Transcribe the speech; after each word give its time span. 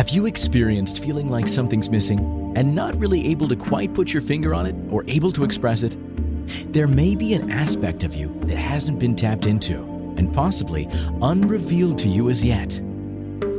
Have 0.00 0.08
you 0.08 0.24
experienced 0.24 1.04
feeling 1.04 1.28
like 1.28 1.46
something's 1.46 1.90
missing 1.90 2.54
and 2.56 2.74
not 2.74 2.96
really 2.96 3.26
able 3.26 3.46
to 3.48 3.54
quite 3.54 3.92
put 3.92 4.14
your 4.14 4.22
finger 4.22 4.54
on 4.54 4.64
it 4.64 4.74
or 4.90 5.04
able 5.08 5.30
to 5.32 5.44
express 5.44 5.82
it? 5.82 5.94
There 6.72 6.88
may 6.88 7.14
be 7.14 7.34
an 7.34 7.50
aspect 7.50 8.02
of 8.02 8.14
you 8.14 8.28
that 8.44 8.56
hasn't 8.56 8.98
been 8.98 9.14
tapped 9.14 9.44
into 9.44 9.76
and 10.16 10.32
possibly 10.32 10.88
unrevealed 11.20 11.98
to 11.98 12.08
you 12.08 12.30
as 12.30 12.42
yet. 12.42 12.80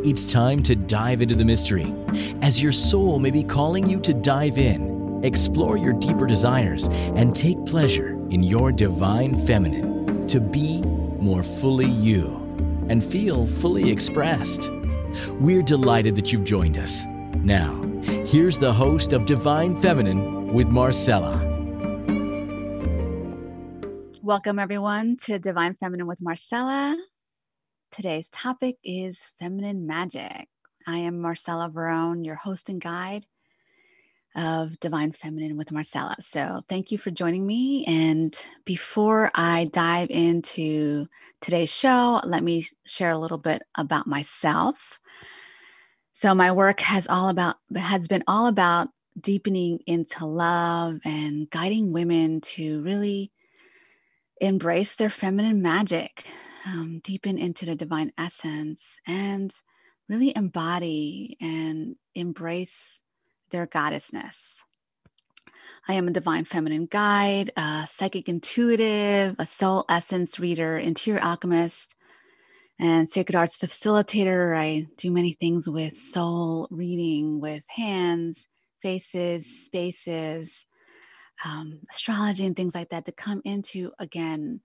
It's 0.03 0.25
time 0.25 0.63
to 0.63 0.75
dive 0.75 1.21
into 1.21 1.35
the 1.35 1.45
mystery, 1.45 1.93
as 2.41 2.59
your 2.59 2.71
soul 2.71 3.19
may 3.19 3.29
be 3.29 3.43
calling 3.43 3.87
you 3.87 3.99
to 3.99 4.11
dive 4.11 4.57
in, 4.57 5.23
explore 5.23 5.77
your 5.77 5.93
deeper 5.93 6.25
desires, 6.25 6.87
and 7.15 7.35
take 7.35 7.63
pleasure 7.67 8.13
in 8.31 8.41
your 8.41 8.71
divine 8.71 9.35
feminine 9.45 10.27
to 10.27 10.39
be 10.39 10.81
more 11.19 11.43
fully 11.43 11.85
you 11.85 12.37
and 12.89 13.03
feel 13.03 13.45
fully 13.45 13.91
expressed. 13.91 14.71
We're 15.39 15.61
delighted 15.61 16.15
that 16.15 16.31
you've 16.31 16.43
joined 16.43 16.77
us. 16.77 17.05
Now, 17.37 17.81
here's 18.25 18.59
the 18.59 18.73
host 18.73 19.13
of 19.13 19.25
Divine 19.25 19.75
Feminine 19.81 20.53
with 20.53 20.69
Marcella. 20.69 21.47
Welcome, 24.21 24.59
everyone, 24.59 25.17
to 25.23 25.39
Divine 25.39 25.75
Feminine 25.75 26.07
with 26.07 26.21
Marcella. 26.21 26.95
Today's 27.91 28.29
topic 28.29 28.77
is 28.83 29.31
feminine 29.37 29.85
magic. 29.85 30.47
I 30.87 30.99
am 30.99 31.19
Marcella 31.19 31.69
Verone, 31.69 32.23
your 32.25 32.35
host 32.35 32.69
and 32.69 32.79
guide 32.79 33.25
of 34.33 34.79
Divine 34.79 35.11
Feminine 35.11 35.57
with 35.57 35.73
Marcella. 35.73 36.15
So, 36.21 36.61
thank 36.69 36.91
you 36.91 36.97
for 36.97 37.11
joining 37.11 37.45
me. 37.45 37.83
And 37.85 38.33
before 38.63 39.31
I 39.35 39.65
dive 39.73 40.09
into 40.09 41.07
today's 41.41 41.73
show, 41.73 42.21
let 42.23 42.41
me 42.41 42.65
share 42.85 43.11
a 43.11 43.19
little 43.19 43.37
bit 43.37 43.63
about 43.75 44.07
myself. 44.07 45.00
So, 46.21 46.35
my 46.35 46.51
work 46.51 46.81
has 46.81 47.07
all 47.07 47.29
about 47.29 47.55
has 47.75 48.07
been 48.07 48.23
all 48.27 48.45
about 48.45 48.89
deepening 49.19 49.79
into 49.87 50.27
love 50.27 50.99
and 51.03 51.49
guiding 51.49 51.93
women 51.93 52.41
to 52.41 52.79
really 52.83 53.31
embrace 54.39 54.95
their 54.95 55.09
feminine 55.09 55.63
magic, 55.63 56.27
um, 56.67 57.01
deepen 57.03 57.39
into 57.39 57.65
the 57.65 57.73
divine 57.73 58.11
essence, 58.19 58.99
and 59.07 59.51
really 60.07 60.31
embody 60.35 61.37
and 61.41 61.95
embrace 62.13 63.01
their 63.49 63.65
goddessness. 63.65 64.57
I 65.87 65.93
am 65.93 66.07
a 66.07 66.11
divine 66.11 66.45
feminine 66.45 66.85
guide, 66.85 67.49
a 67.57 67.87
psychic 67.89 68.29
intuitive, 68.29 69.37
a 69.39 69.47
soul 69.47 69.85
essence 69.89 70.39
reader, 70.39 70.77
interior 70.77 71.19
alchemist, 71.19 71.95
and 72.81 73.07
sacred 73.07 73.35
arts 73.37 73.57
facilitator. 73.57 74.57
I 74.57 74.87
do 74.97 75.11
many 75.11 75.33
things 75.33 75.69
with 75.69 75.95
soul 75.95 76.67
reading, 76.71 77.39
with 77.39 77.63
hands, 77.69 78.49
faces, 78.81 79.45
spaces, 79.65 80.65
um, 81.45 81.79
astrology 81.89 82.45
and 82.45 82.55
things 82.55 82.75
like 82.75 82.89
that 82.89 83.05
to 83.05 83.11
come 83.11 83.41
into 83.45 83.91
again 83.99 84.61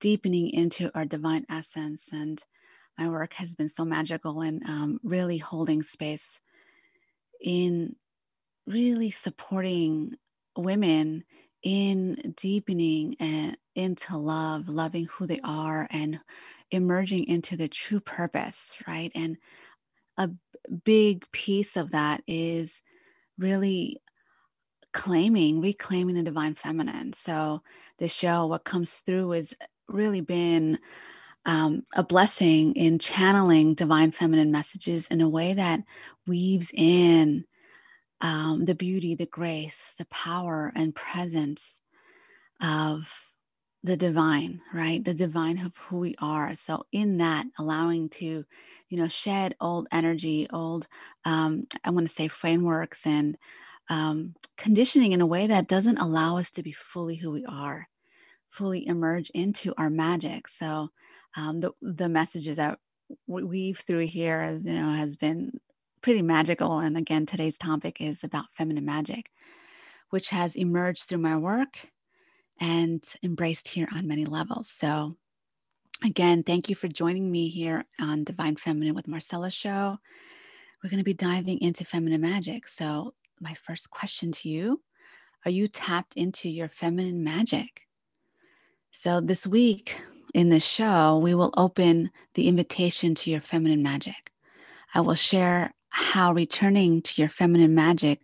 deepening 0.00 0.50
into 0.50 0.90
our 0.94 1.04
divine 1.04 1.44
essence 1.50 2.10
and 2.12 2.42
my 2.96 3.08
work 3.08 3.34
has 3.34 3.54
been 3.54 3.68
so 3.68 3.84
magical 3.84 4.40
and 4.40 4.62
um, 4.64 5.00
really 5.02 5.38
holding 5.38 5.82
space 5.82 6.40
in 7.40 7.96
really 8.66 9.10
supporting 9.10 10.12
women 10.56 11.24
in 11.62 12.34
deepening 12.36 13.16
and 13.18 13.56
into 13.74 14.16
love 14.16 14.68
loving 14.68 15.06
who 15.06 15.26
they 15.26 15.40
are 15.42 15.86
and 15.90 16.20
emerging 16.70 17.24
into 17.26 17.56
their 17.56 17.68
true 17.68 18.00
purpose 18.00 18.74
right 18.86 19.12
and 19.14 19.36
a 20.16 20.30
big 20.84 21.24
piece 21.32 21.76
of 21.76 21.92
that 21.92 22.22
is 22.26 22.82
really 23.38 24.00
claiming, 24.92 25.60
reclaiming 25.60 26.14
the 26.14 26.22
divine 26.22 26.54
feminine. 26.54 27.12
So 27.12 27.62
the 27.98 28.08
show, 28.08 28.46
what 28.46 28.64
comes 28.64 28.96
through 28.96 29.30
has 29.30 29.54
really 29.88 30.20
been 30.20 30.78
um, 31.46 31.84
a 31.94 32.02
blessing 32.02 32.74
in 32.74 32.98
channeling 32.98 33.74
divine 33.74 34.10
feminine 34.10 34.50
messages 34.50 35.08
in 35.08 35.20
a 35.20 35.28
way 35.28 35.54
that 35.54 35.80
weaves 36.26 36.70
in 36.74 37.44
um, 38.20 38.64
the 38.64 38.74
beauty, 38.74 39.14
the 39.14 39.26
grace, 39.26 39.94
the 39.96 40.04
power, 40.06 40.72
and 40.76 40.94
presence 40.94 41.80
of 42.60 43.29
the 43.82 43.96
divine, 43.96 44.60
right? 44.74 45.02
The 45.04 45.14
divine 45.14 45.58
of 45.58 45.76
who 45.76 45.98
we 45.98 46.14
are. 46.20 46.54
So, 46.54 46.84
in 46.92 47.16
that, 47.18 47.46
allowing 47.58 48.08
to, 48.10 48.44
you 48.88 48.98
know, 48.98 49.08
shed 49.08 49.54
old 49.60 49.88
energy, 49.90 50.46
old, 50.52 50.86
um, 51.24 51.66
I 51.84 51.90
want 51.90 52.06
to 52.06 52.12
say 52.12 52.28
frameworks 52.28 53.06
and 53.06 53.38
um, 53.88 54.34
conditioning 54.56 55.12
in 55.12 55.20
a 55.20 55.26
way 55.26 55.46
that 55.46 55.68
doesn't 55.68 55.98
allow 55.98 56.36
us 56.36 56.50
to 56.52 56.62
be 56.62 56.72
fully 56.72 57.16
who 57.16 57.30
we 57.30 57.44
are, 57.46 57.88
fully 58.48 58.86
emerge 58.86 59.30
into 59.30 59.74
our 59.78 59.90
magic. 59.90 60.46
So 60.48 60.90
um, 61.36 61.60
the 61.60 61.72
the 61.80 62.08
messages 62.08 62.58
that 62.58 62.78
we 63.26 63.42
weave 63.44 63.78
through 63.78 64.06
here, 64.06 64.60
you 64.62 64.74
know, 64.74 64.92
has 64.94 65.16
been 65.16 65.58
pretty 66.02 66.22
magical. 66.22 66.78
And 66.80 66.96
again, 66.96 67.26
today's 67.26 67.58
topic 67.58 68.00
is 68.00 68.22
about 68.22 68.46
feminine 68.52 68.84
magic, 68.84 69.30
which 70.10 70.30
has 70.30 70.54
emerged 70.54 71.04
through 71.04 71.18
my 71.18 71.36
work 71.36 71.88
and 72.60 73.02
embraced 73.22 73.68
here 73.68 73.88
on 73.94 74.06
many 74.06 74.24
levels. 74.24 74.68
So 74.68 75.16
again, 76.04 76.42
thank 76.42 76.68
you 76.68 76.74
for 76.74 76.88
joining 76.88 77.30
me 77.30 77.48
here 77.48 77.86
on 77.98 78.24
Divine 78.24 78.56
Feminine 78.56 78.94
with 78.94 79.08
Marcella 79.08 79.50
show. 79.50 79.98
We're 80.82 80.90
going 80.90 80.98
to 80.98 81.04
be 81.04 81.14
diving 81.14 81.60
into 81.60 81.84
feminine 81.84 82.20
magic. 82.20 82.68
So 82.68 83.14
my 83.40 83.54
first 83.54 83.90
question 83.90 84.32
to 84.32 84.48
you 84.48 84.82
Are 85.44 85.50
you 85.50 85.66
tapped 85.66 86.16
into 86.16 86.48
your 86.48 86.68
feminine 86.68 87.24
magic? 87.24 87.86
So, 88.92 89.20
this 89.20 89.46
week 89.46 89.96
in 90.34 90.48
this 90.48 90.66
show, 90.66 91.18
we 91.18 91.34
will 91.34 91.54
open 91.56 92.10
the 92.34 92.48
invitation 92.48 93.14
to 93.16 93.30
your 93.30 93.40
feminine 93.40 93.82
magic. 93.82 94.32
I 94.94 95.00
will 95.00 95.14
share 95.14 95.74
how 95.90 96.32
returning 96.32 97.02
to 97.02 97.22
your 97.22 97.28
feminine 97.28 97.74
magic 97.74 98.20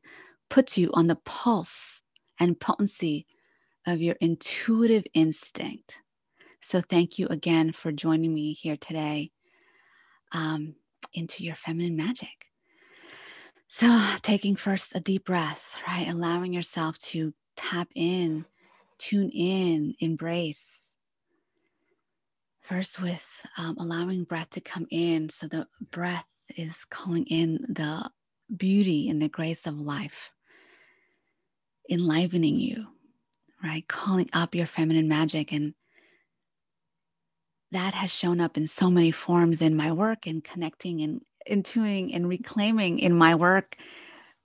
puts 0.49 0.77
you 0.77 0.91
on 0.95 1.07
the 1.07 1.17
pulse 1.17 2.03
and 2.39 2.59
potency 2.59 3.27
of 3.87 4.03
your 4.03 4.17
intuitive 4.21 5.05
instinct. 5.15 6.01
So, 6.61 6.81
thank 6.81 7.19
you 7.19 7.29
again 7.29 7.73
for 7.73 7.93
joining 7.93 8.35
me 8.35 8.53
here 8.53 8.77
today 8.77 9.31
um, 10.33 10.75
into 11.13 11.45
your 11.45 11.55
feminine 11.55 11.97
magic. 11.97 12.47
So, 13.69 14.05
taking 14.23 14.57
first 14.57 14.95
a 14.97 15.01
deep 15.01 15.27
breath, 15.27 15.81
right? 15.87 16.09
Allowing 16.09 16.53
yourself 16.53 16.99
to 16.99 17.35
tap 17.57 17.89
in, 17.95 18.45
tune 18.99 19.31
in, 19.31 19.95
embrace. 20.01 20.93
First, 22.61 23.01
with 23.01 23.43
um, 23.57 23.77
allowing 23.79 24.25
breath 24.25 24.51
to 24.51 24.61
come 24.61 24.87
in. 24.91 25.29
So, 25.29 25.47
the 25.47 25.67
breath 25.91 26.27
is 26.57 26.85
calling 26.85 27.27
in 27.27 27.65
the 27.69 28.11
beauty 28.57 29.09
and 29.09 29.21
the 29.21 29.29
grace 29.29 29.67
of 29.67 29.81
life, 29.81 30.31
enlivening 31.91 32.59
you, 32.59 32.87
right? 33.63 33.87
Calling 33.89 34.29
up 34.33 34.55
your 34.55 34.67
feminine 34.67 35.09
magic. 35.09 35.53
And 35.53 35.75
that 37.73 37.95
has 37.95 38.11
shown 38.11 38.41
up 38.41 38.57
in 38.57 38.67
so 38.67 38.91
many 38.91 39.11
forms 39.11 39.61
in 39.61 39.77
my 39.77 39.93
work 39.93 40.27
and 40.27 40.43
connecting 40.43 41.01
and 41.03 41.21
intuiting 41.51 42.15
and 42.15 42.29
reclaiming 42.29 42.99
in 42.99 43.15
my 43.15 43.35
work 43.35 43.77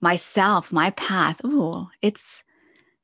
myself, 0.00 0.72
my 0.72 0.90
path. 0.90 1.44
Ooh, 1.44 1.88
it's 2.02 2.42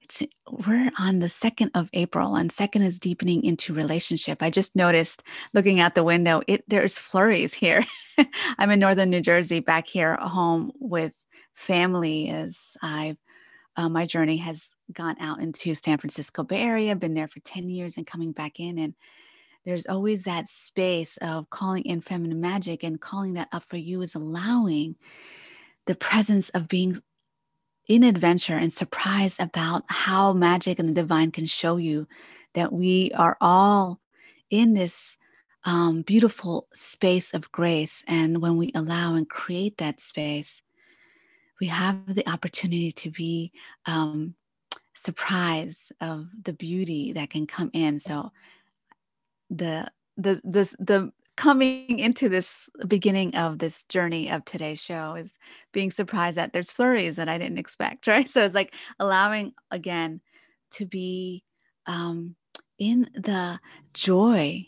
it's 0.01 0.23
we're 0.51 0.91
on 0.99 1.19
the 1.19 1.29
second 1.29 1.71
of 1.75 1.91
April, 1.93 2.35
and 2.35 2.51
second 2.51 2.83
is 2.83 2.99
deepening 2.99 3.45
into 3.45 3.75
relationship. 3.75 4.43
I 4.43 4.51
just 4.51 4.75
noticed 4.75 5.23
looking 5.53 5.81
out 5.81 5.95
the 5.95 6.04
window, 6.04 6.43
it 6.47 6.65
there's 6.69 6.99
flurries 6.99 7.54
here. 7.54 7.84
I'm 8.59 8.71
in 8.71 8.81
northern 8.81 9.11
New 9.11 9.21
Jersey, 9.21 9.61
back 9.61 9.87
here 9.87 10.16
home 10.16 10.72
with 10.81 11.13
family 11.54 12.31
as 12.31 12.77
I've 12.83 13.19
uh, 13.77 13.89
my 13.89 14.07
journey 14.07 14.39
has 14.39 14.69
gone 14.93 15.17
out 15.21 15.41
into 15.41 15.75
San 15.75 15.99
Francisco 15.99 16.43
Bay 16.43 16.63
Area, 16.63 16.97
been 16.97 17.15
there 17.15 17.29
for 17.29 17.41
10 17.41 17.69
years 17.69 17.97
and 17.97 18.07
coming 18.07 18.33
back 18.33 18.59
in 18.61 18.79
and 18.79 18.95
there's 19.65 19.87
always 19.87 20.25
that 20.25 20.49
space 20.49 21.19
of 21.19 21.51
calling 21.51 21.85
in 21.85 22.01
feminine 22.01 22.41
magic 22.41 22.83
and 22.83 23.01
calling 23.01 23.35
that 23.35 23.49
up 23.53 23.63
for 23.65 23.77
you 23.77 24.01
is 24.01 24.15
allowing 24.15 24.97
the 25.87 25.95
presence 25.95 26.49
of 26.51 26.69
being 26.69 26.97
in 27.87 28.03
adventure 28.03 28.57
and 28.57 28.73
surprised 28.73 29.41
about 29.41 29.83
how 29.89 30.33
magic 30.33 30.79
and 30.79 30.89
the 30.89 30.95
divine 30.95 31.31
can 31.31 31.45
show 31.45 31.77
you 31.77 32.07
that 32.55 32.73
we 32.73 33.11
are 33.13 33.37
all 33.41 34.01
in 34.51 34.75
this 34.75 35.19
um, 35.65 36.03
beautiful 36.03 36.69
space 36.73 37.35
of 37.35 37.53
grace. 37.53 38.05
And 38.07 38.41
when 38.41 38.57
we 38.57 38.73
allow 38.75 39.17
and 39.17 39.29
create 39.29 39.77
that 39.79 40.01
space, 40.01 40.63
we 41.61 41.67
have 41.67 42.15
the 42.15 42.27
opportunity 42.29 42.91
to 42.93 43.11
be 43.11 43.53
um, 43.85 44.35
surprised 44.98 45.92
of 46.00 46.28
the 46.42 46.53
beauty 46.53 47.12
that 47.12 47.30
can 47.30 47.47
come 47.47 47.71
in. 47.72 47.98
So 47.98 48.33
the 49.50 49.89
the 50.16 50.41
the 50.45 50.74
the 50.78 51.12
coming 51.36 52.00
into 52.00 52.28
this 52.28 52.68
beginning 52.89 53.36
of 53.36 53.60
this 53.60 53.84
journey 53.84 54.28
of 54.28 54.45
today's 54.45 54.83
show 54.83 55.15
is 55.15 55.39
being 55.72 55.89
surprised 55.89 56.36
that 56.36 56.53
there's 56.53 56.72
flurries 56.72 57.15
that 57.15 57.28
I 57.28 57.39
didn't 57.39 57.59
expect, 57.59 58.06
right? 58.09 58.28
So 58.28 58.42
it's 58.45 58.54
like 58.54 58.74
allowing 58.98 59.53
again 59.71 60.21
to 60.72 60.84
be 60.84 61.44
um, 61.86 62.34
in 62.78 63.09
the 63.15 63.60
joy 63.94 64.66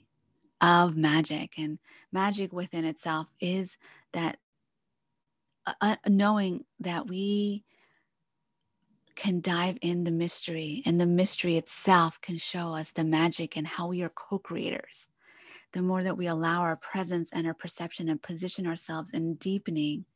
of 0.60 0.96
magic. 0.96 1.54
And 1.58 1.78
magic 2.12 2.52
within 2.52 2.84
itself 2.84 3.26
is 3.40 3.76
that 4.12 4.38
uh, 5.66 5.72
uh 5.80 5.96
knowing 6.06 6.64
that 6.78 7.08
we 7.08 7.64
can 9.20 9.42
dive 9.42 9.76
in 9.82 10.04
the 10.04 10.10
mystery, 10.10 10.82
and 10.86 10.98
the 10.98 11.04
mystery 11.04 11.58
itself 11.58 12.18
can 12.22 12.38
show 12.38 12.74
us 12.74 12.90
the 12.90 13.04
magic 13.04 13.54
and 13.54 13.66
how 13.66 13.86
we 13.86 14.00
are 14.00 14.08
co 14.08 14.38
creators. 14.38 15.10
The 15.72 15.82
more 15.82 16.02
that 16.02 16.16
we 16.16 16.26
allow 16.26 16.62
our 16.62 16.76
presence 16.76 17.30
and 17.30 17.46
our 17.46 17.52
perception 17.52 18.08
and 18.08 18.22
position 18.22 18.66
ourselves 18.66 19.10
in 19.10 19.34
deepening 19.34 20.06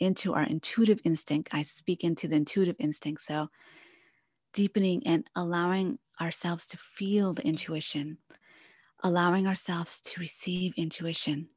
into 0.00 0.34
our 0.34 0.42
intuitive 0.42 1.00
instinct, 1.04 1.50
I 1.52 1.62
speak 1.62 2.02
into 2.02 2.26
the 2.26 2.34
intuitive 2.34 2.74
instinct. 2.80 3.22
So, 3.22 3.48
deepening 4.52 5.06
and 5.06 5.24
allowing 5.36 6.00
ourselves 6.20 6.66
to 6.66 6.76
feel 6.76 7.34
the 7.34 7.46
intuition, 7.46 8.18
allowing 9.04 9.46
ourselves 9.46 10.00
to 10.00 10.20
receive 10.20 10.74
intuition, 10.76 11.48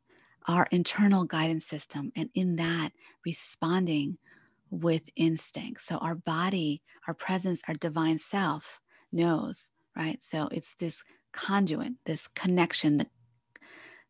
our 0.48 0.68
internal 0.70 1.24
guidance 1.24 1.66
system, 1.66 2.12
and 2.16 2.30
in 2.36 2.58
that, 2.58 2.92
responding 3.26 4.20
with 4.69 5.09
instinct. 5.15 5.81
So, 5.81 5.97
our 5.97 6.15
body, 6.15 6.81
our 7.07 7.13
presence, 7.13 7.62
our 7.67 7.73
divine 7.73 8.19
self 8.19 8.81
knows, 9.12 9.71
right? 9.95 10.21
So, 10.21 10.47
it's 10.51 10.75
this 10.75 11.03
conduit, 11.33 11.94
this 12.06 12.27
connection, 12.27 12.97
the 12.97 13.07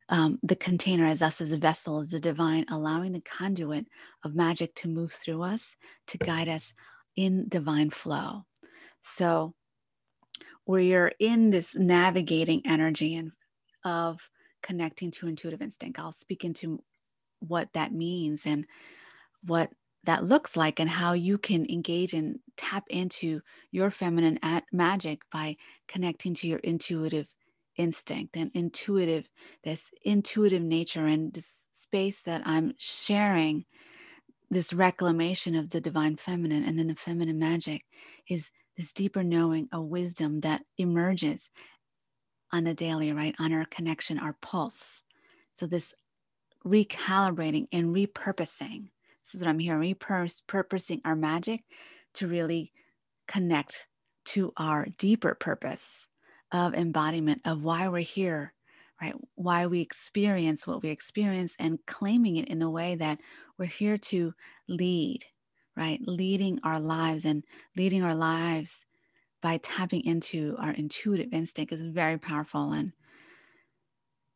um, 0.08 0.38
the 0.44 0.56
container 0.56 1.08
as 1.08 1.24
us 1.24 1.42
as 1.42 1.52
a 1.52 1.58
vessel 1.58 2.00
as 2.00 2.10
the 2.10 2.20
divine 2.20 2.66
allowing 2.70 3.14
the 3.14 3.22
conduit 3.22 3.88
of 4.24 4.36
magic 4.36 4.76
to 4.76 4.88
move 4.88 5.12
through 5.12 5.42
us 5.42 5.76
to 6.06 6.20
guide 6.20 6.48
us 6.48 6.76
in 7.16 7.48
divine 7.50 7.90
flow 7.90 8.46
so 9.02 9.56
where 10.66 10.82
you're 10.82 11.14
in 11.20 11.52
this 11.52 11.76
navigating 11.76 12.62
energy 12.66 13.16
and 13.16 13.32
of 13.84 14.30
connecting 14.62 15.12
to 15.12 15.28
intuitive 15.28 15.62
instinct. 15.62 16.00
I'll 16.00 16.12
speak 16.12 16.44
into 16.44 16.84
what 17.40 17.70
that 17.74 17.94
means 17.94 18.46
and 18.46 18.66
what 19.44 19.72
that 20.06 20.26
looks 20.26 20.56
like 20.56 20.80
and 20.80 20.90
how 20.90 21.14
you 21.14 21.38
can 21.38 21.70
engage 21.70 22.14
and 22.14 22.40
tap 22.58 22.86
into 22.90 23.42
your 23.72 23.90
feminine 23.90 24.40
magic 24.72 25.22
by 25.32 25.56
connecting 25.88 26.34
to 26.36 26.48
your 26.48 26.60
intuitive 26.60 27.28
instinct 27.78 28.38
and 28.38 28.52
intuitive 28.54 29.28
this 29.66 29.90
intuitive 30.04 30.62
nature 30.62 31.08
and 31.08 31.34
this 31.34 31.68
space 31.72 32.22
that 32.22 32.42
I'm 32.46 32.74
sharing 32.78 33.66
this 34.50 34.72
reclamation 34.72 35.56
of 35.56 35.72
the 35.72 35.82
divine 35.82 36.16
feminine 36.16 36.64
and 36.64 36.80
then 36.80 36.88
the 36.88 36.96
feminine 36.96 37.40
magic 37.40 37.84
is 38.30 38.52
this 38.78 38.94
deeper 38.94 39.24
knowing, 39.24 39.70
a 39.72 39.82
wisdom 39.82 40.42
that 40.42 40.62
emerges 40.78 41.50
on 42.52 42.66
the 42.66 42.74
daily, 42.74 43.12
right? 43.14 43.36
On 43.40 43.54
our 43.54 43.66
connection, 43.66 44.20
our 44.20 44.36
pulse. 44.42 45.02
So, 45.56 45.66
this 45.66 45.94
recalibrating 46.66 47.68
and 47.72 47.96
repurposing. 47.96 48.90
This 49.26 49.36
is 49.36 49.42
what 49.42 49.50
I'm 49.50 49.60
hearing 49.60 49.96
repurposing 49.96 51.02
our 51.04 51.16
magic 51.16 51.64
to 52.14 52.28
really 52.28 52.72
connect 53.28 53.88
to 54.26 54.54
our 54.56 54.86
deeper 55.00 55.34
purpose 55.34 56.08
of 56.52 56.76
embodiment 56.76 57.42
of 57.44 57.64
why 57.64 57.88
we're 57.88 58.00
here, 58.00 58.54
right? 59.02 59.16
Why 59.34 59.66
we 59.66 59.82
experience 59.82 60.68
what 60.68 60.84
we 60.84 60.90
experience 60.90 61.56
and 61.58 61.80
claiming 61.88 62.38
it 62.38 62.48
in 62.48 62.62
a 62.62 62.70
way 62.70 62.94
that 62.96 63.20
we're 63.58 63.66
here 63.66 63.98
to 63.98 64.36
lead, 64.68 65.26
right? 65.76 66.00
Leading 66.06 66.60
our 66.64 66.80
lives 66.80 67.26
and 67.26 67.44
leading 67.76 68.04
our 68.04 68.16
lives 68.16 68.86
by 69.42 69.58
tapping 69.58 70.06
into 70.06 70.56
our 70.60 70.72
intuitive 70.72 71.34
instinct 71.34 71.74
is 71.74 71.82
very 71.82 72.20
powerful 72.20 72.72
and 72.74 72.94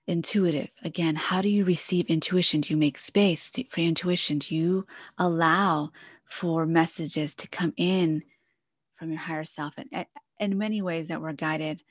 intuitive. 0.09 0.69
Again, 0.83 1.15
how 1.15 1.41
do 1.41 1.47
you 1.49 1.63
receive 1.63 2.07
intuition? 2.07 2.61
Do 2.61 2.73
you 2.73 2.77
make 2.77 2.97
space 2.97 3.51
for 3.69 3.79
intuition? 3.79 4.39
Do 4.39 4.55
you 4.55 4.87
allow 5.19 5.91
for 6.25 6.65
messages 6.65 7.35
to 7.35 7.47
come 7.47 7.73
in 7.77 8.23
from 8.97 9.11
your 9.11 9.19
higher 9.19 9.43
self? 9.43 9.75
And 9.77 10.07
in 10.39 10.57
many 10.57 10.81
ways 10.81 11.09
that 11.09 11.21
we're 11.21 11.33
guided 11.33 11.83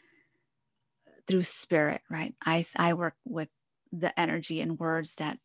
through 1.29 1.44
spirit, 1.44 2.00
right? 2.11 2.35
I, 2.44 2.65
I 2.76 2.94
work 2.94 3.15
with 3.25 3.49
the 3.93 4.19
energy 4.19 4.61
and 4.61 4.81
words 4.81 5.14
that 5.17 5.38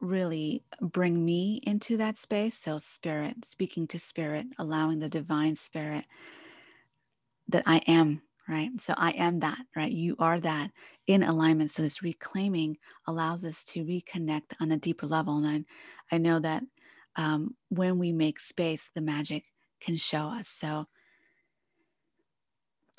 really 0.00 0.64
bring 0.80 1.22
me 1.22 1.60
into 1.64 1.98
that 1.98 2.16
space. 2.16 2.56
So, 2.56 2.78
spirit, 2.78 3.44
speaking 3.44 3.86
to 3.88 3.98
spirit, 3.98 4.46
allowing 4.58 5.00
the 5.00 5.08
divine 5.10 5.56
spirit 5.56 6.06
that 7.48 7.64
I 7.66 7.78
am, 7.86 8.22
right? 8.48 8.70
So, 8.80 8.94
I 8.96 9.10
am 9.12 9.40
that, 9.40 9.58
right? 9.74 9.90
You 9.90 10.16
are 10.18 10.40
that 10.40 10.70
in 11.06 11.22
alignment. 11.22 11.70
So, 11.70 11.82
this 11.82 12.02
reclaiming 12.02 12.78
allows 13.06 13.44
us 13.44 13.64
to 13.66 13.84
reconnect 13.84 14.54
on 14.60 14.72
a 14.72 14.76
deeper 14.76 15.06
level. 15.06 15.38
And 15.38 15.66
I, 16.10 16.16
I 16.16 16.18
know 16.18 16.38
that 16.40 16.62
um, 17.16 17.54
when 17.68 17.98
we 17.98 18.12
make 18.12 18.38
space, 18.38 18.90
the 18.94 19.00
magic 19.00 19.44
can 19.80 19.96
show 19.96 20.28
us. 20.28 20.48
So, 20.48 20.86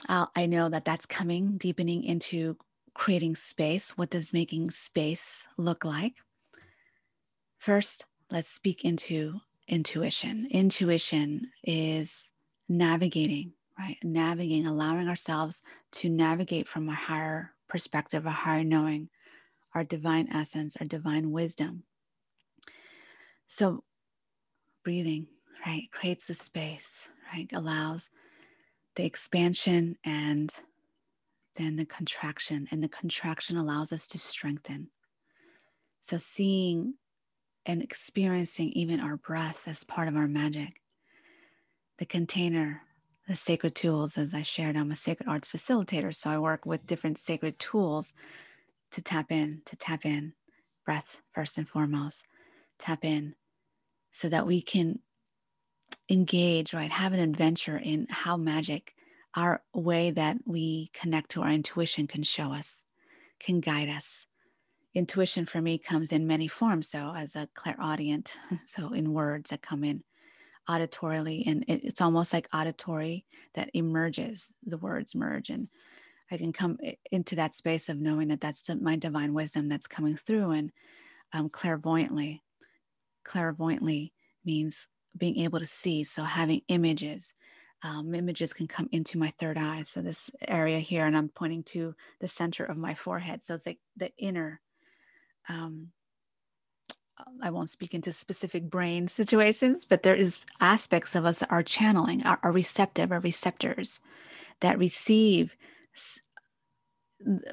I'll, 0.08 0.32
I 0.36 0.46
know 0.46 0.70
that 0.70 0.86
that's 0.86 1.06
coming, 1.06 1.58
deepening 1.58 2.04
into 2.04 2.58
creating 2.94 3.36
space. 3.36 3.98
What 3.98 4.10
does 4.10 4.34
making 4.34 4.72
space 4.72 5.46
look 5.58 5.86
like? 5.86 6.16
First, 7.58 8.06
let's 8.32 8.48
speak 8.48 8.86
into 8.86 9.40
intuition. 9.68 10.48
Intuition 10.52 11.52
is 11.64 12.32
navigating, 12.70 13.54
right? 13.78 13.98
Navigating, 14.04 14.68
allowing 14.68 15.08
ourselves 15.08 15.62
to 15.94 16.10
navigate 16.10 16.68
from 16.68 16.90
a 16.90 16.96
higher 16.96 17.54
perspective, 17.68 18.26
a 18.26 18.32
higher 18.32 18.64
knowing, 18.64 19.10
our 19.74 19.84
divine 19.84 20.30
essence, 20.34 20.76
our 20.78 20.88
divine 20.88 21.32
wisdom. 21.32 21.84
So, 23.48 23.84
breathing, 24.84 25.28
right, 25.66 25.84
creates 25.92 26.28
the 26.28 26.34
space, 26.34 27.10
right, 27.34 27.50
allows 27.54 28.10
the 28.96 29.06
expansion 29.06 29.98
and 30.04 30.54
then 31.56 31.76
the 31.76 31.86
contraction. 31.86 32.68
And 32.72 32.84
the 32.84 32.90
contraction 32.90 33.58
allows 33.58 33.92
us 33.92 34.08
to 34.10 34.20
strengthen. 34.20 34.90
So, 36.02 36.18
seeing 36.18 36.96
and 37.66 37.84
experiencing 37.84 38.70
even 38.72 39.00
our 39.00 39.18
breath 39.18 39.64
as 39.68 39.84
part 39.84 40.08
of 40.08 40.16
our 40.16 40.28
magic. 40.28 40.82
The 42.00 42.06
container, 42.06 42.84
the 43.28 43.36
sacred 43.36 43.76
tools, 43.76 44.18
as 44.18 44.34
I 44.34 44.42
shared, 44.42 44.78
I'm 44.78 44.92
a 44.92 44.96
sacred 44.96 45.28
arts 45.28 45.48
facilitator. 45.48 46.16
So 46.16 46.30
I 46.30 46.38
work 46.38 46.66
with 46.66 46.88
different 46.88 47.18
sacred 47.18 47.60
tools 47.60 48.14
to 48.92 49.02
tap 49.02 49.32
in, 49.32 49.62
to 49.66 49.76
tap 49.76 50.06
in, 50.06 50.34
breath 50.86 51.22
first 51.34 51.58
and 51.58 51.68
foremost, 51.68 52.26
tap 52.80 53.04
in 53.04 53.36
so 54.12 54.30
that 54.30 54.48
we 54.48 54.62
can 54.62 55.00
engage, 56.10 56.74
right? 56.74 56.92
Have 56.92 57.14
an 57.14 57.20
adventure 57.20 57.78
in 57.78 58.08
how 58.10 58.38
magic, 58.38 58.94
our 59.36 59.62
way 59.74 60.10
that 60.12 60.38
we 60.46 60.90
connect 60.94 61.32
to 61.32 61.42
our 61.42 61.52
intuition, 61.52 62.08
can 62.08 62.24
show 62.24 62.54
us, 62.54 62.84
can 63.40 63.60
guide 63.60 63.90
us 63.90 64.28
intuition 64.98 65.46
for 65.46 65.62
me 65.62 65.78
comes 65.78 66.12
in 66.12 66.26
many 66.26 66.48
forms. 66.48 66.90
So, 66.90 67.14
as 67.16 67.36
a 67.36 67.48
clairaudient, 67.54 68.36
so 68.66 68.94
in 68.94 69.14
words 69.14 69.52
that 69.52 69.62
come 69.62 69.84
in 69.84 70.04
auditorily, 70.70 71.44
and 71.46 71.64
it, 71.68 71.84
it's 71.84 72.02
almost 72.02 72.34
like 72.34 72.48
auditory 72.54 73.26
that 73.56 73.70
emerges, 73.74 74.54
the 74.66 74.78
words 74.78 75.16
merge. 75.16 75.50
And 75.50 75.70
I 76.32 76.38
can 76.38 76.52
come 76.54 76.78
into 77.12 77.36
that 77.36 77.54
space 77.54 77.90
of 77.90 78.00
knowing 78.00 78.28
that 78.30 78.42
that's 78.42 78.70
my 78.82 78.96
divine 78.96 79.34
wisdom 79.34 79.70
that's 79.70 79.88
coming 79.88 80.16
through. 80.16 80.52
And 80.52 80.72
um, 81.34 81.50
clairvoyantly, 81.50 82.44
clairvoyantly 83.24 84.14
means 84.46 84.88
being 85.18 85.38
able 85.40 85.60
to 85.60 85.66
see. 85.66 86.04
So, 86.04 86.24
having 86.24 86.62
images. 86.68 87.34
Um, 87.84 88.16
images 88.16 88.54
can 88.54 88.68
come 88.68 88.90
into 88.92 89.20
my 89.20 89.30
third 89.30 89.56
eye. 89.58 89.84
So, 89.86 90.02
this 90.02 90.32
area 90.48 90.80
here, 90.80 91.06
and 91.06 91.16
I'm 91.16 91.30
pointing 91.30 91.64
to 91.64 91.96
the 92.20 92.28
center 92.28 92.66
of 92.66 92.78
my 92.78 92.94
forehead. 92.94 93.44
So, 93.44 93.54
it's 93.54 93.66
like 93.66 93.80
the 93.96 94.12
inner 94.18 94.62
um, 95.48 95.92
I 97.42 97.50
won't 97.50 97.70
speak 97.70 97.94
into 97.94 98.12
specific 98.14 98.70
brain 98.70 99.08
situations, 99.08 99.86
but 99.86 100.04
there 100.04 100.16
is 100.16 100.40
aspects 100.60 101.16
of 101.16 101.26
us 101.26 101.40
that 101.40 101.52
are 101.52 101.64
channeling, 101.64 102.26
are, 102.26 102.40
are 102.44 102.52
receptive, 102.52 103.12
are 103.12 103.20
receptors 103.20 104.02
that 104.60 104.78
receive 104.78 105.56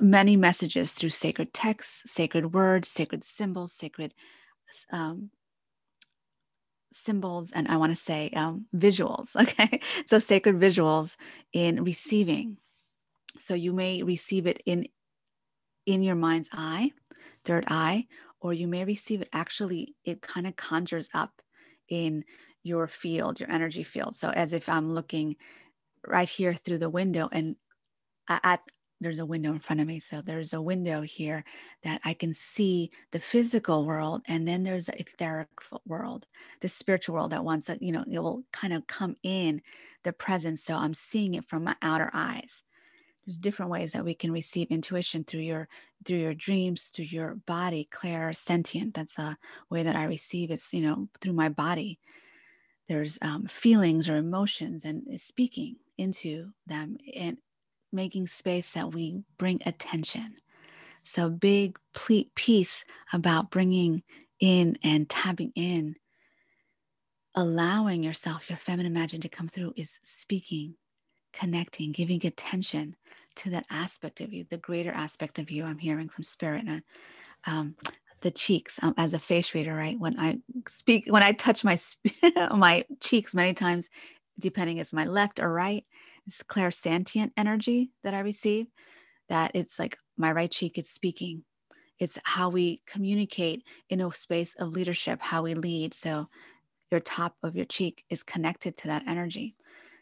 many 0.00 0.36
messages 0.36 0.92
through 0.92 1.10
sacred 1.10 1.54
texts, 1.54 2.10
sacred 2.10 2.52
words, 2.52 2.88
sacred 2.88 3.24
symbols, 3.24 3.72
sacred 3.72 4.14
um, 4.90 5.30
symbols, 6.92 7.50
and 7.52 7.68
I 7.68 7.76
want 7.76 7.92
to 7.92 7.96
say 8.00 8.30
um, 8.36 8.66
visuals. 8.74 9.34
Okay, 9.40 9.80
so 10.06 10.18
sacred 10.18 10.56
visuals 10.56 11.16
in 11.52 11.84
receiving. 11.84 12.58
So 13.38 13.54
you 13.54 13.72
may 13.72 14.02
receive 14.02 14.46
it 14.46 14.62
in 14.64 14.86
in 15.86 16.02
your 16.02 16.14
mind's 16.14 16.48
eye 16.52 16.92
third 17.44 17.64
eye, 17.68 18.06
or 18.44 18.52
you 18.52 18.68
may 18.68 18.84
receive 18.84 19.22
it 19.22 19.28
actually, 19.32 19.96
it 20.04 20.20
kind 20.20 20.46
of 20.46 20.54
conjures 20.54 21.08
up 21.14 21.40
in 21.88 22.22
your 22.62 22.86
field, 22.86 23.40
your 23.40 23.50
energy 23.50 23.82
field. 23.82 24.14
So 24.14 24.28
as 24.28 24.52
if 24.52 24.68
I'm 24.68 24.92
looking 24.92 25.36
right 26.06 26.28
here 26.28 26.52
through 26.52 26.76
the 26.78 26.90
window 26.90 27.30
and 27.32 27.56
at 28.28 28.60
there's 29.00 29.18
a 29.18 29.26
window 29.26 29.52
in 29.52 29.60
front 29.60 29.80
of 29.80 29.86
me. 29.86 29.98
So 29.98 30.20
there's 30.20 30.52
a 30.52 30.60
window 30.60 31.00
here 31.00 31.44
that 31.84 32.02
I 32.04 32.12
can 32.12 32.34
see 32.34 32.90
the 33.12 33.18
physical 33.18 33.86
world. 33.86 34.22
And 34.28 34.46
then 34.46 34.62
there's 34.62 34.86
the 34.86 35.00
etheric 35.00 35.48
world, 35.86 36.26
the 36.60 36.68
spiritual 36.68 37.14
world 37.14 37.32
that 37.32 37.44
wants 37.44 37.66
that, 37.66 37.82
you 37.82 37.92
know, 37.92 38.04
it 38.10 38.18
will 38.18 38.44
kind 38.52 38.74
of 38.74 38.86
come 38.86 39.16
in 39.22 39.62
the 40.04 40.12
presence. 40.12 40.62
So 40.62 40.76
I'm 40.76 40.94
seeing 40.94 41.34
it 41.34 41.48
from 41.48 41.64
my 41.64 41.76
outer 41.82 42.10
eyes. 42.12 42.62
There's 43.24 43.38
different 43.38 43.70
ways 43.70 43.92
that 43.92 44.04
we 44.04 44.14
can 44.14 44.32
receive 44.32 44.70
intuition 44.70 45.24
through 45.24 45.40
your 45.40 45.68
through 46.04 46.18
your 46.18 46.34
dreams, 46.34 46.88
through 46.88 47.06
your 47.06 47.36
body, 47.46 47.88
clairsentient. 47.90 48.94
That's 48.94 49.18
a 49.18 49.38
way 49.70 49.82
that 49.82 49.96
I 49.96 50.04
receive. 50.04 50.50
It's, 50.50 50.74
you 50.74 50.82
know, 50.82 51.08
through 51.20 51.32
my 51.32 51.48
body. 51.48 51.98
There's 52.88 53.18
um, 53.22 53.46
feelings 53.46 54.10
or 54.10 54.16
emotions 54.16 54.84
and 54.84 55.18
speaking 55.18 55.76
into 55.96 56.50
them. 56.66 56.98
And 57.16 57.38
making 57.94 58.26
space 58.26 58.72
that 58.72 58.92
we 58.92 59.22
bring 59.38 59.60
attention. 59.64 60.34
So, 61.04 61.30
big 61.30 61.78
piece 62.34 62.84
about 63.12 63.50
bringing 63.50 64.02
in 64.40 64.76
and 64.82 65.08
tapping 65.08 65.52
in, 65.54 65.96
allowing 67.34 68.02
yourself, 68.02 68.50
your 68.50 68.58
feminine 68.58 68.92
magic 68.92 69.20
to 69.22 69.28
come 69.28 69.48
through 69.48 69.74
is 69.76 69.98
speaking, 70.02 70.74
connecting, 71.34 71.92
giving 71.92 72.24
attention 72.24 72.96
to 73.36 73.50
that 73.50 73.66
aspect 73.70 74.20
of 74.20 74.32
you, 74.32 74.46
the 74.48 74.56
greater 74.56 74.92
aspect 74.92 75.38
of 75.38 75.50
you. 75.50 75.64
I'm 75.64 75.78
hearing 75.78 76.08
from 76.08 76.24
spirit 76.24 76.64
and 76.66 76.82
um, 77.46 77.74
the 78.20 78.30
cheeks 78.30 78.78
um, 78.82 78.94
as 78.96 79.12
a 79.12 79.18
face 79.18 79.54
reader, 79.54 79.74
right? 79.74 79.98
When 79.98 80.18
I 80.18 80.38
speak, 80.66 81.06
when 81.08 81.22
I 81.22 81.32
touch 81.32 81.64
my 81.64 81.78
my 82.50 82.84
cheeks, 83.00 83.34
many 83.34 83.52
times, 83.54 83.90
depending 84.38 84.78
it's 84.78 84.92
my 84.92 85.04
left 85.06 85.40
or 85.40 85.52
right, 85.52 85.84
this 86.26 86.42
clairsentient 86.42 87.32
energy 87.36 87.90
that 88.02 88.14
I 88.14 88.20
receive, 88.20 88.66
that 89.28 89.50
it's 89.54 89.78
like 89.78 89.98
my 90.16 90.32
right 90.32 90.50
cheek 90.50 90.78
is 90.78 90.88
speaking. 90.88 91.44
It's 91.98 92.18
how 92.24 92.48
we 92.48 92.82
communicate 92.86 93.62
in 93.88 94.00
a 94.00 94.12
space 94.14 94.54
of 94.58 94.72
leadership, 94.72 95.20
how 95.20 95.42
we 95.42 95.54
lead. 95.54 95.94
So 95.94 96.28
your 96.90 97.00
top 97.00 97.36
of 97.42 97.56
your 97.56 97.64
cheek 97.64 98.04
is 98.10 98.22
connected 98.22 98.76
to 98.78 98.88
that 98.88 99.04
energy. 99.06 99.54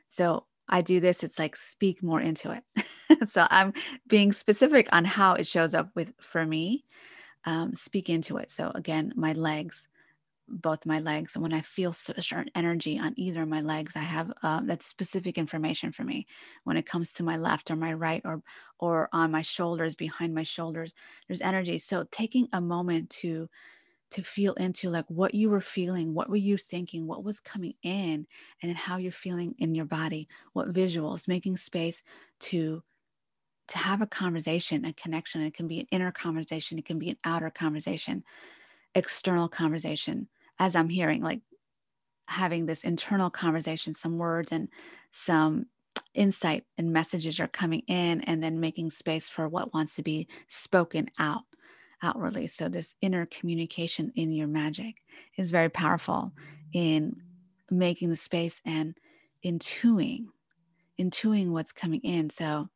So 0.08 0.46
I 0.68 0.82
do 0.82 1.00
this, 1.00 1.22
it's 1.22 1.38
like 1.38 1.56
speak 1.56 2.02
more 2.02 2.20
into 2.20 2.50
it. 2.52 3.28
so 3.28 3.46
I'm 3.50 3.72
being 4.08 4.32
specific 4.32 4.88
on 4.92 5.04
how 5.04 5.34
it 5.34 5.46
shows 5.46 5.74
up 5.74 5.90
with 5.94 6.12
for 6.20 6.44
me. 6.44 6.84
Um, 7.44 7.74
speak 7.74 8.08
into 8.08 8.36
it. 8.36 8.50
So 8.50 8.70
again, 8.74 9.12
my 9.16 9.32
legs, 9.32 9.88
both 10.48 10.86
my 10.86 11.00
legs. 11.00 11.34
And 11.34 11.42
when 11.42 11.52
I 11.52 11.62
feel 11.62 11.92
certain 11.92 12.50
energy 12.54 12.98
on 12.98 13.14
either 13.16 13.42
of 13.42 13.48
my 13.48 13.60
legs, 13.60 13.96
I 13.96 14.00
have 14.00 14.32
uh, 14.42 14.60
that's 14.64 14.86
specific 14.86 15.38
information 15.38 15.92
for 15.92 16.04
me. 16.04 16.26
When 16.64 16.76
it 16.76 16.86
comes 16.86 17.12
to 17.12 17.22
my 17.22 17.36
left 17.36 17.70
or 17.70 17.76
my 17.76 17.92
right 17.92 18.22
or 18.24 18.42
or 18.78 19.08
on 19.12 19.30
my 19.30 19.42
shoulders, 19.42 19.96
behind 19.96 20.34
my 20.34 20.42
shoulders, 20.42 20.94
there's 21.26 21.40
energy. 21.40 21.78
So 21.78 22.04
taking 22.10 22.48
a 22.52 22.60
moment 22.60 23.10
to 23.20 23.48
to 24.12 24.22
feel 24.22 24.52
into 24.54 24.90
like 24.90 25.06
what 25.08 25.34
you 25.34 25.48
were 25.50 25.60
feeling, 25.60 26.14
what 26.14 26.28
were 26.28 26.36
you 26.36 26.56
thinking, 26.56 27.06
what 27.06 27.24
was 27.24 27.40
coming 27.40 27.74
in, 27.82 28.26
and 28.62 28.68
then 28.68 28.74
how 28.74 28.98
you're 28.98 29.12
feeling 29.12 29.54
in 29.58 29.74
your 29.74 29.84
body, 29.86 30.28
what 30.52 30.72
visuals, 30.72 31.28
making 31.28 31.56
space 31.56 32.02
to 32.40 32.82
to 33.68 33.78
have 33.78 34.02
a 34.02 34.06
conversation, 34.06 34.84
a 34.84 34.92
connection. 34.92 35.40
It 35.40 35.54
can 35.54 35.66
be 35.68 35.80
an 35.80 35.86
inner 35.90 36.12
conversation, 36.12 36.78
it 36.78 36.84
can 36.84 36.98
be 36.98 37.10
an 37.10 37.16
outer 37.24 37.50
conversation, 37.50 38.24
external 38.94 39.48
conversation 39.48 40.28
as 40.58 40.76
I'm 40.76 40.90
hearing, 40.90 41.22
like 41.22 41.40
having 42.28 42.66
this 42.66 42.84
internal 42.84 43.30
conversation, 43.30 43.94
some 43.94 44.18
words 44.18 44.52
and 44.52 44.68
some 45.10 45.66
insight 46.14 46.64
and 46.76 46.92
messages 46.92 47.40
are 47.40 47.48
coming 47.48 47.82
in, 47.86 48.20
and 48.22 48.42
then 48.42 48.60
making 48.60 48.90
space 48.90 49.28
for 49.28 49.48
what 49.48 49.72
wants 49.72 49.96
to 49.96 50.02
be 50.02 50.28
spoken 50.48 51.08
out 51.18 51.42
outwardly. 52.02 52.46
So, 52.46 52.68
this 52.68 52.96
inner 53.00 53.26
communication 53.26 54.12
in 54.14 54.32
your 54.32 54.48
magic 54.48 54.96
is 55.36 55.50
very 55.50 55.68
powerful 55.68 56.32
in 56.72 57.16
making 57.70 58.10
the 58.10 58.16
space 58.16 58.60
and 58.64 58.96
intuing, 59.44 60.26
intuing 61.00 61.50
what's 61.50 61.72
coming 61.72 62.00
in. 62.00 62.30
So, 62.30 62.68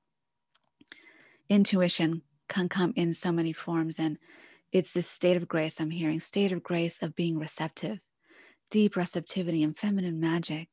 intuition 1.49 2.23
can 2.49 2.68
come 2.68 2.92
in 2.97 3.14
so 3.14 3.33
many 3.33 3.52
forms. 3.52 3.99
And 3.99 4.18
it's 4.73 4.92
this 4.92 5.09
state 5.09 5.37
of 5.37 5.49
grace 5.49 5.80
I'm 5.80 5.90
hearing, 5.90 6.21
state 6.21 6.52
of 6.52 6.62
grace 6.62 7.02
of 7.02 7.14
being 7.14 7.38
receptive. 7.38 7.99
Deep 8.71 8.97
receptivity 8.97 9.62
and 9.62 9.78
feminine 9.78 10.18
magic 10.18 10.68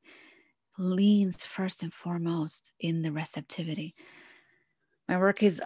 leans 0.77 1.45
first 1.45 1.83
and 1.83 1.93
foremost 1.93 2.71
in 2.79 3.03
the 3.03 3.11
receptivity. 3.11 3.93
My 5.07 5.17
work 5.17 5.43
is 5.43 5.61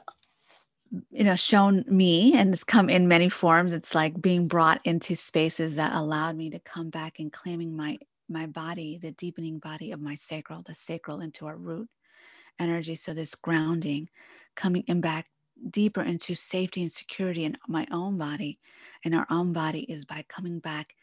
you 1.11 1.23
know 1.23 1.35
shown 1.35 1.83
me 1.87 2.33
and 2.33 2.53
it's 2.53 2.63
come 2.63 2.89
in 2.89 3.07
many 3.07 3.29
forms. 3.29 3.73
It's 3.73 3.95
like 3.95 4.21
being 4.21 4.47
brought 4.47 4.81
into 4.85 5.15
spaces 5.15 5.75
that 5.75 5.93
allowed 5.93 6.35
me 6.35 6.49
to 6.51 6.59
come 6.59 6.89
back 6.89 7.19
and 7.19 7.31
claiming 7.31 7.75
my 7.75 7.97
my 8.29 8.45
body 8.45 8.97
the 8.97 9.11
deepening 9.11 9.59
body 9.59 9.91
of 9.91 10.01
my 10.01 10.15
sacral 10.15 10.61
the 10.65 10.75
sacral 10.75 11.21
into 11.21 11.45
our 11.45 11.57
root 11.57 11.89
energy. 12.59 12.95
So 12.95 13.13
this 13.13 13.35
grounding 13.35 14.09
coming 14.55 14.83
in 14.87 15.01
back 15.01 15.27
deeper 15.69 16.01
into 16.01 16.35
safety 16.35 16.81
and 16.81 16.91
security 16.91 17.43
in 17.43 17.57
my 17.67 17.87
own 17.91 18.17
body. 18.17 18.59
And 19.03 19.15
our 19.15 19.27
own 19.29 19.53
body 19.53 19.81
is 19.81 20.05
by 20.05 20.25
coming 20.27 20.59
back 20.59 20.93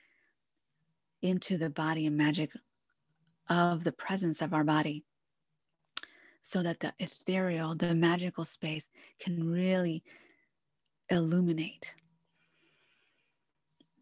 into 1.23 1.57
the 1.57 1.71
body 1.71 2.07
and 2.07 2.17
magic 2.17 2.51
of 3.49 3.85
the 3.85 3.93
presence 3.93 4.41
of 4.43 4.55
our 4.55 4.65
body 4.65 5.05
so 6.45 6.63
that 6.63 6.81
the 6.81 6.93
ethereal, 6.99 7.75
the 7.75 7.95
magical 7.95 8.45
space 8.45 8.91
can 9.19 9.51
really 9.51 10.05
illuminate. 11.09 11.95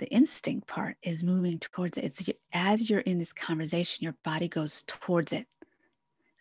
The 0.00 0.08
instinct 0.08 0.66
part 0.66 0.96
is 1.04 1.22
moving 1.22 1.60
towards 1.60 1.96
it. 1.96 2.04
It's 2.04 2.28
as 2.52 2.90
you're 2.90 3.00
in 3.00 3.20
this 3.20 3.32
conversation, 3.32 4.02
your 4.02 4.16
body 4.24 4.48
goes 4.48 4.82
towards 4.82 5.32
it. 5.32 5.46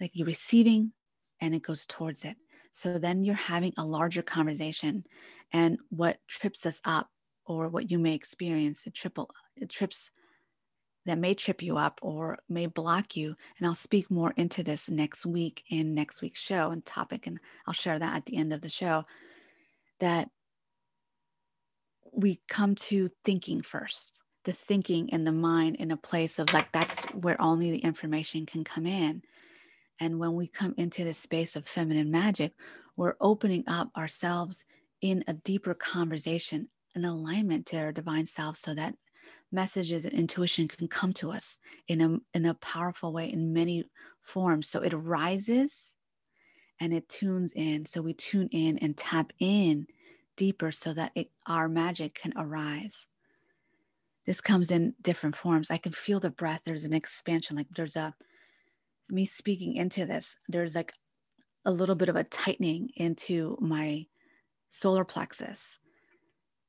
Like 0.02 0.12
you're 0.16 0.26
receiving 0.26 0.94
and 1.40 1.54
it 1.54 1.62
goes 1.62 1.86
towards 1.86 2.26
it. 2.26 2.36
So 2.74 2.98
then 2.98 3.24
you're 3.24 3.36
having 3.36 3.74
a 3.78 3.86
larger 3.86 4.24
conversation. 4.24 5.06
And 5.54 5.78
what 5.90 6.18
trips 6.28 6.66
us 6.66 6.82
up 6.84 7.10
or 7.46 7.68
what 7.68 7.92
you 7.92 8.00
may 8.00 8.16
experience, 8.16 8.88
it 8.88 8.96
triple 8.96 9.30
it 9.56 9.70
trips 9.70 10.10
that 11.06 11.18
may 11.18 11.34
trip 11.34 11.62
you 11.64 11.78
up 11.78 12.00
or 12.02 12.38
may 12.48 12.66
block 12.68 13.16
you. 13.16 13.36
And 13.58 13.68
I'll 13.68 13.76
speak 13.76 14.12
more 14.12 14.34
into 14.38 14.64
this 14.64 14.90
next 14.90 15.26
week 15.26 15.64
in 15.70 15.94
next 15.94 16.22
week's 16.22 16.42
show 16.42 16.72
and 16.72 16.86
topic, 16.86 17.28
and 17.28 17.40
I'll 17.66 17.74
share 17.74 18.00
that 18.00 18.16
at 18.16 18.26
the 18.26 18.38
end 18.38 18.54
of 18.54 18.62
the 18.62 18.70
show. 18.70 19.06
That 20.00 20.30
we 22.14 22.42
come 22.48 22.76
to 22.76 23.10
thinking 23.24 23.62
first, 23.62 24.22
the 24.46 24.54
thinking 24.54 25.14
and 25.14 25.26
the 25.26 25.32
mind 25.32 25.78
in 25.78 25.92
a 25.92 25.98
place 25.98 26.40
of 26.40 26.52
like 26.54 26.72
that's 26.72 27.06
where 27.06 27.40
only 27.42 27.72
the 27.72 27.80
information 27.80 28.46
can 28.46 28.64
come 28.64 28.86
in. 28.86 29.22
And 30.00 30.20
when 30.20 30.34
we 30.34 30.48
come 30.48 30.74
into 30.78 31.04
this 31.04 31.20
space 31.20 31.56
of 31.56 31.68
feminine 31.68 32.10
magic, 32.10 32.54
we're 32.98 33.16
opening 33.22 33.64
up 33.68 33.90
ourselves 33.96 34.66
in 35.02 35.24
a 35.28 35.34
deeper 35.34 35.74
conversation, 35.74 36.70
an 36.96 37.06
alignment 37.06 37.66
to 37.68 37.78
our 37.78 37.92
divine 37.92 38.26
self 38.26 38.58
so 38.58 38.74
that 38.76 38.96
messages 39.52 40.06
and 40.06 40.14
intuition 40.14 40.68
can 40.68 40.88
come 40.88 41.14
to 41.14 41.32
us 41.32 41.60
in 41.88 42.02
a, 42.02 42.18
in 42.38 42.46
a 42.46 42.54
powerful 42.56 43.12
way 43.12 43.32
in 43.32 43.54
many 43.54 43.86
forms. 44.22 44.68
So 44.70 44.82
it 44.82 44.94
rises 44.94 45.96
and 46.80 46.94
it 46.94 47.10
tunes 47.10 47.54
in. 47.54 47.86
So 47.86 48.02
we 48.02 48.14
tune 48.14 48.50
in 48.52 48.78
and 48.80 48.98
tap 48.98 49.34
in 49.40 49.88
deeper 50.36 50.72
so 50.72 50.94
that 50.94 51.12
it, 51.16 51.32
our 51.46 51.68
magic 51.68 52.16
can 52.16 52.34
arise. 52.38 53.08
This 54.26 54.42
comes 54.42 54.72
in 54.72 54.94
different 55.02 55.36
forms. 55.36 55.72
I 55.72 55.78
can 55.78 55.92
feel 55.92 56.20
the 56.20 56.30
breath. 56.30 56.62
There's 56.66 56.86
an 56.86 56.94
expansion, 56.94 57.58
like 57.58 57.68
there's 57.76 57.96
a 57.96 58.16
me 59.10 59.26
speaking 59.26 59.76
into 59.76 60.06
this, 60.06 60.38
there's 60.48 60.76
like 60.76 60.94
a 61.66 61.72
little 61.72 61.96
bit 61.96 62.10
of 62.10 62.16
a 62.16 62.24
tightening 62.24 62.90
into 62.96 63.58
my 63.60 64.06
solar 64.70 65.04
plexus. 65.06 65.78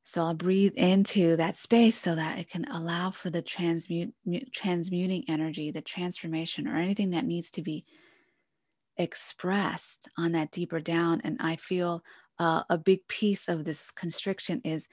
So 0.04 0.22
I'll 0.22 0.34
breathe 0.34 0.74
into 0.74 1.36
that 1.36 1.56
space 1.56 1.96
so 1.96 2.14
that 2.14 2.38
it 2.38 2.50
can 2.50 2.64
allow 2.66 3.10
for 3.10 3.30
the 3.30 3.42
transmute, 3.42 4.14
transmuting 4.52 5.24
energy, 5.28 5.70
the 5.70 5.80
transformation, 5.80 6.66
or 6.66 6.76
anything 6.76 7.10
that 7.10 7.24
needs 7.24 7.50
to 7.52 7.62
be 7.62 7.84
expressed 8.96 10.08
on 10.18 10.32
that 10.32 10.50
deeper 10.50 10.80
down. 10.80 11.20
And 11.24 11.38
I 11.40 11.56
feel 11.56 12.02
uh, 12.38 12.62
a 12.68 12.78
big 12.78 13.06
piece 13.08 13.48
of 13.48 13.64
this 13.64 13.90
constriction 13.90 14.60
is 14.64 14.88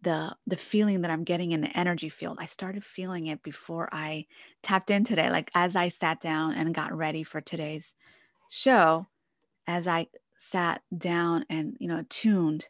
the 0.00 0.36
the 0.46 0.56
feeling 0.56 1.00
that 1.00 1.10
I'm 1.10 1.24
getting 1.24 1.52
in 1.52 1.62
the 1.62 1.76
energy 1.76 2.08
field. 2.08 2.38
I 2.40 2.46
started 2.46 2.84
feeling 2.84 3.26
it 3.26 3.42
before 3.42 3.88
I 3.92 4.26
tapped 4.62 4.90
in 4.90 5.04
today. 5.04 5.30
Like 5.30 5.50
as 5.54 5.76
I 5.76 5.88
sat 5.88 6.20
down 6.20 6.54
and 6.54 6.74
got 6.74 6.94
ready 6.94 7.22
for 7.22 7.40
today's 7.40 7.94
show, 8.48 9.06
as 9.66 9.88
I 9.88 10.08
sat 10.38 10.82
down 10.96 11.46
and 11.48 11.76
you 11.80 11.88
know 11.88 12.04
tuned, 12.08 12.68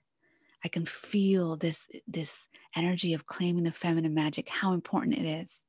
I 0.64 0.68
can 0.68 0.87
feel 0.87 1.56
this, 1.56 1.88
this 2.09 2.49
energy 2.75 3.12
of 3.12 3.26
claiming 3.26 3.64
the 3.64 3.71
feminine 3.71 4.14
magic, 4.14 4.49
how 4.49 4.73
important 4.73 5.18
it 5.18 5.26
is. 5.26 5.62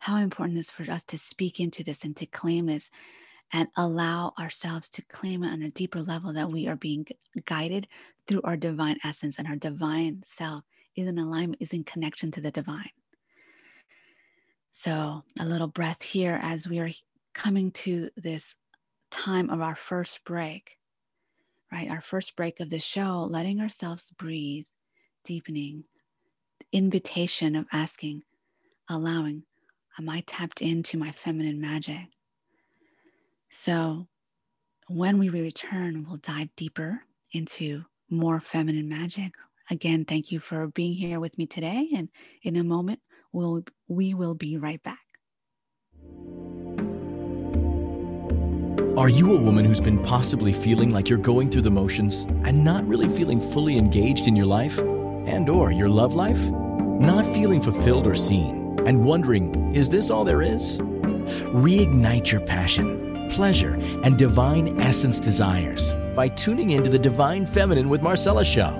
How 0.00 0.18
important 0.18 0.58
it 0.58 0.60
is 0.60 0.70
for 0.70 0.88
us 0.90 1.04
to 1.04 1.18
speak 1.18 1.58
into 1.58 1.82
this 1.82 2.04
and 2.04 2.14
to 2.16 2.26
claim 2.26 2.66
this 2.66 2.90
and 3.52 3.68
allow 3.76 4.34
ourselves 4.38 4.90
to 4.90 5.02
claim 5.02 5.42
it 5.42 5.52
on 5.52 5.62
a 5.62 5.70
deeper 5.70 6.00
level 6.02 6.32
that 6.32 6.50
we 6.50 6.68
are 6.68 6.76
being 6.76 7.06
guided 7.46 7.88
through 8.26 8.42
our 8.44 8.56
divine 8.56 8.98
essence 9.04 9.36
and 9.38 9.46
our 9.46 9.56
divine 9.56 10.22
self 10.24 10.64
is 10.96 11.06
in 11.06 11.18
alignment, 11.18 11.62
is 11.62 11.72
in 11.72 11.84
connection 11.84 12.30
to 12.32 12.40
the 12.40 12.50
divine. 12.50 12.90
So, 14.72 15.22
a 15.38 15.44
little 15.44 15.66
breath 15.68 16.02
here 16.02 16.38
as 16.42 16.66
we 16.66 16.78
are 16.78 16.90
coming 17.34 17.70
to 17.70 18.10
this 18.16 18.56
time 19.10 19.50
of 19.50 19.60
our 19.60 19.76
first 19.76 20.24
break 20.24 20.78
right? 21.72 21.88
Our 21.88 22.02
first 22.02 22.36
break 22.36 22.60
of 22.60 22.70
the 22.70 22.78
show, 22.78 23.26
letting 23.28 23.60
ourselves 23.60 24.12
breathe, 24.16 24.66
deepening, 25.24 25.84
invitation 26.70 27.56
of 27.56 27.66
asking, 27.72 28.22
allowing, 28.88 29.44
am 29.98 30.08
I 30.08 30.22
tapped 30.26 30.60
into 30.60 30.98
my 30.98 31.12
feminine 31.12 31.60
magic? 31.60 32.08
So 33.50 34.06
when 34.88 35.18
we 35.18 35.30
return, 35.30 36.04
we'll 36.06 36.18
dive 36.18 36.54
deeper 36.56 37.00
into 37.32 37.84
more 38.10 38.40
feminine 38.40 38.88
magic. 38.88 39.32
Again, 39.70 40.04
thank 40.04 40.30
you 40.30 40.40
for 40.40 40.66
being 40.68 40.92
here 40.92 41.20
with 41.20 41.38
me 41.38 41.46
today. 41.46 41.88
And 41.96 42.10
in 42.42 42.56
a 42.56 42.64
moment, 42.64 43.00
we'll, 43.32 43.62
we 43.88 44.12
will 44.12 44.34
be 44.34 44.58
right 44.58 44.82
back. 44.82 44.98
Are 48.94 49.08
you 49.08 49.34
a 49.34 49.40
woman 49.40 49.64
who's 49.64 49.80
been 49.80 50.02
possibly 50.02 50.52
feeling 50.52 50.90
like 50.90 51.08
you're 51.08 51.16
going 51.16 51.48
through 51.48 51.62
the 51.62 51.70
motions 51.70 52.24
and 52.44 52.62
not 52.62 52.86
really 52.86 53.08
feeling 53.08 53.40
fully 53.40 53.78
engaged 53.78 54.28
in 54.28 54.36
your 54.36 54.44
life 54.44 54.78
and 54.78 55.48
or 55.48 55.72
your 55.72 55.88
love 55.88 56.12
life? 56.12 56.38
Not 57.00 57.24
feeling 57.24 57.62
fulfilled 57.62 58.06
or 58.06 58.14
seen 58.14 58.78
and 58.84 59.02
wondering, 59.02 59.74
is 59.74 59.88
this 59.88 60.10
all 60.10 60.24
there 60.24 60.42
is? 60.42 60.78
Reignite 60.78 62.30
your 62.30 62.42
passion, 62.42 63.30
pleasure, 63.30 63.78
and 64.04 64.18
divine 64.18 64.78
essence 64.78 65.18
desires 65.18 65.94
by 66.14 66.28
tuning 66.28 66.70
into 66.70 66.90
the 66.90 66.98
Divine 66.98 67.46
Feminine 67.46 67.88
with 67.88 68.02
Marcella 68.02 68.44
show, 68.44 68.72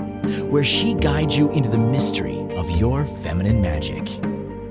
where 0.51 0.63
she 0.63 0.93
guides 0.93 1.39
you 1.39 1.51
into 1.53 1.71
the 1.71 1.79
mystery 1.79 2.39
of 2.51 2.71
your 2.73 3.07
feminine 3.07 3.63
magic. 3.63 4.07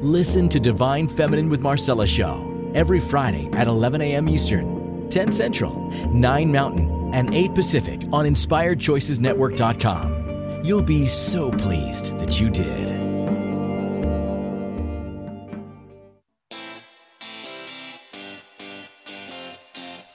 Listen 0.04 0.48
to 0.50 0.60
Divine 0.60 1.08
Feminine 1.08 1.50
with 1.50 1.62
Marcella 1.62 2.06
show 2.06 2.48
every 2.76 3.00
Friday 3.00 3.50
at 3.54 3.66
11 3.66 4.02
a.m. 4.02 4.30
Eastern 4.30 4.81
10 5.12 5.32
Central, 5.32 5.76
9 6.12 6.52
Mountain, 6.52 7.14
and 7.14 7.32
8 7.34 7.54
Pacific 7.54 8.02
on 8.14 8.26
InspiredChoicesNetwork.com. 8.26 10.64
You'll 10.64 10.82
be 10.82 11.08
so 11.08 11.52
pleased 11.52 12.18
that 12.20 12.40
you 12.40 12.50
did. 12.50 12.90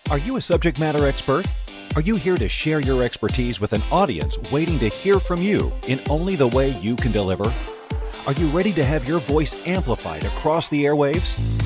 Are 0.08 0.18
you 0.18 0.36
a 0.36 0.40
subject 0.40 0.78
matter 0.78 1.04
expert? 1.06 1.46
Are 1.96 2.00
you 2.00 2.14
here 2.14 2.36
to 2.36 2.48
share 2.48 2.80
your 2.80 3.02
expertise 3.02 3.60
with 3.60 3.72
an 3.72 3.82
audience 3.90 4.38
waiting 4.52 4.78
to 4.78 4.88
hear 4.88 5.18
from 5.18 5.42
you 5.42 5.72
in 5.88 6.00
only 6.08 6.36
the 6.36 6.46
way 6.46 6.78
you 6.78 6.94
can 6.94 7.10
deliver? 7.10 7.52
Are 8.26 8.32
you 8.34 8.46
ready 8.48 8.72
to 8.74 8.84
have 8.84 9.08
your 9.08 9.18
voice 9.18 9.66
amplified 9.66 10.24
across 10.24 10.68
the 10.68 10.84
airwaves? 10.84 11.65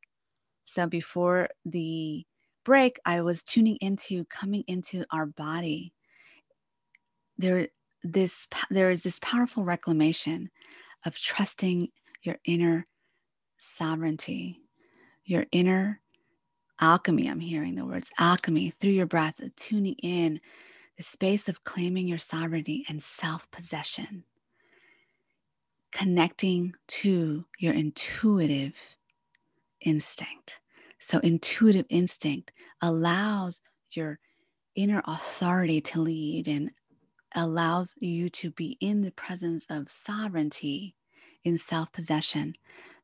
So, 0.63 0.87
before 0.87 1.49
the 1.65 2.23
break, 2.63 2.99
I 3.05 3.21
was 3.21 3.43
tuning 3.43 3.77
into 3.81 4.25
coming 4.25 4.63
into 4.67 5.05
our 5.11 5.25
body. 5.25 5.93
There, 7.37 7.67
this 8.03 8.47
there 8.69 8.91
is 8.91 9.03
this 9.03 9.19
powerful 9.19 9.63
reclamation 9.63 10.49
of 11.05 11.17
trusting 11.17 11.89
your 12.21 12.37
inner 12.45 12.87
sovereignty, 13.57 14.61
your 15.25 15.45
inner 15.51 16.01
alchemy. 16.79 17.27
I'm 17.27 17.39
hearing 17.39 17.75
the 17.75 17.85
words 17.85 18.11
alchemy 18.19 18.69
through 18.69 18.91
your 18.91 19.05
breath, 19.05 19.41
tuning 19.55 19.95
in 19.95 20.39
the 20.97 21.03
space 21.03 21.49
of 21.49 21.63
claiming 21.63 22.07
your 22.07 22.17
sovereignty 22.17 22.85
and 22.87 23.01
self 23.01 23.49
possession, 23.51 24.25
connecting 25.91 26.73
to 26.87 27.45
your 27.57 27.73
intuitive 27.73 28.75
instinct. 29.81 30.59
So, 31.03 31.19
intuitive 31.19 31.85
instinct 31.89 32.53
allows 32.81 33.59
your 33.91 34.19
inner 34.73 35.03
authority 35.05 35.81
to 35.81 35.99
lead 35.99 36.47
and 36.47 36.71
allows 37.35 37.93
you 37.99 38.29
to 38.29 38.51
be 38.51 38.77
in 38.79 39.01
the 39.01 39.11
presence 39.11 39.65
of 39.69 39.91
sovereignty 39.91 40.95
in 41.43 41.57
self 41.57 41.91
possession 41.91 42.55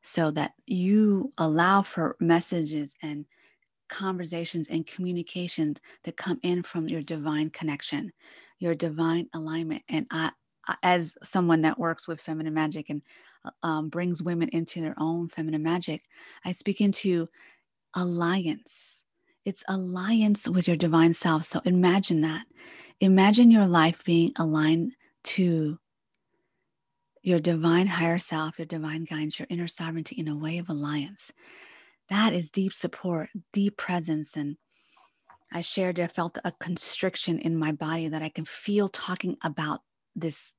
so 0.02 0.30
that 0.30 0.52
you 0.66 1.34
allow 1.36 1.82
for 1.82 2.16
messages 2.18 2.96
and 3.02 3.26
conversations 3.90 4.70
and 4.70 4.86
communications 4.86 5.78
that 6.04 6.16
come 6.16 6.40
in 6.42 6.62
from 6.62 6.88
your 6.88 7.02
divine 7.02 7.50
connection, 7.50 8.12
your 8.58 8.74
divine 8.74 9.28
alignment. 9.34 9.82
And 9.90 10.06
I, 10.10 10.30
as 10.82 11.18
someone 11.22 11.60
that 11.62 11.78
works 11.78 12.08
with 12.08 12.18
feminine 12.18 12.54
magic 12.54 12.88
and 12.88 13.02
um, 13.62 13.90
brings 13.90 14.22
women 14.22 14.48
into 14.54 14.80
their 14.80 14.94
own 14.96 15.28
feminine 15.28 15.62
magic, 15.62 16.04
I 16.46 16.52
speak 16.52 16.80
into 16.80 17.28
alliance. 17.94 19.02
It's 19.44 19.64
alliance 19.68 20.48
with 20.48 20.68
your 20.68 20.76
divine 20.76 21.14
self. 21.14 21.44
So 21.44 21.60
imagine 21.64 22.20
that. 22.22 22.46
Imagine 23.00 23.50
your 23.50 23.66
life 23.66 24.04
being 24.04 24.32
aligned 24.36 24.92
to 25.24 25.78
your 27.22 27.40
divine 27.40 27.86
higher 27.86 28.18
self, 28.18 28.58
your 28.58 28.66
divine 28.66 29.04
guidance, 29.04 29.38
your 29.38 29.46
inner 29.50 29.66
sovereignty 29.66 30.16
in 30.16 30.28
a 30.28 30.36
way 30.36 30.58
of 30.58 30.68
alliance. 30.68 31.32
That 32.08 32.32
is 32.32 32.50
deep 32.50 32.72
support, 32.72 33.30
deep 33.52 33.76
presence. 33.76 34.36
And 34.36 34.56
I 35.52 35.60
shared, 35.60 36.00
I 36.00 36.06
felt 36.06 36.38
a 36.44 36.52
constriction 36.52 37.38
in 37.38 37.56
my 37.56 37.72
body 37.72 38.08
that 38.08 38.22
I 38.22 38.28
can 38.28 38.44
feel 38.44 38.88
talking 38.88 39.36
about 39.42 39.80
this 40.14 40.56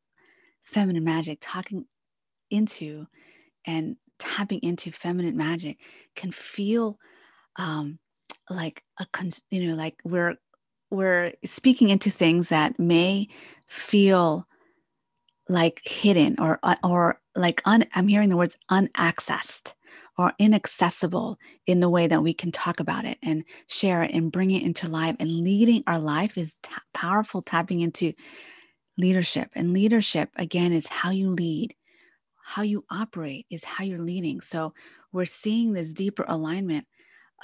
feminine 0.63 1.04
magic, 1.04 1.39
talking 1.41 1.86
into 2.50 3.08
and 3.65 3.98
tapping 4.20 4.60
into 4.60 4.91
feminine 4.91 5.36
magic 5.36 5.80
can 6.15 6.32
feel 6.32 7.00
um, 7.62 8.00
like 8.50 8.84
a 9.00 9.06
you 9.52 9.67
know 9.67 9.76
like 9.76 9.95
we're 10.04 10.36
we're 10.89 11.32
speaking 11.45 11.89
into 11.89 12.10
things 12.10 12.50
that 12.50 12.80
may 12.80 13.28
feel 13.67 14.47
like 15.47 15.82
hidden 15.86 16.36
or 16.39 16.60
or 16.84 17.21
like 17.36 17.62
un, 17.65 17.86
I'm 17.93 18.08
hearing 18.08 18.30
the 18.30 18.38
words 18.38 18.58
unaccessed 18.69 19.76
or 20.17 20.34
inaccessible 20.39 21.38
in 21.65 21.80
the 21.80 21.89
way 21.89 22.08
that 22.08 22.24
we 22.24 22.34
can 22.34 22.52
talk 22.52 22.80
about 22.80 23.06
it 23.06 23.17
and 23.24 23.43
share 23.67 24.04
it 24.04 24.12
and 24.13 24.32
bring 24.32 24.52
it 24.52 24.63
into 24.63 24.89
life. 24.89 25.15
And 25.19 25.43
leading 25.43 25.84
our 25.88 26.00
life 26.00 26.38
is 26.38 26.58
t- 26.62 26.71
powerful 26.93 27.41
tapping 27.41 27.80
into 27.80 28.13
leadership. 28.97 29.50
And 29.56 29.71
leadership 29.71 30.30
again 30.36 30.74
is 30.74 30.88
how 30.88 31.12
you 31.12 31.30
lead. 31.30 31.76
How 32.43 32.63
you 32.63 32.84
operate 32.89 33.45
is 33.50 33.63
how 33.63 33.86
you're 33.86 34.00
leading. 34.00 34.41
So 34.41 34.74
we're 35.13 35.26
seeing 35.26 35.71
this 35.71 35.93
deeper 35.93 36.26
alignment 36.28 36.88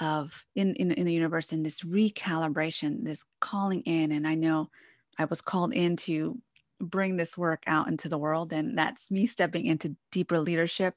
of 0.00 0.46
in, 0.54 0.74
in 0.74 0.92
in 0.92 1.06
the 1.06 1.12
universe 1.12 1.52
and 1.52 1.66
this 1.66 1.82
recalibration 1.82 3.04
this 3.04 3.24
calling 3.40 3.82
in 3.82 4.12
and 4.12 4.26
i 4.26 4.34
know 4.34 4.70
i 5.18 5.24
was 5.24 5.40
called 5.40 5.74
in 5.74 5.96
to 5.96 6.40
bring 6.80 7.16
this 7.16 7.36
work 7.36 7.62
out 7.66 7.88
into 7.88 8.08
the 8.08 8.18
world. 8.18 8.52
And 8.52 8.76
that's 8.76 9.10
me 9.10 9.26
stepping 9.26 9.66
into 9.66 9.96
deeper 10.10 10.38
leadership 10.38 10.94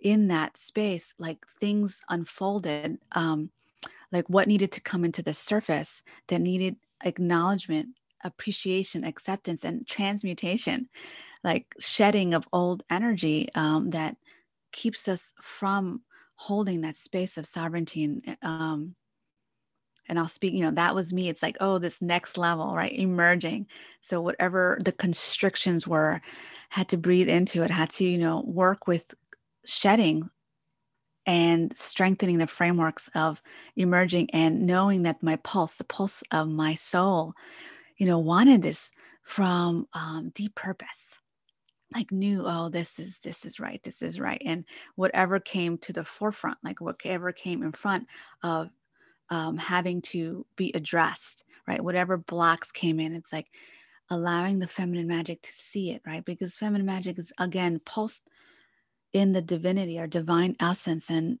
in 0.00 0.28
that 0.28 0.56
space. 0.56 1.14
Like 1.18 1.44
things 1.60 2.00
unfolded, 2.08 2.98
um, 3.12 3.50
like 4.12 4.28
what 4.28 4.48
needed 4.48 4.72
to 4.72 4.80
come 4.80 5.04
into 5.04 5.22
the 5.22 5.34
surface 5.34 6.02
that 6.28 6.40
needed 6.40 6.76
acknowledgement, 7.04 7.88
appreciation, 8.22 9.04
acceptance, 9.04 9.64
and 9.64 9.86
transmutation, 9.86 10.88
like 11.42 11.74
shedding 11.78 12.32
of 12.32 12.48
old 12.52 12.82
energy 12.88 13.48
um, 13.54 13.90
that 13.90 14.16
keeps 14.72 15.08
us 15.08 15.32
from 15.40 16.02
holding 16.36 16.80
that 16.82 16.96
space 16.96 17.36
of 17.36 17.46
sovereignty 17.46 18.04
and 18.04 18.36
um, 18.42 18.96
and 20.08 20.18
I'll 20.18 20.28
speak, 20.28 20.52
you 20.52 20.62
know, 20.62 20.70
that 20.72 20.94
was 20.94 21.12
me. 21.12 21.28
It's 21.28 21.42
like, 21.42 21.56
oh, 21.60 21.78
this 21.78 22.02
next 22.02 22.36
level, 22.36 22.74
right? 22.74 22.92
Emerging. 22.92 23.66
So 24.02 24.20
whatever 24.20 24.78
the 24.84 24.92
constrictions 24.92 25.86
were, 25.86 26.20
had 26.68 26.88
to 26.90 26.98
breathe 26.98 27.28
into 27.28 27.62
it, 27.62 27.70
had 27.70 27.90
to, 27.90 28.04
you 28.04 28.18
know, 28.18 28.42
work 28.46 28.86
with 28.86 29.14
shedding 29.64 30.28
and 31.24 31.74
strengthening 31.74 32.36
the 32.36 32.46
frameworks 32.46 33.08
of 33.14 33.40
emerging 33.76 34.28
and 34.32 34.66
knowing 34.66 35.04
that 35.04 35.22
my 35.22 35.36
pulse, 35.36 35.76
the 35.76 35.84
pulse 35.84 36.22
of 36.30 36.48
my 36.48 36.74
soul, 36.74 37.32
you 37.96 38.06
know, 38.06 38.18
wanted 38.18 38.60
this 38.60 38.90
from 39.22 39.88
um, 39.94 40.30
deep 40.34 40.54
purpose 40.54 41.18
like 41.94 42.10
knew 42.10 42.42
oh 42.44 42.68
this 42.68 42.98
is 42.98 43.18
this 43.20 43.44
is 43.44 43.60
right 43.60 43.82
this 43.84 44.02
is 44.02 44.18
right 44.18 44.42
and 44.44 44.64
whatever 44.96 45.38
came 45.38 45.78
to 45.78 45.92
the 45.92 46.04
forefront 46.04 46.58
like 46.64 46.80
whatever 46.80 47.30
came 47.32 47.62
in 47.62 47.72
front 47.72 48.06
of 48.42 48.70
um, 49.30 49.56
having 49.56 50.02
to 50.02 50.46
be 50.56 50.70
addressed, 50.74 51.44
right? 51.66 51.82
Whatever 51.82 52.16
blocks 52.16 52.70
came 52.70 53.00
in, 53.00 53.14
it's 53.14 53.32
like 53.32 53.48
allowing 54.10 54.58
the 54.58 54.66
feminine 54.66 55.06
magic 55.06 55.42
to 55.42 55.52
see 55.52 55.90
it, 55.90 56.02
right? 56.06 56.24
Because 56.24 56.56
feminine 56.56 56.86
magic 56.86 57.18
is 57.18 57.32
again 57.38 57.80
pulsed 57.84 58.28
in 59.12 59.32
the 59.32 59.42
divinity 59.42 59.98
or 59.98 60.06
divine 60.06 60.56
essence 60.60 61.08
and 61.08 61.38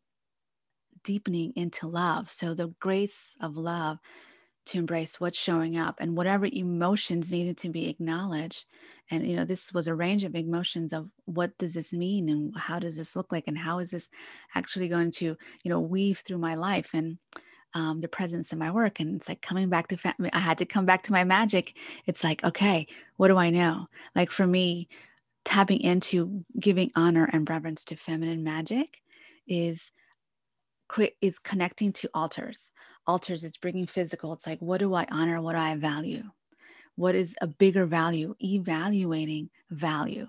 deepening 1.02 1.52
into 1.56 1.86
love. 1.86 2.30
So 2.30 2.54
the 2.54 2.68
grace 2.80 3.36
of 3.40 3.56
love 3.56 3.98
to 4.66 4.78
embrace 4.78 5.20
what's 5.20 5.38
showing 5.38 5.76
up 5.76 5.96
and 5.98 6.16
whatever 6.16 6.46
emotions 6.46 7.32
needed 7.32 7.56
to 7.56 7.68
be 7.68 7.88
acknowledged 7.88 8.66
and 9.10 9.26
you 9.26 9.36
know 9.36 9.44
this 9.44 9.72
was 9.72 9.86
a 9.86 9.94
range 9.94 10.24
of 10.24 10.34
emotions 10.34 10.92
of 10.92 11.08
what 11.26 11.56
does 11.58 11.74
this 11.74 11.92
mean 11.92 12.28
and 12.28 12.52
how 12.56 12.78
does 12.78 12.96
this 12.96 13.14
look 13.14 13.30
like 13.30 13.44
and 13.46 13.58
how 13.58 13.78
is 13.78 13.90
this 13.90 14.08
actually 14.54 14.88
going 14.88 15.10
to 15.10 15.36
you 15.62 15.70
know 15.70 15.80
weave 15.80 16.18
through 16.18 16.38
my 16.38 16.54
life 16.54 16.90
and 16.94 17.18
um, 17.74 18.00
the 18.00 18.08
presence 18.08 18.52
in 18.52 18.58
my 18.58 18.70
work. 18.70 19.00
And 19.00 19.16
it's 19.16 19.28
like 19.28 19.42
coming 19.42 19.68
back 19.68 19.88
to, 19.88 19.96
fa- 19.96 20.14
I 20.32 20.38
had 20.38 20.58
to 20.58 20.64
come 20.64 20.86
back 20.86 21.02
to 21.02 21.12
my 21.12 21.24
magic. 21.24 21.76
It's 22.06 22.22
like, 22.22 22.44
okay, 22.44 22.86
what 23.16 23.28
do 23.28 23.36
I 23.36 23.50
know? 23.50 23.88
Like 24.14 24.30
for 24.30 24.46
me, 24.46 24.88
tapping 25.44 25.80
into 25.80 26.44
giving 26.58 26.90
honor 26.94 27.28
and 27.32 27.48
reverence 27.48 27.84
to 27.86 27.96
feminine 27.96 28.42
magic 28.42 29.02
is 29.46 29.90
is 31.20 31.38
connecting 31.38 31.92
to 31.92 32.08
altars. 32.14 32.70
Altars 33.06 33.44
it's 33.44 33.58
bringing 33.58 33.86
physical. 33.86 34.32
It's 34.32 34.46
like, 34.46 34.60
what 34.60 34.78
do 34.78 34.94
I 34.94 35.06
honor? 35.10 35.40
What 35.40 35.52
do 35.52 35.58
I 35.58 35.76
value? 35.76 36.24
What 36.96 37.14
is 37.14 37.34
a 37.40 37.46
bigger 37.46 37.86
value? 37.86 38.34
Evaluating 38.40 39.50
value, 39.70 40.28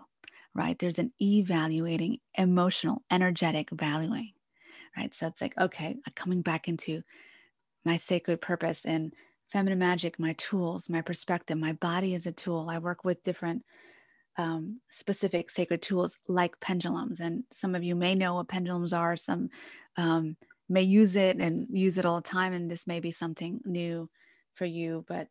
right? 0.54 0.78
There's 0.78 1.00
an 1.00 1.14
evaluating, 1.22 2.20
emotional, 2.38 3.04
energetic 3.12 3.70
valuing, 3.72 4.32
right? 4.98 5.14
So 5.14 5.28
it's 5.28 5.42
like, 5.42 5.58
okay, 5.58 5.98
coming 6.16 6.42
back 6.42 6.68
into 6.68 7.04
my 7.86 7.98
sacred 7.98 8.42
purpose 8.42 8.82
and 8.84 9.14
feminine 9.52 9.80
magic, 9.80 10.20
my 10.20 10.34
tools, 10.34 10.90
my 10.90 11.02
perspective, 11.02 11.58
my 11.58 11.74
body 11.74 12.16
is 12.16 12.26
a 12.26 12.32
tool. 12.32 12.68
I 12.70 12.80
work 12.80 13.06
with 13.06 13.24
different 13.24 13.64
um, 14.38 14.82
specific 14.90 15.50
sacred 15.50 15.82
tools 15.82 16.18
like 16.28 16.60
pendulums. 16.60 17.20
And 17.20 17.44
some 17.52 17.76
of 17.76 17.84
you 17.84 17.96
may 17.96 18.16
know 18.16 18.36
what 18.36 18.50
pendulums 18.50 18.92
are, 18.92 19.16
some 19.16 19.50
um, 19.98 20.36
may 20.68 20.82
use 20.82 21.16
it 21.16 21.38
and 21.38 21.68
use 21.72 21.98
it 21.98 22.06
all 22.06 22.18
the 22.18 22.22
time. 22.30 22.54
And 22.54 22.70
this 22.70 22.88
may 22.88 23.00
be 23.00 23.12
something 23.12 23.62
new 23.66 24.10
for 24.56 24.66
you. 24.66 25.06
But 25.08 25.28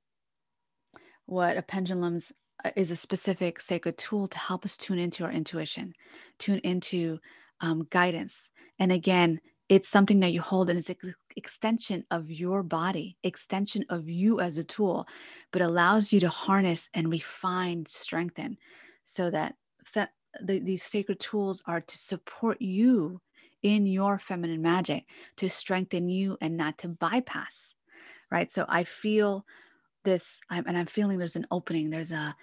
what 1.26 1.56
a 1.56 1.62
pendulum's 1.62 2.32
uh, 2.64 2.70
is 2.76 2.90
a 2.90 2.96
specific 2.96 3.60
sacred 3.60 3.98
tool 3.98 4.28
to 4.28 4.38
help 4.38 4.64
us 4.64 4.76
tune 4.76 4.98
into 4.98 5.24
our 5.24 5.32
intuition, 5.32 5.94
tune 6.38 6.58
into 6.58 7.18
um, 7.60 7.86
guidance. 7.90 8.50
And 8.78 8.92
again, 8.92 9.40
it's 9.68 9.88
something 9.88 10.20
that 10.20 10.32
you 10.32 10.40
hold 10.40 10.68
and 10.68 10.78
it's 10.78 10.90
an 10.90 11.14
extension 11.36 12.04
of 12.10 12.30
your 12.30 12.62
body 12.62 13.16
extension 13.22 13.84
of 13.88 14.08
you 14.08 14.40
as 14.40 14.58
a 14.58 14.64
tool 14.64 15.06
but 15.52 15.62
allows 15.62 16.12
you 16.12 16.20
to 16.20 16.28
harness 16.28 16.88
and 16.94 17.10
refine 17.10 17.84
strengthen 17.86 18.56
so 19.04 19.30
that 19.30 19.54
fe- 19.84 20.06
the, 20.42 20.58
these 20.58 20.82
sacred 20.82 21.18
tools 21.18 21.62
are 21.66 21.80
to 21.80 21.98
support 21.98 22.60
you 22.60 23.20
in 23.64 23.84
your 23.84 24.16
feminine 24.20 24.62
magic 24.62 25.04
to 25.36 25.50
strengthen 25.50 26.06
you 26.06 26.38
and 26.40 26.56
not 26.56 26.78
to 26.78 26.88
bypass 26.88 27.74
right? 28.30 28.50
So 28.50 28.64
i 28.68 28.84
feel 28.84 29.44
this 30.04 30.40
I'm, 30.50 30.66
and 30.66 30.76
i'm 30.76 30.86
feeling 30.86 31.18
there's 31.18 31.36
an 31.36 31.46
opening 31.50 31.90
there's 31.90 32.12
a 32.12 32.36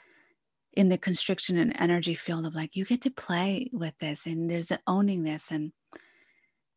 in 0.74 0.90
the 0.90 0.98
constriction 0.98 1.58
and 1.58 1.76
energy 1.80 2.16
field 2.16 2.46
of 2.46 2.56
like 2.56 2.76
you 2.76 2.86
get 2.86 3.02
to 3.02 3.12
play 3.12 3.70
with 3.74 3.98
this 4.00 4.26
and 4.26 4.50
there's 4.50 4.72
an 4.72 4.80
owning 4.88 5.24
this. 5.24 5.52
And 5.52 5.74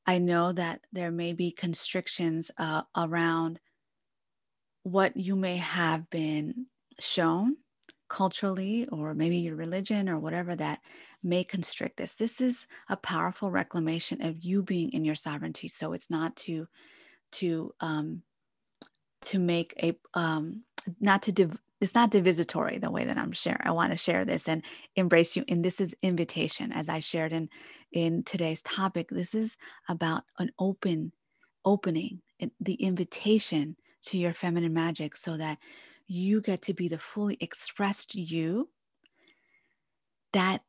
I 0.07 0.19
know 0.19 0.53
that 0.53 0.81
there 0.93 1.11
may 1.11 1.33
be 1.33 1.53
constrictions 1.53 2.51
uh, 2.59 2.83
around 2.97 3.61
what 4.83 5.17
you 5.17 5.37
may 5.37 5.57
have 5.57 6.11
been 6.11 6.67
shown 6.99 7.57
culturally, 8.09 8.87
or 8.89 9.15
maybe 9.15 9.39
your 9.39 9.57
religion, 9.57 10.09
or 10.09 10.19
whatever 10.19 10.55
that 10.55 10.81
may 11.25 11.43
constrict 11.43 11.97
this. 11.97 12.15
This 12.15 12.41
is 12.41 12.67
a 12.89 12.97
powerful 12.97 13.51
reclamation 13.51 14.23
of 14.23 14.45
you 14.45 14.63
being 14.63 14.93
in 14.93 15.05
your 15.05 15.15
sovereignty. 15.15 15.69
So 15.69 15.93
it's 15.93 16.11
not 16.11 16.37
to 16.37 16.69
to 17.33 17.75
um, 17.81 18.23
to 19.23 19.39
make 19.39 19.75
a 19.83 19.97
um, 20.19 20.65
not 21.01 21.23
to 21.23 21.33
div- 21.33 21.61
it's 21.81 21.95
not 21.95 22.11
divisitory 22.11 22.79
the 22.79 22.91
way 22.91 23.05
that 23.05 23.19
I'm 23.19 23.33
sharing. 23.33 23.61
I 23.65 23.73
want 23.73 23.91
to 23.91 23.97
share 23.97 24.25
this 24.25 24.49
and 24.49 24.65
embrace 24.97 25.37
you. 25.37 25.45
And 25.49 25.65
this 25.65 25.81
is 25.81 25.95
invitation, 26.03 26.73
as 26.73 26.89
I 26.89 26.99
shared 27.01 27.33
in 27.33 27.49
in 27.93 28.23
today's 28.23 28.63
topic. 28.63 29.09
This 29.11 29.35
is 29.35 29.57
about 29.89 30.25
an 30.39 30.51
open 30.59 31.13
opening, 31.65 32.21
the 32.61 32.75
invitation 32.75 33.77
to 34.05 34.19
your 34.19 34.33
feminine 34.33 34.75
magic, 34.75 35.17
so 35.17 35.37
that 35.37 35.59
you 36.07 36.41
get 36.41 36.63
to 36.63 36.75
be 36.75 36.89
the 36.89 36.99
fully 36.99 37.39
expressed 37.41 38.15
you. 38.15 38.69
That 40.33 40.63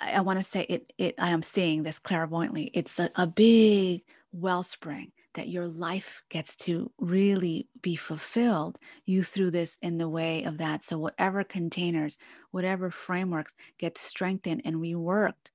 I, 0.00 0.12
I 0.12 0.20
want 0.20 0.38
to 0.38 0.42
say 0.42 0.62
it. 0.68 0.92
It 0.98 1.14
I 1.18 1.30
am 1.30 1.42
seeing 1.42 1.82
this 1.82 1.98
clairvoyantly. 1.98 2.70
It's 2.74 2.98
a, 2.98 3.10
a 3.16 3.26
big 3.26 4.02
wellspring 4.32 5.12
that 5.34 5.48
your 5.48 5.66
life 5.68 6.22
gets 6.28 6.56
to 6.56 6.90
really 6.98 7.68
be 7.82 7.94
fulfilled, 7.94 8.78
you 9.04 9.22
threw 9.22 9.50
this 9.50 9.78
in 9.80 9.98
the 9.98 10.08
way 10.08 10.42
of 10.42 10.58
that. 10.58 10.82
So, 10.82 10.98
whatever 10.98 11.44
containers, 11.44 12.18
whatever 12.50 12.90
frameworks 12.90 13.54
get 13.78 13.96
strengthened 13.96 14.62
and 14.64 14.76
reworked, 14.76 15.50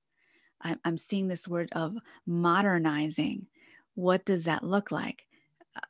I'm 0.60 0.98
seeing 0.98 1.28
this 1.28 1.46
word 1.46 1.68
of 1.72 1.96
modernizing. 2.26 3.46
What 3.94 4.24
does 4.24 4.44
that 4.44 4.64
look 4.64 4.90
like? 4.90 5.26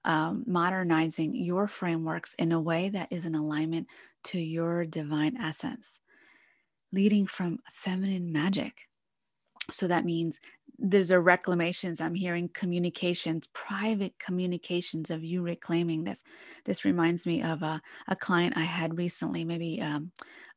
Um, 0.04 0.44
modernizing 0.46 1.34
your 1.34 1.68
frameworks 1.68 2.34
in 2.34 2.50
a 2.50 2.60
way 2.60 2.88
that 2.88 3.08
is 3.12 3.24
in 3.24 3.34
alignment 3.36 3.86
to 4.24 4.40
your 4.40 4.84
divine 4.84 5.36
essence, 5.36 6.00
leading 6.92 7.26
from 7.26 7.58
feminine 7.72 8.32
magic. 8.32 8.88
So 9.70 9.88
that 9.88 10.04
means 10.04 10.38
there's 10.78 11.10
a 11.10 11.20
reclamations 11.20 12.00
i'm 12.00 12.14
hearing 12.14 12.48
communications 12.52 13.48
private 13.52 14.18
communications 14.18 15.10
of 15.10 15.24
you 15.24 15.42
reclaiming 15.42 16.04
this 16.04 16.22
this 16.64 16.84
reminds 16.84 17.26
me 17.26 17.42
of 17.42 17.62
a, 17.62 17.80
a 18.08 18.16
client 18.16 18.56
i 18.56 18.62
had 18.62 18.98
recently 18.98 19.44
maybe 19.44 19.80
um, 19.80 20.10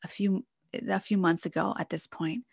a 0.03 0.07
few 0.07 0.45
a 0.89 0.99
few 0.99 1.17
months 1.17 1.45
ago 1.45 1.73
at 1.79 1.89
this 1.89 2.05
point 2.05 2.43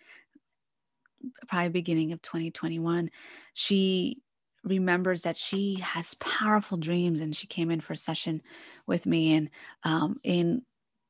probably 1.48 1.68
beginning 1.68 2.12
of 2.12 2.22
2021 2.22 3.10
she 3.54 4.22
remembers 4.62 5.22
that 5.22 5.36
she 5.36 5.76
has 5.76 6.14
powerful 6.14 6.76
dreams 6.76 7.20
and 7.20 7.36
she 7.36 7.46
came 7.46 7.70
in 7.70 7.80
for 7.80 7.92
a 7.92 7.96
session 7.96 8.42
with 8.86 9.06
me 9.06 9.34
and 9.34 9.50
um, 9.84 10.18
in 10.24 10.62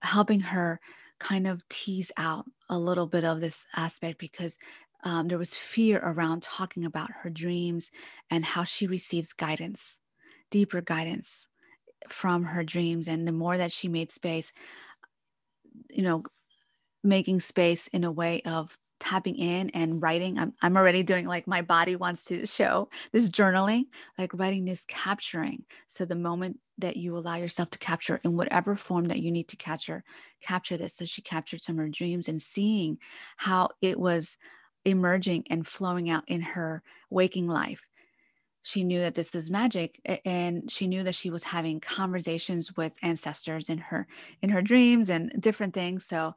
helping 0.03 0.41
her 0.41 0.79
kind 1.19 1.47
of 1.47 1.67
tease 1.69 2.13
out 2.17 2.47
a 2.69 2.79
little 2.79 3.07
bit 3.07 3.25
of 3.25 3.41
this 3.41 3.67
aspect 3.75 4.19
because 4.19 4.59
um, 5.05 5.29
there 5.29 5.39
was 5.39 5.55
fear 5.55 6.01
around 6.03 6.43
talking 6.43 6.85
about 6.85 7.11
her 7.23 7.31
dreams 7.31 7.91
and 8.31 8.45
how 8.45 8.65
she 8.65 8.87
receives 8.87 9.33
guidance, 9.33 9.99
deeper 10.51 10.81
guidance 10.81 11.47
from 12.09 12.45
her 12.45 12.65
dreams. 12.65 13.09
And 13.09 13.27
the 13.27 13.33
more 13.33 13.57
that 13.57 13.73
she 13.73 13.89
made 13.89 14.11
space, 14.11 14.53
you 15.91 16.03
know, 16.03 16.25
making 17.05 17.41
space 17.41 17.89
in 17.89 18.05
a 18.05 18.11
way 18.11 18.43
of 18.43 18.77
tapping 19.07 19.37
in 19.37 19.71
and 19.71 20.03
writing. 20.03 20.37
I'm, 20.37 20.53
I'm 20.63 20.77
already 20.77 21.05
doing 21.05 21.27
like 21.27 21.47
my 21.47 21.63
body 21.63 21.95
wants 21.95 22.25
to 22.25 22.45
show 22.45 22.89
this 23.13 23.31
journaling, 23.31 23.85
like 24.19 24.35
writing 24.35 24.65
this 24.65 24.85
capturing. 24.85 25.65
So 25.87 26.05
the 26.05 26.17
moment 26.17 26.59
that 26.79 26.97
you 26.97 27.17
allow 27.17 27.37
yourself 27.37 27.71
to 27.71 27.79
capture 27.79 28.21
in 28.25 28.37
whatever 28.37 28.75
form 28.75 29.05
that 29.07 29.21
you 29.21 29.31
need 29.31 29.47
to 29.49 29.57
capture, 29.57 30.03
capture 30.41 30.77
this. 30.77 30.95
So 30.95 31.05
she 31.05 31.23
captured 31.23 31.63
some 31.63 31.79
of 31.79 31.85
her 31.85 31.89
dreams 31.89 32.29
and 32.29 32.43
seeing 32.43 32.99
how 33.37 33.69
it 33.81 34.01
was 34.01 34.39
emerging 34.85 35.45
and 35.51 35.67
flowing 35.67 36.11
out 36.11 36.25
in 36.27 36.41
her 36.41 36.83
waking 37.09 37.47
life 37.47 37.87
she 38.63 38.83
knew 38.83 39.01
that 39.01 39.15
this 39.15 39.33
is 39.33 39.49
magic 39.49 40.01
and 40.25 40.69
she 40.69 40.89
knew 40.89 41.05
that 41.05 41.15
she 41.15 41.31
was 41.31 41.45
having 41.45 41.79
conversations 41.79 42.77
with 42.77 42.93
ancestors 43.01 43.69
in 43.69 43.79
her 43.79 44.09
in 44.43 44.51
her 44.51 44.63
dreams 44.63 45.09
and 45.09 45.33
different 45.41 45.73
things 45.73 46.05
so 46.05 46.35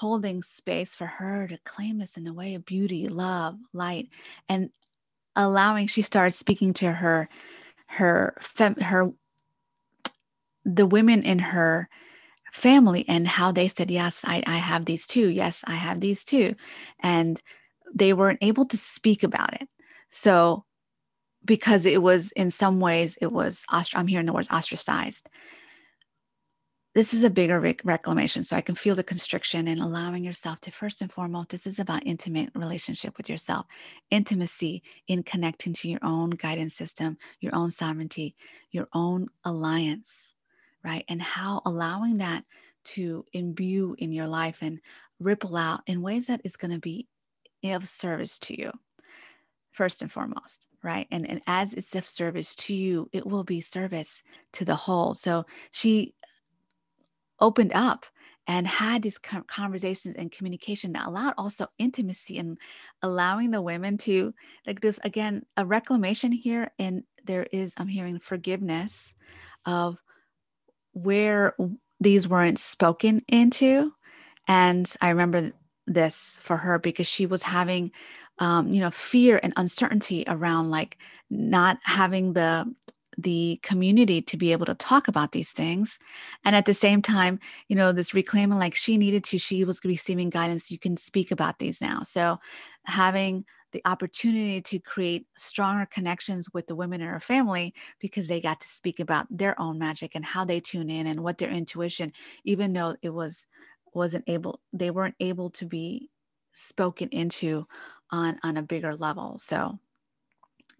holding 0.00 0.42
space 0.42 0.94
for 0.96 1.06
her 1.06 1.46
to 1.46 1.58
claim 1.64 1.98
this 1.98 2.16
in 2.16 2.26
a 2.26 2.32
way 2.32 2.54
of 2.54 2.64
beauty 2.64 3.08
love 3.08 3.58
light 3.72 4.08
and 4.48 4.70
allowing 5.36 5.86
she 5.86 6.02
started 6.02 6.32
speaking 6.34 6.72
to 6.72 6.92
her 6.92 7.28
her 7.86 8.34
fem, 8.40 8.74
her 8.76 9.12
the 10.64 10.86
women 10.86 11.22
in 11.22 11.38
her 11.38 11.88
family 12.52 13.04
and 13.08 13.26
how 13.26 13.52
they 13.52 13.68
said 13.68 13.90
yes 13.90 14.22
I, 14.24 14.42
I 14.46 14.56
have 14.56 14.84
these 14.84 15.06
too 15.06 15.28
yes 15.28 15.62
i 15.66 15.74
have 15.74 16.00
these 16.00 16.24
too 16.24 16.54
and 17.00 17.40
they 17.94 18.12
weren't 18.12 18.38
able 18.42 18.64
to 18.66 18.76
speak 18.78 19.22
about 19.22 19.54
it. 19.60 19.68
So 20.10 20.64
because 21.44 21.86
it 21.86 22.02
was 22.02 22.32
in 22.32 22.50
some 22.50 22.80
ways 22.80 23.18
it 23.20 23.32
was 23.32 23.64
i'm 23.94 24.06
hearing 24.06 24.26
the 24.26 24.32
words 24.32 24.50
ostracized 24.50 25.28
this 26.94 27.14
is 27.14 27.24
a 27.24 27.30
bigger 27.30 27.60
rec- 27.60 27.80
reclamation 27.84 28.44
so 28.44 28.56
i 28.56 28.60
can 28.60 28.74
feel 28.74 28.94
the 28.94 29.02
constriction 29.02 29.68
and 29.68 29.80
allowing 29.80 30.24
yourself 30.24 30.60
to 30.60 30.70
first 30.70 31.00
and 31.00 31.12
foremost 31.12 31.50
this 31.50 31.66
is 31.66 31.78
about 31.78 32.06
intimate 32.06 32.50
relationship 32.54 33.16
with 33.16 33.28
yourself 33.28 33.66
intimacy 34.10 34.82
in 35.08 35.22
connecting 35.22 35.72
to 35.72 35.88
your 35.88 36.00
own 36.02 36.30
guidance 36.30 36.74
system 36.74 37.16
your 37.40 37.54
own 37.54 37.70
sovereignty 37.70 38.34
your 38.70 38.88
own 38.92 39.28
alliance 39.44 40.34
right 40.84 41.04
and 41.08 41.22
how 41.22 41.62
allowing 41.64 42.18
that 42.18 42.44
to 42.84 43.24
imbue 43.32 43.94
in 43.98 44.12
your 44.12 44.26
life 44.26 44.58
and 44.62 44.80
ripple 45.20 45.56
out 45.56 45.80
in 45.86 46.02
ways 46.02 46.26
that 46.26 46.40
is 46.44 46.56
going 46.56 46.72
to 46.72 46.78
be 46.78 47.06
of 47.64 47.86
service 47.88 48.38
to 48.40 48.58
you 48.58 48.72
first 49.72 50.02
and 50.02 50.12
foremost, 50.12 50.68
right? 50.82 51.06
And, 51.10 51.28
and 51.28 51.40
as 51.46 51.72
it's 51.74 51.94
of 51.94 52.06
service 52.06 52.54
to 52.56 52.74
you, 52.74 53.08
it 53.12 53.26
will 53.26 53.44
be 53.44 53.60
service 53.60 54.22
to 54.52 54.64
the 54.64 54.76
whole. 54.76 55.14
So 55.14 55.46
she 55.70 56.14
opened 57.42 57.72
up 57.74 58.06
and 58.46 58.66
had 58.66 59.02
these 59.02 59.18
conversations 59.18 60.16
and 60.16 60.32
communication 60.32 60.92
that 60.92 61.06
allowed 61.06 61.34
also 61.36 61.66
intimacy 61.78 62.38
and 62.38 62.58
allowing 63.02 63.50
the 63.50 63.62
women 63.62 63.98
to 63.98 64.34
like 64.66 64.80
this 64.80 64.98
again 65.04 65.42
a 65.56 65.64
reclamation 65.64 66.32
here 66.32 66.72
and 66.78 67.04
there 67.24 67.46
is 67.52 67.74
i'm 67.76 67.86
hearing 67.86 68.18
forgiveness 68.18 69.14
of 69.66 69.98
where 70.92 71.54
these 72.00 72.28
weren't 72.28 72.58
spoken 72.58 73.22
into. 73.28 73.92
And 74.48 74.92
i 75.00 75.08
remember 75.08 75.52
this 75.86 76.38
for 76.42 76.56
her 76.56 76.78
because 76.78 77.06
she 77.06 77.26
was 77.26 77.42
having 77.42 77.92
um, 78.38 78.68
you 78.68 78.80
know 78.80 78.90
fear 78.90 79.38
and 79.42 79.52
uncertainty 79.56 80.24
around 80.26 80.70
like 80.70 80.98
not 81.30 81.78
having 81.82 82.32
the 82.32 82.72
the 83.18 83.60
community 83.62 84.22
to 84.22 84.36
be 84.36 84.52
able 84.52 84.66
to 84.66 84.74
talk 84.74 85.08
about 85.08 85.32
these 85.32 85.52
things. 85.52 85.98
And 86.44 86.56
at 86.56 86.64
the 86.64 86.74
same 86.74 87.02
time 87.02 87.38
you 87.68 87.76
know 87.76 87.92
this 87.92 88.14
reclaiming 88.14 88.58
like 88.58 88.74
she 88.74 88.96
needed 88.96 89.24
to 89.24 89.38
she 89.38 89.64
was 89.64 89.80
receiving 89.84 90.30
guidance 90.30 90.70
you 90.70 90.78
can 90.78 90.96
speak 90.96 91.30
about 91.30 91.58
these 91.58 91.80
now. 91.80 92.02
So 92.02 92.38
having 92.84 93.44
the 93.72 93.82
opportunity 93.86 94.60
to 94.60 94.78
create 94.78 95.26
stronger 95.36 95.86
connections 95.86 96.48
with 96.52 96.66
the 96.66 96.74
women 96.74 97.00
in 97.00 97.08
her 97.08 97.20
family 97.20 97.74
because 98.00 98.28
they 98.28 98.40
got 98.40 98.60
to 98.60 98.66
speak 98.66 99.00
about 99.00 99.26
their 99.30 99.58
own 99.58 99.78
magic 99.78 100.14
and 100.14 100.24
how 100.24 100.44
they 100.44 100.60
tune 100.60 100.90
in 100.90 101.06
and 101.06 101.22
what 101.22 101.38
their 101.38 101.50
intuition 101.50 102.12
even 102.44 102.72
though 102.74 102.96
it 103.02 103.10
was 103.10 103.46
wasn't 103.94 104.24
able 104.26 104.60
they 104.72 104.90
weren't 104.90 105.14
able 105.20 105.50
to 105.50 105.66
be 105.66 106.10
spoken 106.52 107.08
into 107.08 107.66
on 108.10 108.38
on 108.42 108.56
a 108.56 108.62
bigger 108.62 108.94
level. 108.94 109.38
So 109.38 109.78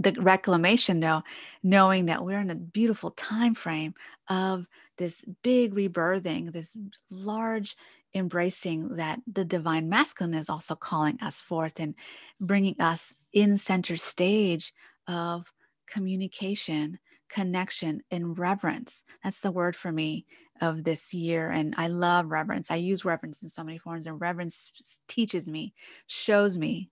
the 0.02 0.12
reclamation 0.20 1.00
though 1.00 1.22
knowing 1.62 2.06
that 2.06 2.24
we're 2.24 2.40
in 2.40 2.50
a 2.50 2.54
beautiful 2.54 3.10
time 3.12 3.54
frame 3.54 3.94
of 4.28 4.66
this 4.98 5.24
big 5.42 5.74
rebirthing 5.74 6.52
this 6.52 6.76
large 7.10 7.76
embracing 8.14 8.96
that 8.96 9.20
the 9.26 9.44
divine 9.44 9.88
masculine 9.88 10.34
is 10.34 10.50
also 10.50 10.74
calling 10.74 11.18
us 11.22 11.40
forth 11.40 11.80
and 11.80 11.94
bringing 12.40 12.78
us 12.80 13.14
in 13.32 13.56
center 13.56 13.96
stage 13.96 14.72
of 15.06 15.52
communication 15.86 16.98
connection 17.28 18.02
and 18.10 18.38
reverence 18.38 19.04
that's 19.24 19.40
the 19.40 19.50
word 19.50 19.74
for 19.74 19.90
me 19.90 20.26
of 20.62 20.84
this 20.84 21.12
year. 21.12 21.50
And 21.50 21.74
I 21.76 21.88
love 21.88 22.30
reverence. 22.30 22.70
I 22.70 22.76
use 22.76 23.04
reverence 23.04 23.42
in 23.42 23.48
so 23.48 23.64
many 23.64 23.78
forms, 23.78 24.06
and 24.06 24.20
reverence 24.20 24.70
teaches 25.08 25.48
me, 25.48 25.74
shows 26.06 26.56
me 26.56 26.90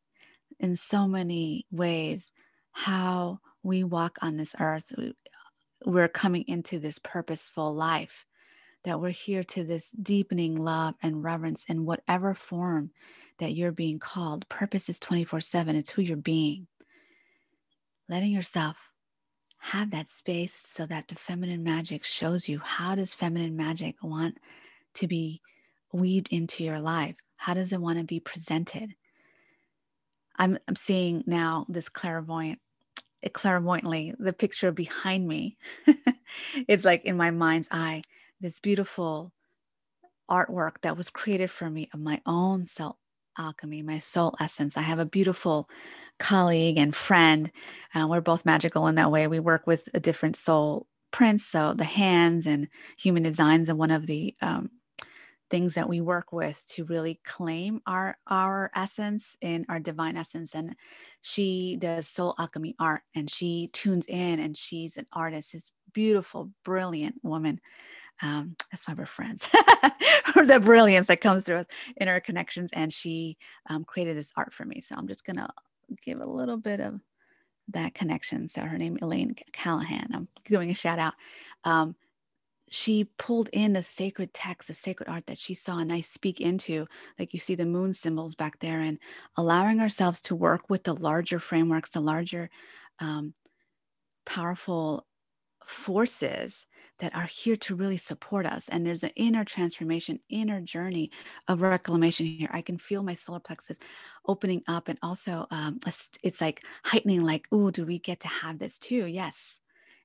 in 0.58 0.76
so 0.76 1.06
many 1.06 1.66
ways 1.70 2.32
how 2.80 3.40
we 3.62 3.84
walk 3.84 4.16
on 4.22 4.38
this 4.38 4.54
earth. 4.58 4.90
We're 5.84 6.08
coming 6.08 6.44
into 6.48 6.78
this 6.78 6.98
purposeful 6.98 7.74
life, 7.74 8.24
that 8.84 9.00
we're 9.00 9.10
here 9.10 9.44
to 9.44 9.64
this 9.64 9.90
deepening 9.90 10.56
love 10.56 10.94
and 11.02 11.22
reverence 11.22 11.64
in 11.68 11.84
whatever 11.84 12.32
form 12.32 12.90
that 13.38 13.52
you're 13.52 13.70
being 13.70 13.98
called. 13.98 14.48
Purpose 14.48 14.88
is 14.88 14.98
24 14.98 15.42
7, 15.42 15.76
it's 15.76 15.90
who 15.90 16.00
you're 16.00 16.16
being. 16.16 16.68
Letting 18.08 18.32
yourself 18.32 18.90
have 19.58 19.90
that 19.90 20.08
space 20.08 20.54
so 20.54 20.86
that 20.86 21.08
the 21.08 21.14
feminine 21.14 21.62
magic 21.62 22.02
shows 22.02 22.48
you 22.48 22.60
how 22.60 22.94
does 22.94 23.12
feminine 23.12 23.56
magic 23.56 23.96
want 24.02 24.38
to 24.94 25.06
be 25.06 25.42
weaved 25.92 26.28
into 26.30 26.64
your 26.64 26.80
life 26.80 27.16
how 27.36 27.52
does 27.52 27.70
it 27.70 27.80
want 27.80 27.98
to 27.98 28.04
be 28.04 28.18
presented 28.18 28.94
i'm, 30.38 30.58
I'm 30.66 30.76
seeing 30.76 31.22
now 31.26 31.66
this 31.68 31.90
clairvoyant 31.90 32.58
clairvoyantly 33.33 34.14
the 34.18 34.33
picture 34.33 34.72
behind 34.72 35.26
me 35.28 35.56
it's 36.68 36.85
like 36.85 37.04
in 37.04 37.16
my 37.16 37.30
mind's 37.30 37.68
eye 37.70 38.02
this 38.40 38.61
beautiful 38.61 39.33
artwork 40.30 40.80
that 40.83 40.96
was 40.96 41.11
created 41.11 41.50
for 41.50 41.68
me 41.68 41.88
of 41.92 42.00
my 42.00 42.20
own 42.26 42.64
self 42.64 42.96
alchemy 43.38 43.83
my 43.83 43.98
soul 43.98 44.35
essence 44.40 44.76
i 44.76 44.83
have 44.83 44.98
a 44.98 45.04
beautiful 45.04 45.68
colleague 46.20 46.78
and 46.78 46.94
friend. 46.94 47.50
Uh, 47.94 48.06
we're 48.09 48.20
both 48.20 48.46
magical 48.46 48.87
in 48.87 48.94
that 48.94 49.11
way. 49.11 49.26
We 49.26 49.40
work 49.40 49.66
with 49.66 49.88
a 49.94 49.98
different 50.00 50.37
soul 50.37 50.87
prints, 51.11 51.44
so 51.44 51.74
the 51.74 51.85
hands 51.85 52.46
and 52.46 52.68
human 52.96 53.24
designs 53.24 53.68
and 53.68 53.78
one 53.78 53.90
of 53.90 54.06
the 54.06 54.37
um, 54.40 54.70
things 55.50 55.74
that 55.74 55.88
we 55.88 56.00
work 56.00 56.32
with 56.32 56.64
to 56.68 56.84
really 56.84 57.20
claim 57.24 57.82
our 57.86 58.16
our 58.26 58.70
essence 58.74 59.36
in 59.40 59.66
our 59.68 59.80
divine 59.80 60.16
essence. 60.16 60.54
And 60.54 60.76
she 61.22 61.76
does 61.78 62.08
soul 62.08 62.34
alchemy 62.38 62.76
art, 62.78 63.02
and 63.14 63.28
she 63.28 63.68
tunes 63.72 64.06
in, 64.06 64.38
and 64.40 64.56
she's 64.56 64.96
an 64.96 65.06
artist. 65.12 65.52
This 65.52 65.72
beautiful, 65.92 66.50
brilliant 66.64 67.16
woman. 67.22 67.60
Um, 68.22 68.56
that's 68.70 68.86
why 68.86 68.94
we're 68.94 69.06
friends. 69.06 69.48
the 70.34 70.60
brilliance 70.62 71.06
that 71.08 71.20
comes 71.20 71.42
through 71.42 71.56
us 71.56 71.66
in 71.96 72.08
our 72.08 72.20
connections. 72.20 72.70
And 72.72 72.92
she 72.92 73.38
um, 73.68 73.84
created 73.84 74.16
this 74.16 74.32
art 74.36 74.52
for 74.52 74.64
me. 74.64 74.80
So 74.80 74.94
I'm 74.96 75.08
just 75.08 75.24
gonna 75.24 75.48
give 76.04 76.20
a 76.20 76.26
little 76.26 76.58
bit 76.58 76.80
of 76.80 77.00
that 77.68 77.94
connection. 77.94 78.48
So 78.48 78.62
her 78.62 78.78
name 78.78 78.98
Elaine 79.00 79.34
Callahan. 79.52 80.08
I'm 80.12 80.28
doing 80.44 80.70
a 80.70 80.74
shout 80.74 80.98
out. 80.98 81.14
Um, 81.64 81.94
she 82.70 83.04
pulled 83.18 83.50
in 83.52 83.72
the 83.74 83.83
sacred 83.83 84.33
text, 84.33 84.68
the 84.68 84.74
sacred 84.74 85.09
art 85.09 85.26
that 85.26 85.38
she 85.38 85.54
saw, 85.54 85.78
and 85.78 85.92
I 85.92 86.00
speak 86.00 86.40
into, 86.40 86.87
like 87.18 87.35
you 87.35 87.40
see 87.40 87.56
the 87.56 87.66
moon 87.66 87.92
symbols 87.94 88.35
back 88.37 88.61
there, 88.61 88.80
and 88.80 88.98
allowing 89.37 89.80
ourselves 89.80 90.20
to 90.22 90.37
work 90.37 90.70
with 90.70 90.85
the 90.85 90.94
larger 90.94 91.40
frameworks, 91.40 91.90
the 91.90 92.00
larger 92.00 92.48
um, 93.00 93.35
powerful 94.26 95.06
forces 95.64 96.66
that 96.98 97.14
are 97.14 97.26
here 97.26 97.56
to 97.56 97.74
really 97.74 97.96
support 97.96 98.46
us. 98.46 98.68
And 98.68 98.87
there's 98.87 99.04
an 99.04 99.12
inner 99.16 99.44
transformation, 99.44 100.20
inner 100.28 100.61
journey 100.61 101.11
of 101.48 101.62
reclamation 101.62 102.26
here. 102.26 102.50
I 102.52 102.62
can 102.62 102.78
feel 102.78 103.02
my 103.02 103.14
solar 103.14 103.40
plexus 103.40 103.78
opening 104.26 104.62
up 104.68 104.88
and 104.88 104.98
also 105.02 105.46
um, 105.50 105.80
it's 106.22 106.40
like 106.40 106.62
heightening, 106.85 107.22
like, 107.22 107.48
oh, 107.52 107.70
do 107.70 107.87
we 107.87 107.98
get 107.98 108.20
to 108.20 108.28
have 108.28 108.59
this 108.59 108.78
too? 108.78 109.06
Yes. 109.06 109.59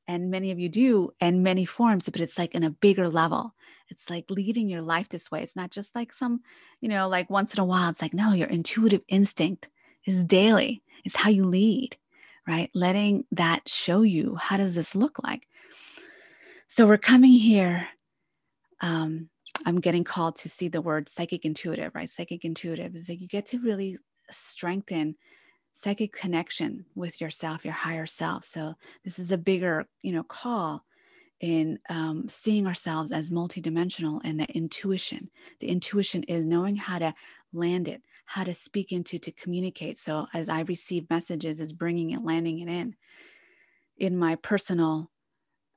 And 0.08 0.30
many 0.30 0.52
of 0.52 0.60
you 0.60 0.70
do 0.70 1.12
in 1.20 1.44
many 1.44 1.66
forms, 1.66 2.08
but 2.10 2.22
it's 2.22 2.38
like 2.38 2.54
in 2.54 2.64
a 2.64 2.70
bigger 2.70 3.10
level. 3.10 3.56
It's 3.90 4.10
like 4.10 4.30
leading 4.30 4.70
your 4.70 4.82
life 4.82 5.10
this 5.10 5.32
way. 5.32 5.42
It's 5.42 5.56
not 5.56 5.72
just 5.72 5.96
like 5.96 6.14
some, 6.14 6.42
you 6.82 6.90
know, 6.90 7.08
like 7.08 7.30
once 7.30 7.54
in 7.54 7.60
a 7.60 7.66
while. 7.66 7.90
It's 7.90 8.02
like, 8.02 8.14
no, 8.14 8.34
your 8.34 8.48
intuitive 8.48 9.02
instinct 9.08 9.70
is 10.06 10.24
daily. 10.26 10.84
It's 11.04 11.16
how 11.16 11.30
you 11.30 11.46
lead, 11.46 11.98
right? 12.48 12.70
Letting 12.74 13.26
that 13.32 13.68
show 13.68 14.02
you 14.02 14.36
how 14.36 14.58
does 14.58 14.76
this 14.76 14.96
look 14.96 15.18
like? 15.24 15.48
So 16.68 16.88
we're 16.88 16.98
coming 16.98 17.32
here 17.32 17.88
um, 18.82 19.30
I'm 19.66 19.80
getting 19.80 20.04
called 20.04 20.36
to 20.38 20.50
see 20.50 20.68
the 20.68 20.82
word 20.82 21.10
psychic 21.10 21.46
intuitive, 21.46 21.94
right? 21.96 22.10
Psychic 22.10 22.44
intuitive 22.44 22.96
is 22.96 23.10
like 23.10 23.22
you 23.22 23.28
get 23.28 23.46
to 23.48 23.60
really 23.60 23.98
strengthen 24.30 25.16
psychic 25.76 26.14
connection 26.14 26.86
with 26.96 27.22
yourself, 27.22 27.64
your 27.64 27.74
higher 27.74 28.06
self. 28.06 28.46
So 28.46 28.76
this 29.04 29.20
is 29.20 29.32
a 29.32 29.38
bigger, 29.38 29.88
you 30.02 30.14
know, 30.14 30.24
call 30.24 30.86
in 31.42 31.80
um, 31.90 32.28
seeing 32.30 32.66
ourselves 32.66 33.12
as 33.12 33.30
multidimensional 33.30 34.22
and 34.24 34.40
the 34.40 34.46
intuition. 34.46 35.30
The 35.60 35.68
intuition 35.68 36.24
is 36.24 36.46
knowing 36.46 36.78
how 36.78 37.00
to 37.00 37.14
land 37.54 37.88
it, 37.88 38.02
how 38.26 38.46
to 38.46 38.54
speak 38.54 38.92
into, 38.92 39.20
to 39.20 39.32
communicate. 39.32 40.00
So 40.00 40.28
as 40.34 40.50
I 40.50 40.62
receive 40.62 41.10
messages, 41.10 41.60
is 41.60 41.74
bringing 41.74 42.12
it, 42.12 42.24
landing 42.24 42.60
it 42.60 42.70
in. 42.70 42.96
In 43.98 44.18
my 44.18 44.36
personal 44.36 45.12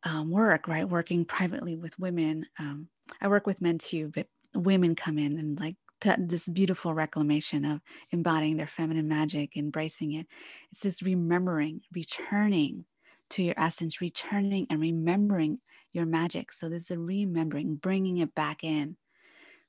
um, 0.04 0.30
work, 0.30 0.68
right, 0.68 0.88
working 0.88 1.24
privately 1.24 1.76
with 1.76 1.98
women, 1.98 2.46
um, 2.58 2.88
I 3.20 3.28
work 3.28 3.46
with 3.46 3.61
men 3.61 3.78
too, 3.78 4.12
but 4.14 4.26
women 4.54 4.94
come 4.94 5.18
in 5.18 5.38
and 5.38 5.58
like 5.58 5.76
t- 6.00 6.11
this 6.18 6.48
beautiful 6.48 6.94
reclamation 6.94 7.64
of 7.64 7.80
embodying 8.11 8.56
their 8.56 8.66
feminine 8.66 9.08
magic, 9.08 9.56
embracing 9.56 10.12
it. 10.12 10.26
It's 10.72 10.80
this 10.80 11.02
remembering, 11.02 11.82
returning 11.94 12.84
to 13.30 13.42
your 13.42 13.54
essence, 13.56 14.00
returning 14.00 14.66
and 14.70 14.80
remembering 14.80 15.58
your 15.92 16.06
magic. 16.06 16.52
So 16.52 16.68
there's 16.68 16.90
a 16.90 16.98
remembering, 16.98 17.76
bringing 17.76 18.18
it 18.18 18.34
back 18.34 18.64
in, 18.64 18.96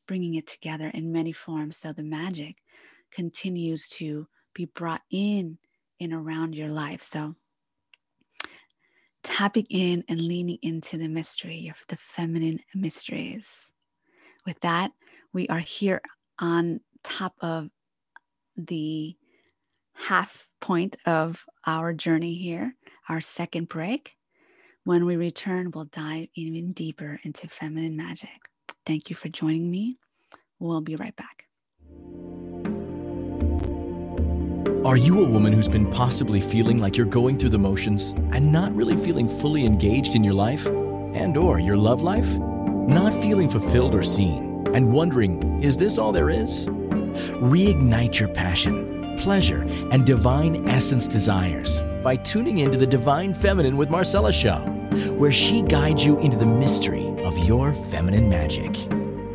bringing 0.08 0.36
it 0.36 0.48
together 0.48 0.88
in 0.88 1.12
many 1.12 1.32
forms. 1.32 1.78
So 1.78 1.94
the 1.94 2.04
magic 2.04 2.58
continues 3.12 3.88
to 3.90 4.28
be 4.54 4.66
brought 4.66 5.02
in 5.12 5.58
and 6.00 6.14
around 6.14 6.56
your 6.56 6.70
life. 6.70 7.02
So 7.02 7.36
tapping 9.24 9.68
in 9.70 10.04
and 10.08 10.22
leaning 10.22 10.60
into 10.62 10.98
the 10.98 11.08
mystery 11.08 11.68
of 11.70 11.84
the 11.88 11.98
feminine 11.98 12.60
mysteries. 12.74 13.70
With 14.46 14.60
that, 14.62 14.92
we 15.34 15.48
are 15.48 15.60
here 15.60 16.02
on 16.40 16.80
top 17.04 17.36
of 17.42 17.70
the 18.56 19.16
half 19.94 20.48
point 20.62 20.96
of 21.06 21.46
our 21.66 21.94
journey 21.94 22.36
here, 22.36 22.76
our 23.08 23.22
second 23.22 23.68
break. 23.68 24.16
When 24.84 25.06
we 25.06 25.16
return, 25.16 25.72
we'll 25.72 25.86
dive 25.86 26.30
even 26.36 26.72
deeper 26.72 27.20
into 27.24 27.48
feminine 27.48 27.96
magic. 27.96 28.50
Thank 28.86 29.10
you 29.10 29.16
for 29.16 29.30
joining 29.30 29.70
me. 29.70 29.98
We'll 30.60 30.82
be 30.82 30.96
right 30.96 31.16
back. 31.16 31.46
Are 34.86 34.98
you 34.98 35.24
a 35.24 35.30
woman 35.30 35.52
who's 35.52 35.68
been 35.68 35.92
possibly 35.92 36.40
feeling 36.40 36.80
like 36.80 36.96
you're 36.96 37.06
going 37.06 37.38
through 37.38 37.50
the 37.50 37.60
motions 37.60 38.12
and 38.34 38.52
not 38.52 38.74
really 38.74 38.96
feeling 38.96 39.28
fully 39.28 39.66
engaged 39.66 40.16
in 40.16 40.24
your 40.24 40.34
life 40.34 40.66
and 40.66 41.36
or 41.36 41.60
your 41.60 41.78
love 41.78 42.02
life? 42.02 42.30
Not 42.38 43.14
feeling 43.14 43.50
fulfilled 43.50 43.94
or 43.94 44.04
seen 44.04 44.49
and 44.74 44.92
wondering, 44.92 45.64
is 45.64 45.78
this 45.78 45.98
all 45.98 46.12
there 46.12 46.30
is? 46.30 46.68
Reignite 47.38 48.20
your 48.20 48.30
passion, 48.30 49.16
pleasure, 49.18 49.62
and 49.92 50.06
divine 50.06 50.68
essence 50.70 51.08
desires 51.08 51.82
by 52.04 52.16
tuning 52.16 52.60
into 52.60 52.78
the 52.78 52.88
Divine 52.88 53.34
Feminine 53.34 53.78
with 53.78 53.90
Marcella 53.90 54.32
show, 54.32 54.60
where 55.18 55.32
she 55.32 55.62
guides 55.62 56.06
you 56.06 56.20
into 56.20 56.38
the 56.38 56.46
mystery 56.46 57.06
of 57.24 57.38
your 57.40 57.74
feminine 57.74 58.30
magic. 58.30 58.76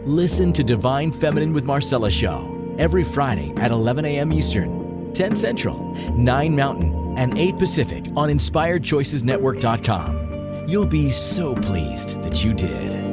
Listen 0.07 0.53
to 0.53 0.63
Divine 0.63 1.11
Feminine 1.13 1.53
with 1.53 1.65
Marcella 1.65 2.11
show 2.11 2.51
every 2.79 3.05
Friday 3.05 3.53
at 3.59 3.71
11 3.71 4.05
a.m. 4.05 4.33
Eastern 4.33 5.13
10 5.15 5.37
Central, 5.37 5.95
9 6.15 6.57
Mountain, 6.57 7.15
and 7.17 7.39
8 7.39 7.59
Pacific 7.59 8.05
on 8.17 8.29
InspiredChoicesNetwork.com. 8.29 10.69
You'll 10.69 10.87
be 10.87 11.11
so 11.11 11.55
pleased 11.55 12.23
that 12.23 12.45
you 12.45 12.53
did. 12.53 13.04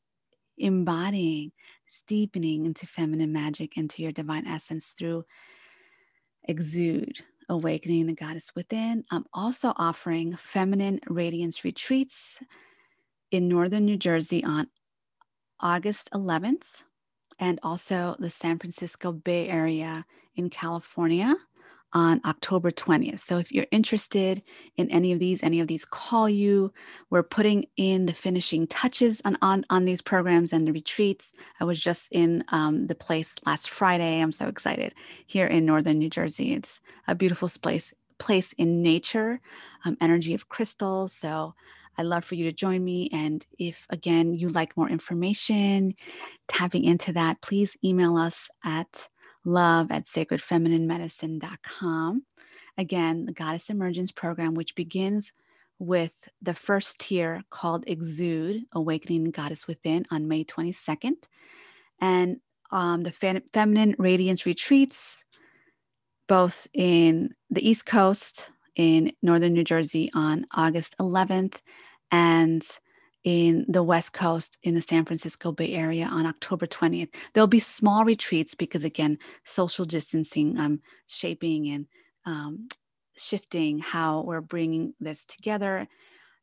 embodying 0.61 1.53
steepening 1.89 2.67
into 2.67 2.87
feminine 2.87 3.33
magic, 3.33 3.77
into 3.77 4.03
your 4.03 4.13
divine 4.13 4.47
essence 4.47 4.95
through 4.97 5.25
Exude, 6.45 7.21
awakening 7.49 8.07
the 8.07 8.15
goddess 8.15 8.53
within. 8.55 9.05
I'm 9.11 9.25
also 9.35 9.73
offering 9.77 10.37
feminine 10.37 11.01
radiance 11.09 11.65
retreats 11.65 12.41
in 13.31 13.49
northern 13.49 13.85
New 13.85 13.97
Jersey 13.97 14.43
on 14.43 14.69
August 15.61 16.09
11th 16.13 16.85
and 17.39 17.59
also 17.63 18.17
the 18.19 18.31
San 18.31 18.59
Francisco 18.59 19.13
Bay 19.13 19.49
Area 19.49 20.07
in 20.35 20.51
California 20.51 21.35
on 21.93 22.21
October 22.25 22.71
20th. 22.71 23.21
So 23.21 23.39
if 23.39 23.51
you're 23.51 23.67
interested 23.71 24.43
in 24.77 24.91
any 24.91 25.13
of 25.13 25.19
these, 25.19 25.43
any 25.43 25.61
of 25.61 25.67
these 25.67 25.85
call 25.85 26.29
you. 26.29 26.73
We're 27.09 27.23
putting 27.23 27.67
in 27.77 28.07
the 28.07 28.13
finishing 28.13 28.67
touches 28.67 29.21
on, 29.25 29.37
on, 29.43 29.65
on 29.71 29.85
these 29.85 30.01
programs 30.01 30.53
and 30.53 30.67
the 30.67 30.73
retreats. 30.73 31.33
I 31.61 31.65
was 31.65 31.81
just 31.81 32.09
in 32.13 32.45
um, 32.49 32.87
the 32.87 32.95
place 32.95 33.35
last 33.45 33.71
Friday. 33.71 34.21
I'm 34.21 34.33
so 34.33 34.47
excited 34.47 34.95
here 35.27 35.47
in 35.47 35.67
Northern 35.67 35.99
New 35.99 36.11
Jersey. 36.11 36.55
It's 36.55 36.81
a 37.09 37.15
beautiful 37.15 37.49
place, 37.61 37.93
place 38.19 38.53
in 38.55 38.83
nature, 38.83 39.41
um, 39.85 39.97
energy 40.01 40.35
of 40.35 40.49
crystals. 40.49 41.13
So 41.13 41.55
I'd 41.99 42.07
love 42.07 42.25
for 42.25 42.37
you 42.37 42.45
to 42.45 42.53
join 42.53 42.85
me. 42.85 43.11
And 43.13 43.45
if, 43.59 43.87
again, 43.91 44.35
you 44.35 44.49
like 44.49 44.77
more 44.77 44.89
information, 44.89 45.95
tapping 46.49 46.85
into 46.85 47.13
that, 47.15 47.43
please 47.43 47.77
email 47.85 48.17
us 48.17 48.49
at 48.65 49.09
love 49.45 49.91
at 49.91 50.07
sacredfemininemedicine.com. 50.07 52.23
Again, 52.79 53.27
the 53.27 53.33
Goddess 53.33 53.69
Emergence 53.71 54.13
program, 54.13 54.55
which 54.55 54.75
begins 54.75 55.33
with 55.79 56.29
the 56.43 56.55
first 56.55 56.99
tier 57.01 57.43
called 57.51 57.85
Exude, 57.87 58.65
Awakening 58.73 59.25
the 59.25 59.31
Goddess 59.31 59.67
Within 59.67 60.07
on 60.11 60.29
May 60.29 60.45
22nd. 60.45 61.25
And 62.01 62.41
um, 62.71 63.03
the 63.03 63.11
Fem- 63.11 63.43
Feminine 63.53 63.97
Radiance 63.99 64.47
Retreats, 64.47 65.23
both 66.29 66.69
in 66.73 67.35
the 67.51 67.69
East 67.69 67.85
Coast, 67.87 68.53
in 68.77 69.13
Northern 69.23 69.53
New 69.53 69.65
Jersey 69.65 70.11
on 70.15 70.47
August 70.55 70.95
11th, 71.01 71.57
and 72.11 72.63
in 73.25 73.67
the 73.69 73.83
West 73.83 74.13
Coast 74.13 74.59
in 74.63 74.75
the 74.75 74.83
San 74.83 75.05
Francisco 75.05 75.53
Bay 75.53 75.75
Area 75.75 76.07
on 76.07 76.27
October 76.27 76.67
20th. 76.67 77.15
There'll 77.33 77.47
be 77.47 77.61
small 77.61 78.05
retreats 78.05 78.55
because, 78.55 78.85
again, 78.85 79.19
social 79.45 79.85
distancing, 79.85 80.59
um, 80.59 80.81
shaping 81.07 81.69
and 81.69 81.87
um, 82.25 82.69
shifting 83.17 83.81
how 83.81 84.23
we're 84.23 84.41
bringing 84.41 84.95
this 85.01 85.25
together 85.25 85.87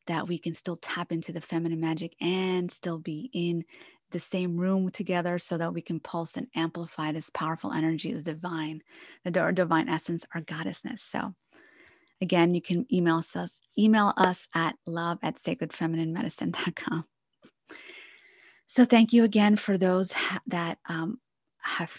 that 0.06 0.28
we 0.28 0.38
can 0.38 0.54
still 0.54 0.78
tap 0.78 1.12
into 1.12 1.32
the 1.32 1.42
feminine 1.42 1.82
magic 1.82 2.16
and 2.22 2.72
still 2.72 2.98
be 2.98 3.30
in 3.34 3.66
the 4.12 4.20
same 4.20 4.58
room 4.58 4.90
together 4.90 5.38
so 5.38 5.58
that 5.58 5.74
we 5.74 5.82
can 5.82 6.00
pulse 6.00 6.38
and 6.38 6.48
amplify 6.56 7.12
this 7.12 7.30
powerful 7.30 7.74
energy, 7.74 8.14
the 8.14 8.22
divine, 8.22 8.82
the 9.26 9.40
our 9.40 9.52
divine 9.52 9.90
essence, 9.90 10.26
our 10.34 10.42
goddessness. 10.42 11.00
So 11.00 11.34
again, 12.22 12.54
you 12.54 12.62
can 12.62 12.86
email 12.92 13.18
us, 13.36 13.60
email 13.78 14.14
us 14.18 14.48
at 14.54 14.76
love 14.86 15.20
at 15.22 15.36
sacredfemininemedicine.com. 15.36 17.06
So 18.68 18.86
thank 18.86 19.14
you 19.14 19.24
again 19.24 19.56
for 19.56 19.78
those 19.78 20.14
that 20.48 20.80
um, 20.90 21.20
have 21.60 21.94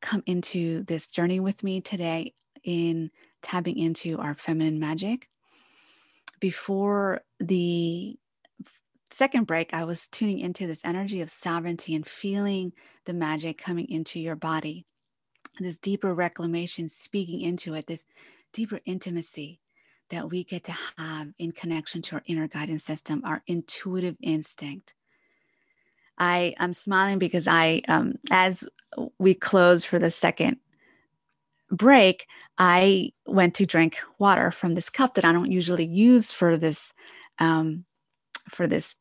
come 0.00 0.22
into 0.26 0.84
this 0.84 1.08
journey 1.08 1.40
with 1.40 1.64
me 1.64 1.80
today 1.80 2.34
in 2.62 3.10
tapping 3.42 3.78
into 3.78 4.18
our 4.18 4.34
feminine 4.34 4.78
magic. 4.78 5.28
Before 6.38 7.22
the 7.40 8.16
second 9.10 9.46
break, 9.46 9.72
I 9.72 9.84
was 9.84 10.08
tuning 10.08 10.38
into 10.38 10.66
this 10.66 10.84
energy 10.84 11.20
of 11.20 11.30
sovereignty 11.30 11.94
and 11.94 12.06
feeling 12.06 12.72
the 13.04 13.12
magic 13.14 13.58
coming 13.58 13.88
into 13.88 14.20
your 14.20 14.36
body, 14.36 14.84
this 15.58 15.78
deeper 15.78 16.14
reclamation, 16.14 16.88
speaking 16.88 17.40
into 17.40 17.74
it, 17.74 17.86
this 17.86 18.06
deeper 18.56 18.80
intimacy 18.86 19.60
that 20.08 20.30
we 20.30 20.42
get 20.42 20.64
to 20.64 20.74
have 20.96 21.28
in 21.38 21.52
connection 21.52 22.00
to 22.00 22.16
our 22.16 22.22
inner 22.24 22.48
guidance 22.48 22.84
system, 22.84 23.20
our 23.24 23.42
intuitive 23.46 24.16
instinct. 24.22 24.94
I 26.18 26.54
I'm 26.58 26.72
smiling 26.72 27.18
because 27.18 27.46
I, 27.46 27.82
um, 27.86 28.14
as 28.30 28.66
we 29.18 29.34
close 29.34 29.84
for 29.84 29.98
the 29.98 30.10
second 30.10 30.56
break, 31.70 32.26
I 32.56 33.12
went 33.26 33.54
to 33.56 33.66
drink 33.66 33.98
water 34.18 34.50
from 34.50 34.74
this 34.74 34.88
cup 34.88 35.14
that 35.14 35.26
I 35.26 35.32
don't 35.32 35.52
usually 35.52 35.84
use 35.84 36.32
for 36.32 36.56
this 36.56 36.94
um, 37.38 37.84
for 38.48 38.66
this 38.66 38.94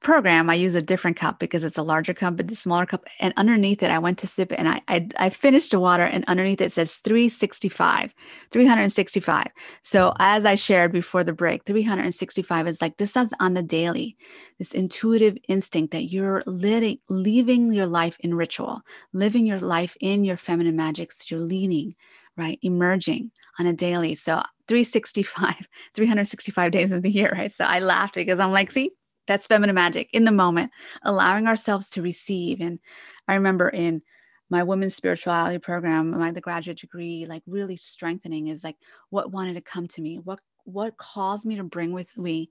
program, 0.00 0.48
I 0.48 0.54
use 0.54 0.74
a 0.74 0.82
different 0.82 1.16
cup 1.16 1.38
because 1.38 1.64
it's 1.64 1.78
a 1.78 1.82
larger 1.82 2.14
cup, 2.14 2.36
but 2.36 2.48
the 2.48 2.54
smaller 2.54 2.86
cup. 2.86 3.04
And 3.18 3.34
underneath 3.36 3.82
it, 3.82 3.90
I 3.90 3.98
went 3.98 4.18
to 4.18 4.26
sip 4.26 4.52
it 4.52 4.58
and 4.58 4.68
I, 4.68 4.80
I, 4.86 5.08
I 5.18 5.30
finished 5.30 5.72
the 5.72 5.80
water 5.80 6.04
and 6.04 6.24
underneath 6.26 6.60
it 6.60 6.72
says 6.72 6.94
365, 7.04 8.14
365. 8.50 9.46
So 9.82 10.10
mm. 10.10 10.16
as 10.20 10.44
I 10.44 10.54
shared 10.54 10.92
before 10.92 11.24
the 11.24 11.32
break, 11.32 11.64
365 11.64 12.68
is 12.68 12.80
like 12.80 12.96
this 12.96 13.16
is 13.16 13.32
on 13.40 13.54
the 13.54 13.62
daily, 13.62 14.16
this 14.58 14.72
intuitive 14.72 15.36
instinct 15.48 15.92
that 15.92 16.04
you're 16.04 16.44
living, 16.46 16.98
leaving 17.08 17.72
your 17.72 17.86
life 17.86 18.16
in 18.20 18.34
ritual, 18.34 18.82
living 19.12 19.46
your 19.46 19.58
life 19.58 19.96
in 20.00 20.24
your 20.24 20.36
feminine 20.36 20.76
magics. 20.76 21.28
You're 21.30 21.40
leaning, 21.40 21.96
right? 22.36 22.58
Emerging 22.62 23.32
on 23.58 23.66
a 23.66 23.72
daily. 23.72 24.14
So 24.14 24.42
365, 24.68 25.56
365 25.94 26.70
days 26.70 26.92
of 26.92 27.02
the 27.02 27.10
year, 27.10 27.32
right? 27.32 27.52
So 27.52 27.64
I 27.64 27.80
laughed 27.80 28.14
because 28.14 28.38
I'm 28.38 28.52
like, 28.52 28.70
see, 28.70 28.92
that's 29.28 29.46
feminine 29.46 29.76
magic 29.76 30.10
in 30.12 30.24
the 30.24 30.32
moment, 30.32 30.72
allowing 31.02 31.46
ourselves 31.46 31.90
to 31.90 32.02
receive. 32.02 32.60
And 32.60 32.80
I 33.28 33.34
remember 33.34 33.68
in 33.68 34.02
my 34.50 34.62
women's 34.62 34.96
spirituality 34.96 35.58
program, 35.58 36.10
my 36.18 36.30
the 36.30 36.40
graduate 36.40 36.78
degree, 36.78 37.26
like 37.26 37.42
really 37.46 37.76
strengthening 37.76 38.48
is 38.48 38.64
like 38.64 38.76
what 39.10 39.30
wanted 39.30 39.54
to 39.54 39.60
come 39.60 39.86
to 39.88 40.00
me, 40.00 40.18
what 40.18 40.40
what 40.64 40.96
caused 40.96 41.46
me 41.46 41.56
to 41.56 41.64
bring 41.64 41.92
with 41.92 42.16
me, 42.16 42.50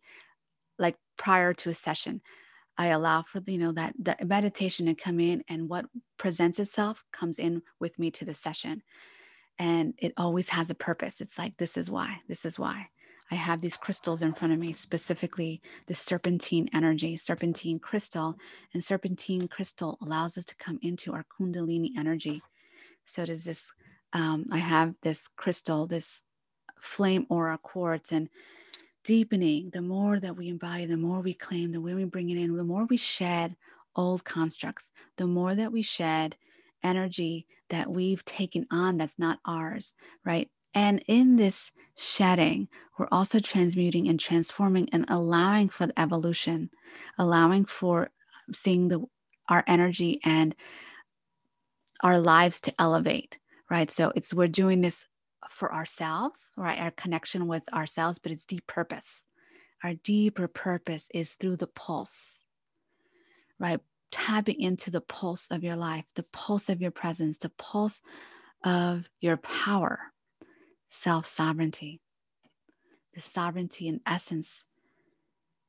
like 0.79 0.95
prior 1.17 1.53
to 1.55 1.69
a 1.69 1.73
session. 1.73 2.21
I 2.77 2.87
allow 2.87 3.23
for 3.23 3.41
you 3.47 3.57
know 3.57 3.71
that 3.71 3.95
the 3.97 4.15
meditation 4.23 4.85
to 4.85 4.93
come 4.93 5.19
in, 5.19 5.43
and 5.47 5.67
what 5.67 5.85
presents 6.17 6.59
itself 6.59 7.03
comes 7.11 7.39
in 7.39 7.63
with 7.79 7.97
me 7.97 8.11
to 8.11 8.25
the 8.25 8.35
session, 8.35 8.83
and 9.57 9.95
it 9.97 10.13
always 10.15 10.49
has 10.49 10.69
a 10.69 10.75
purpose. 10.75 11.19
It's 11.19 11.39
like 11.39 11.57
this 11.57 11.75
is 11.75 11.89
why, 11.89 12.21
this 12.27 12.45
is 12.45 12.59
why. 12.59 12.89
I 13.29 13.35
have 13.35 13.61
these 13.61 13.77
crystals 13.77 14.21
in 14.21 14.33
front 14.33 14.53
of 14.53 14.59
me, 14.59 14.73
specifically 14.73 15.61
the 15.87 15.95
serpentine 15.95 16.69
energy, 16.73 17.17
serpentine 17.17 17.79
crystal. 17.79 18.37
And 18.73 18.83
serpentine 18.83 19.47
crystal 19.47 19.97
allows 20.01 20.37
us 20.37 20.45
to 20.45 20.55
come 20.55 20.79
into 20.81 21.13
our 21.13 21.25
Kundalini 21.25 21.91
energy. 21.97 22.41
So 23.05 23.25
does 23.25 23.43
this, 23.43 23.73
um, 24.13 24.45
I 24.51 24.59
have 24.59 24.95
this 25.01 25.27
crystal, 25.27 25.87
this 25.87 26.23
flame 26.79 27.25
aura 27.29 27.57
quartz, 27.57 28.11
and 28.11 28.29
deepening. 29.03 29.71
The 29.71 29.81
more 29.81 30.19
that 30.19 30.37
we 30.37 30.49
embody, 30.49 30.85
the 30.85 30.97
more 30.97 31.21
we 31.21 31.33
claim, 31.33 31.71
the 31.71 31.79
more 31.79 31.95
we 31.95 32.05
bring 32.05 32.29
it 32.29 32.37
in, 32.37 32.55
the 32.55 32.63
more 32.63 32.85
we 32.85 32.97
shed 32.97 33.55
old 33.95 34.23
constructs, 34.23 34.91
the 35.17 35.27
more 35.27 35.55
that 35.55 35.71
we 35.71 35.81
shed 35.81 36.35
energy 36.83 37.47
that 37.69 37.89
we've 37.89 38.23
taken 38.23 38.65
on 38.71 38.97
that's 38.97 39.19
not 39.19 39.39
ours, 39.45 39.93
right? 40.23 40.49
And 40.77 41.03
in 41.07 41.37
this 41.37 41.71
shedding, 41.95 42.67
we're 42.99 43.07
also 43.11 43.39
transmuting 43.39 44.07
and 44.07 44.19
transforming 44.19 44.87
and 44.93 45.05
allowing 45.09 45.69
for 45.69 45.87
the 45.87 45.99
evolution, 45.99 46.69
allowing 47.17 47.65
for 47.65 48.11
seeing 48.53 48.89
the 48.89 49.03
our 49.49 49.63
energy 49.65 50.19
and 50.23 50.53
our 52.03 52.19
lives 52.19 52.61
to 52.61 52.73
elevate, 52.77 53.39
right? 53.71 53.89
So 53.89 54.11
it's 54.15 54.35
we're 54.35 54.47
doing 54.47 54.81
this 54.81 55.07
for 55.49 55.73
ourselves, 55.73 56.53
right? 56.57 56.79
Our 56.79 56.91
connection 56.91 57.47
with 57.47 57.63
ourselves, 57.73 58.19
but 58.19 58.31
it's 58.31 58.45
deep 58.45 58.67
purpose. 58.67 59.23
Our 59.83 59.95
deeper 59.95 60.47
purpose 60.47 61.09
is 61.11 61.33
through 61.33 61.55
the 61.55 61.65
pulse, 61.65 62.43
right? 63.57 63.79
Tapping 64.11 64.61
into 64.61 64.91
the 64.91 65.01
pulse 65.01 65.47
of 65.49 65.63
your 65.63 65.75
life, 65.75 66.05
the 66.13 66.27
pulse 66.31 66.69
of 66.69 66.83
your 66.83 66.91
presence, 66.91 67.39
the 67.39 67.49
pulse 67.49 67.99
of 68.63 69.09
your 69.19 69.37
power, 69.37 70.13
self 70.89 71.25
sovereignty, 71.25 72.01
the 73.13 73.21
sovereignty 73.21 73.87
in 73.87 74.01
essence 74.05 74.63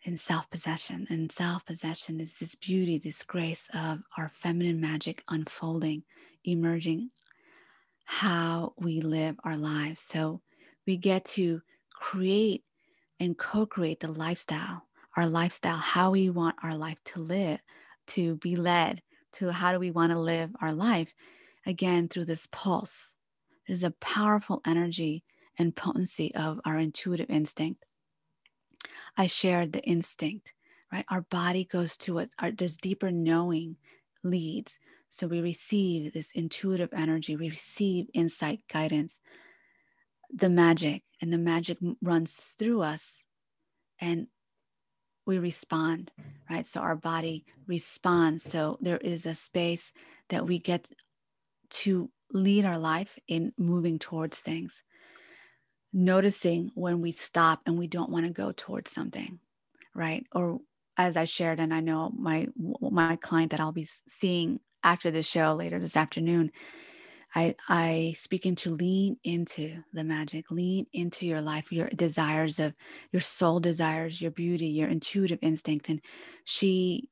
in 0.05 0.17
self 0.17 0.49
possession. 0.51 1.07
And 1.11 1.31
self 1.31 1.65
possession 1.65 2.21
is 2.21 2.39
this 2.39 2.55
beauty, 2.55 2.99
this 2.99 3.23
grace 3.23 3.69
of 3.75 4.01
our 4.17 4.29
feminine 4.29 4.81
magic 4.81 5.23
unfolding, 5.29 6.05
emerging 6.45 7.11
how 8.05 8.73
we 8.79 9.01
live 9.01 9.37
our 9.45 9.57
lives. 9.57 10.01
So 10.01 10.41
we 10.87 10.97
get 10.97 11.25
to 11.27 11.61
create 11.93 12.65
and 13.21 13.37
co 13.37 13.67
create 13.67 14.01
the 14.01 14.11
lifestyle, 14.11 14.85
our 15.17 15.27
lifestyle, 15.27 15.77
how 15.77 16.13
we 16.13 16.31
want 16.31 16.57
our 16.63 16.75
life 16.75 16.99
to 17.05 17.21
live, 17.21 17.61
to 18.09 18.37
be 18.37 18.57
led, 18.57 19.03
to 19.35 19.51
how 19.51 19.73
do 19.73 19.79
we 19.79 19.91
want 19.91 20.13
to 20.13 20.19
live 20.19 20.51
our 20.61 20.73
life, 20.73 21.13
again, 21.67 22.09
through 22.09 22.25
this 22.25 22.49
pulse 22.51 23.18
there's 23.69 23.85
a 23.85 23.93
powerful 23.93 24.63
energy 24.67 25.23
and 25.59 25.77
potency 25.77 26.35
of 26.35 26.59
our 26.65 26.79
intuitive 26.79 27.29
instinct. 27.29 27.85
I 29.17 29.27
shared 29.27 29.73
the 29.73 29.83
instinct, 29.83 30.55
right? 30.93 31.05
Our 31.11 31.21
body 31.21 31.65
goes 31.65 31.97
to 31.99 32.15
what 32.15 32.31
our, 32.39 32.51
there's 32.51 32.79
deeper 32.79 33.11
knowing 33.11 33.77
leads. 34.25 34.79
So 35.11 35.27
we 35.27 35.41
receive 35.41 36.13
this 36.13 36.33
intuitive 36.33 36.91
energy, 36.93 37.37
we 37.37 37.51
receive 37.51 38.07
insight, 38.15 38.61
guidance, 38.73 39.21
the 40.33 40.51
magic, 40.51 41.03
and 41.21 41.33
the 41.33 41.39
magic 41.39 41.79
runs 42.03 42.35
through 42.59 42.83
us 42.83 43.23
and 44.01 44.29
we 45.27 45.39
respond, 45.39 46.11
right? 46.49 46.67
So 46.67 46.81
our 46.81 46.97
body 46.97 47.45
responds. 47.67 48.45
So 48.45 48.79
there 48.81 48.97
is 48.97 49.27
a 49.27 49.35
space 49.35 49.93
that 50.31 50.47
we 50.47 50.59
get 50.59 50.91
to 51.71 52.11
lead 52.33 52.65
our 52.65 52.79
life 52.79 53.19
in 53.27 53.53
moving 53.57 53.99
towards 53.99 54.39
things. 54.39 54.83
Noticing 55.93 56.71
when 56.75 57.01
we 57.01 57.13
stop 57.13 57.63
and 57.65 57.79
we 57.79 57.87
don't 57.87 58.11
want 58.11 58.27
to 58.27 58.33
go 58.33 58.53
towards 58.53 58.91
something, 58.91 59.39
right? 59.95 60.27
Or 60.33 60.59
as 60.99 61.17
I 61.17 61.25
shared, 61.25 61.61
and 61.61 61.73
I 61.73 61.81
know 61.81 62.13
my 62.15 62.49
my 62.81 63.17
client 63.17 63.53
that 63.53 63.61
I'll 63.61 63.73
be 63.73 63.89
seeing 64.07 64.61
after 64.83 65.11
the 65.11 65.23
show 65.23 65.55
later 65.55 65.79
this 65.79 65.97
afternoon, 65.97 66.51
I 67.35 67.55
I 67.69 68.15
speak 68.17 68.45
into 68.47 68.75
lean 68.75 69.17
into 69.25 69.83
the 69.93 70.05
magic, 70.05 70.51
lean 70.51 70.87
into 70.93 71.27
your 71.27 71.41
life, 71.41 71.73
your 71.73 71.89
desires 71.89 72.59
of 72.59 72.75
your 73.13 73.21
soul 73.21 73.61
desires, 73.61 74.21
your 74.21 74.31
beauty, 74.31 74.67
your 74.67 74.89
intuitive 74.89 75.39
instinct. 75.43 75.89
And 75.89 76.01
she 76.45 77.09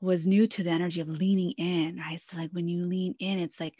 was 0.00 0.26
new 0.26 0.46
to 0.46 0.62
the 0.62 0.70
energy 0.70 1.00
of 1.00 1.08
leaning 1.08 1.52
in, 1.52 1.98
right? 1.98 2.20
So 2.20 2.36
like 2.36 2.50
when 2.52 2.68
you 2.68 2.84
lean 2.84 3.14
in, 3.18 3.38
it's 3.38 3.60
like 3.60 3.74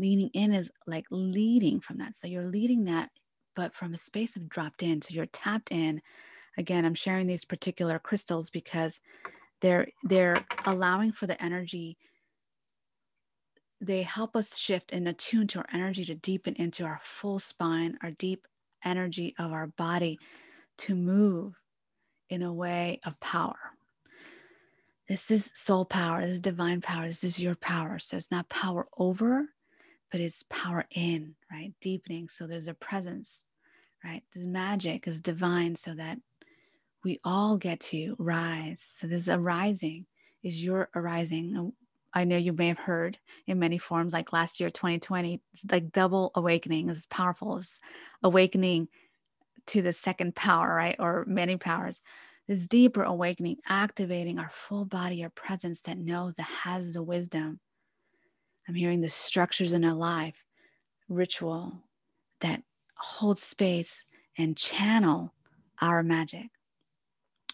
leaning 0.00 0.30
in 0.32 0.52
is 0.52 0.70
like 0.86 1.04
leading 1.10 1.80
from 1.80 1.98
that. 1.98 2.16
So 2.16 2.26
you're 2.26 2.46
leading 2.46 2.84
that, 2.84 3.10
but 3.54 3.74
from 3.74 3.94
a 3.94 3.98
space 3.98 4.36
of 4.36 4.48
dropped 4.48 4.82
in. 4.82 5.02
So 5.02 5.14
you're 5.14 5.26
tapped 5.26 5.70
in. 5.70 6.00
Again, 6.58 6.84
I'm 6.84 6.94
sharing 6.94 7.26
these 7.26 7.44
particular 7.44 7.98
crystals 7.98 8.50
because 8.50 9.00
they're 9.60 9.88
they're 10.02 10.44
allowing 10.64 11.12
for 11.12 11.26
the 11.26 11.40
energy. 11.42 11.98
They 13.80 14.02
help 14.02 14.36
us 14.36 14.56
shift 14.56 14.92
and 14.92 15.06
attune 15.06 15.46
to 15.48 15.60
our 15.60 15.66
energy 15.72 16.04
to 16.06 16.14
deepen 16.14 16.54
into 16.54 16.84
our 16.84 17.00
full 17.02 17.38
spine, 17.38 17.98
our 18.02 18.10
deep 18.10 18.46
energy 18.84 19.34
of 19.38 19.52
our 19.52 19.68
body 19.68 20.18
to 20.78 20.94
move 20.94 21.54
in 22.28 22.42
a 22.42 22.52
way 22.52 23.00
of 23.04 23.20
power. 23.20 23.58
This 25.08 25.30
is 25.30 25.50
soul 25.54 25.84
power. 25.84 26.22
This 26.22 26.34
is 26.34 26.40
divine 26.40 26.80
power. 26.80 27.06
This 27.06 27.24
is 27.24 27.42
your 27.42 27.56
power. 27.56 27.98
So 27.98 28.16
it's 28.16 28.30
not 28.30 28.48
power 28.48 28.86
over, 28.96 29.48
but 30.10 30.20
it's 30.20 30.44
power 30.48 30.86
in, 30.90 31.34
right? 31.50 31.72
Deepening. 31.80 32.28
So 32.28 32.46
there's 32.46 32.68
a 32.68 32.74
presence, 32.74 33.44
right? 34.04 34.22
This 34.34 34.46
magic 34.46 35.06
is 35.06 35.20
divine 35.20 35.76
so 35.76 35.94
that 35.94 36.18
we 37.04 37.20
all 37.24 37.56
get 37.56 37.80
to 37.80 38.16
rise. 38.18 38.84
So 38.96 39.06
this 39.06 39.28
arising 39.28 40.06
is 40.42 40.62
your 40.64 40.90
arising. 40.94 41.72
I 42.12 42.24
know 42.24 42.36
you 42.36 42.52
may 42.52 42.68
have 42.68 42.78
heard 42.78 43.18
in 43.46 43.58
many 43.58 43.78
forms, 43.78 44.12
like 44.12 44.32
last 44.32 44.60
year, 44.60 44.70
2020, 44.70 45.40
it's 45.52 45.64
like 45.70 45.92
double 45.92 46.32
awakening 46.34 46.88
is 46.88 47.06
powerful. 47.06 47.58
It's 47.58 47.80
awakening 48.22 48.88
to 49.66 49.82
the 49.82 49.92
second 49.92 50.34
power, 50.34 50.74
right? 50.74 50.96
Or 50.98 51.24
many 51.26 51.56
powers. 51.56 52.02
This 52.48 52.66
deeper 52.66 53.04
awakening, 53.04 53.58
activating 53.68 54.40
our 54.40 54.50
full 54.50 54.84
body, 54.84 55.22
our 55.22 55.30
presence 55.30 55.82
that 55.82 55.98
knows, 55.98 56.34
that 56.34 56.48
has 56.64 56.94
the 56.94 57.02
wisdom. 57.02 57.60
I'm 58.70 58.76
hearing 58.76 59.00
the 59.00 59.08
structures 59.08 59.72
in 59.72 59.84
our 59.84 59.94
life, 59.94 60.44
ritual 61.08 61.72
that 62.40 62.62
holds 62.96 63.42
space 63.42 64.04
and 64.38 64.56
channel 64.56 65.34
our 65.80 66.04
magic. 66.04 66.50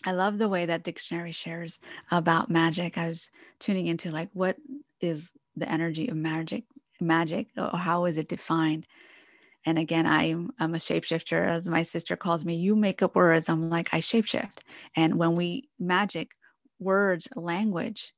I 0.04 0.12
love 0.12 0.36
the 0.36 0.50
way 0.50 0.66
that 0.66 0.82
dictionary 0.82 1.32
shares 1.32 1.80
about 2.10 2.50
magic. 2.50 2.98
I 2.98 3.08
was 3.08 3.30
tuning 3.58 3.86
into 3.86 4.10
like 4.10 4.28
what 4.34 4.58
is 5.00 5.32
the 5.56 5.66
energy 5.66 6.06
of 6.08 6.18
magic, 6.18 6.64
magic, 7.00 7.48
or 7.56 7.78
how 7.78 8.04
is 8.04 8.18
it 8.18 8.28
defined? 8.28 8.86
And 9.64 9.78
again, 9.78 10.06
I'm 10.06 10.50
I'm 10.58 10.74
a 10.74 10.78
shapeshifter, 10.78 11.48
as 11.48 11.66
my 11.66 11.82
sister 11.82 12.14
calls 12.14 12.44
me. 12.44 12.56
You 12.56 12.76
make 12.76 13.00
up 13.00 13.16
words. 13.16 13.48
I'm 13.48 13.70
like 13.70 13.88
I 13.94 14.00
shapeshift. 14.00 14.58
And 14.94 15.14
when 15.18 15.34
we 15.34 15.70
magic, 15.78 16.32
words, 16.78 17.26
language, 17.34 18.12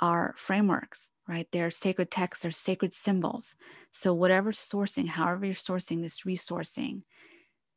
are 0.00 0.34
frameworks, 0.38 1.10
right? 1.28 1.46
They're 1.52 1.70
sacred 1.70 2.10
texts, 2.10 2.42
they're 2.42 2.50
sacred 2.50 2.94
symbols. 2.94 3.54
So 3.92 4.14
whatever 4.14 4.50
sourcing, 4.50 5.08
however 5.08 5.44
you're 5.44 5.54
sourcing 5.54 6.02
this 6.02 6.22
resourcing, 6.22 7.02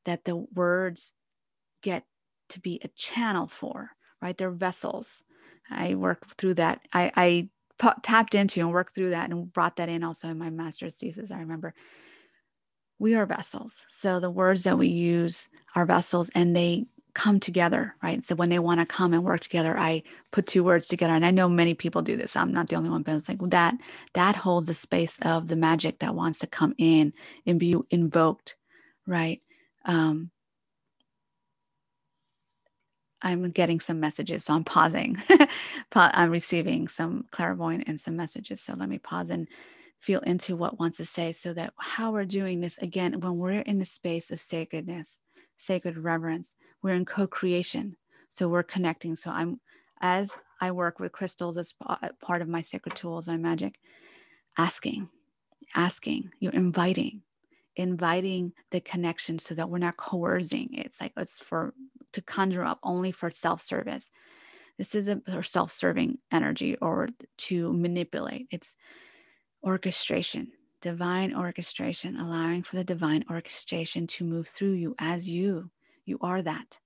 that 0.06 0.24
the 0.24 0.38
words 0.38 1.14
get 1.84 2.06
to 2.49 2.60
be 2.60 2.80
a 2.84 2.88
channel 2.89 3.47
for, 3.47 3.91
right? 4.22 4.38
They're 4.38 4.52
vessels. 4.52 5.22
I 5.70 5.95
worked 5.95 6.36
through 6.36 6.56
that. 6.56 6.82
I, 6.93 7.12
I 7.16 7.49
p- 7.80 8.02
tapped 8.02 8.36
into 8.36 8.62
and 8.62 8.72
worked 8.72 8.95
through 8.95 9.10
that 9.12 9.30
and 9.30 9.52
brought 9.52 9.76
that 9.76 9.89
in 9.89 10.04
also 10.04 10.30
in 10.30 10.38
my 10.38 10.49
master's 10.49 10.95
thesis. 10.95 11.32
I 11.32 11.39
remember 11.39 11.74
we 12.99 13.16
are 13.16 13.26
vessels. 13.26 13.86
So 13.89 14.20
the 14.20 14.30
words 14.30 14.64
that 14.64 14.78
we 14.78 14.88
use 14.88 15.49
are 15.76 15.86
vessels 15.86 16.30
and 16.36 16.56
they 16.56 16.86
come 17.14 17.39
together, 17.39 17.95
right? 18.03 18.24
So 18.26 18.36
when 18.36 18.49
they 18.49 18.59
want 18.59 18.80
to 18.82 18.86
come 18.86 19.14
and 19.14 19.24
work 19.24 19.41
together, 19.41 19.78
I 19.78 20.03
put 20.32 20.47
two 20.47 20.64
words 20.64 20.88
together. 20.88 21.14
And 21.14 21.26
I 21.26 21.32
know 21.32 21.49
many 21.49 21.74
people 21.74 22.01
do 22.01 22.18
this. 22.18 22.36
I'm 22.36 22.53
not 22.53 22.68
the 22.70 22.76
only 22.76 22.89
one, 22.89 23.03
but 23.03 23.16
it's 23.16 23.30
like 23.30 23.41
well, 23.41 23.49
that 23.51 23.76
that 24.14 24.38
holds 24.38 24.68
the 24.68 24.74
space 24.74 25.18
of 25.24 25.47
the 25.49 25.55
magic 25.55 25.99
that 25.99 26.16
wants 26.16 26.39
to 26.39 26.47
come 26.47 26.76
in 26.78 27.14
and 27.45 27.59
be 27.59 27.76
invoked, 27.91 28.55
right? 29.07 29.41
Um, 29.86 30.32
I'm 33.22 33.49
getting 33.51 33.80
some 33.80 33.99
messages, 33.99 34.45
so 34.45 34.55
I'm 34.55 34.64
pausing. 34.64 35.18
I'm 35.95 36.32
receiving 36.32 36.88
some 36.88 37.26
clairvoyant 37.32 37.86
and 37.88 37.99
some 37.99 38.16
messages. 38.16 38.62
So 38.62 38.74
let 38.76 38.89
me 38.89 38.97
pause 38.99 39.30
and 39.30 39.47
feel 39.99 40.22
into 40.22 40.55
what 40.55 40.80
wants 40.80 40.97
to 40.97 41.05
say 41.05 41.32
so 41.32 41.53
that 41.53 41.74
how 41.78 42.12
we're 42.12 42.26
doing 42.26 42.62
this 42.62 42.80
again, 42.80 43.20
when 43.22 43.38
we're 43.38 43.62
in 43.62 43.80
the 43.80 43.86
space 43.86 44.32
of 44.32 44.41
sacredness, 44.41 45.21
sacred 45.62 45.97
reverence, 45.97 46.55
we're 46.82 46.95
in 46.95 47.05
co 47.05 47.28
creation. 47.28 47.95
So 48.30 48.47
we're 48.47 48.64
connecting. 48.64 49.16
So 49.16 49.30
I'm, 49.30 49.59
as 49.99 50.38
I 50.59 50.72
work 50.72 50.99
with 50.99 51.12
crystals 51.12 51.57
as 51.57 51.76
uh, 51.86 52.09
part 52.22 52.41
of 52.41 52.47
my 52.47 52.62
sacred 52.62 52.95
tools, 52.95 53.28
my 53.28 53.38
magic, 53.38 53.80
asking, 54.57 55.09
asking, 55.76 56.32
you're 56.39 56.53
inviting, 56.53 57.22
inviting 57.76 58.53
the 58.72 58.80
connection 58.80 59.38
so 59.38 59.53
that 59.55 59.70
we're 59.70 59.78
not 59.78 59.97
coercing. 59.97 60.70
It's 60.74 60.99
like 60.99 61.14
it's 61.18 61.39
for 61.39 61.74
to 62.14 62.22
conjure 62.22 62.64
up 62.64 62.80
only 62.84 63.12
for 63.12 63.30
self 63.30 63.62
service. 63.62 64.09
This 64.78 64.95
isn't 64.95 65.26
for 65.26 65.43
self 65.43 65.72
serving 65.72 66.18
energy 66.32 66.78
or 66.82 67.09
to 67.38 67.74
manipulate. 67.74 68.47
It's 68.49 68.76
orchestration, 69.64 70.51
divine 70.82 71.36
orchestration, 71.36 72.18
allowing 72.18 72.64
for 72.64 72.76
the 72.76 72.84
divine 72.84 73.24
orchestration 73.30 74.08
to 74.08 74.26
move 74.26 74.48
through 74.48 74.74
you 74.74 74.96
as 75.00 75.30
you. 75.30 75.70
You 76.06 76.18
are 76.22 76.42
that. 76.42 76.80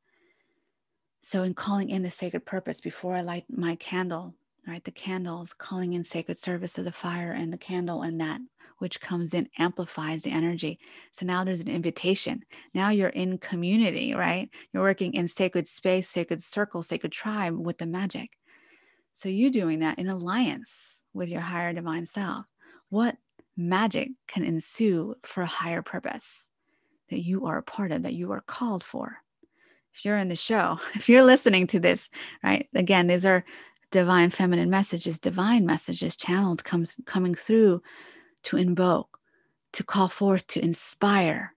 So, 1.21 1.43
in 1.43 1.53
calling 1.53 1.89
in 1.89 2.03
the 2.03 2.11
sacred 2.11 2.45
purpose, 2.45 2.81
before 2.81 3.15
I 3.15 3.21
light 3.21 3.45
my 3.49 3.75
candle, 3.75 4.35
right, 4.67 4.83
the 4.83 4.91
candles 4.91 5.53
calling 5.53 5.93
in 5.93 6.03
sacred 6.03 6.37
service 6.37 6.77
of 6.77 6.83
the 6.83 6.91
fire 6.91 7.31
and 7.31 7.51
the 7.51 7.57
candle 7.57 8.03
and 8.03 8.19
that 8.21 8.41
which 8.77 9.01
comes 9.01 9.33
in 9.33 9.49
amplifies 9.57 10.23
the 10.23 10.31
energy. 10.31 10.79
So 11.13 11.25
now 11.25 11.43
there's 11.43 11.61
an 11.61 11.69
invitation. 11.69 12.43
Now 12.73 12.89
you're 12.89 13.09
in 13.09 13.37
community, 13.37 14.13
right? 14.13 14.49
You're 14.73 14.83
working 14.83 15.13
in 15.13 15.27
sacred 15.27 15.67
space, 15.67 16.09
sacred 16.09 16.41
circle, 16.41 16.81
sacred 16.81 17.11
tribe 17.11 17.57
with 17.57 17.77
the 17.77 17.85
magic. 17.85 18.31
So 19.13 19.29
you 19.29 19.49
doing 19.49 19.79
that 19.79 19.97
in 19.97 20.09
alliance 20.09 21.01
with 21.13 21.29
your 21.29 21.41
higher 21.41 21.71
divine 21.73 22.05
self. 22.05 22.45
What 22.89 23.17
magic 23.57 24.11
can 24.27 24.43
ensue 24.43 25.15
for 25.23 25.43
a 25.43 25.47
higher 25.47 25.81
purpose 25.81 26.45
that 27.09 27.23
you 27.23 27.45
are 27.45 27.57
a 27.57 27.63
part 27.63 27.91
of, 27.91 28.03
that 28.03 28.13
you 28.13 28.31
are 28.31 28.41
called 28.41 28.83
for? 28.83 29.17
If 29.93 30.03
you're 30.03 30.17
in 30.17 30.27
the 30.27 30.35
show, 30.35 30.79
if 30.93 31.07
you're 31.09 31.23
listening 31.23 31.67
to 31.67 31.79
this, 31.79 32.09
right? 32.43 32.67
Again, 32.73 33.07
these 33.07 33.25
are 33.25 33.45
divine 33.91 34.29
feminine 34.29 34.69
messages, 34.69 35.19
divine 35.19 35.65
messages 35.65 36.15
channeled 36.15 36.63
comes 36.63 36.99
coming 37.05 37.33
through 37.33 37.81
to 38.43 38.57
invoke, 38.57 39.19
to 39.73 39.83
call 39.83 40.07
forth, 40.07 40.45
to 40.47 40.63
inspire, 40.63 41.53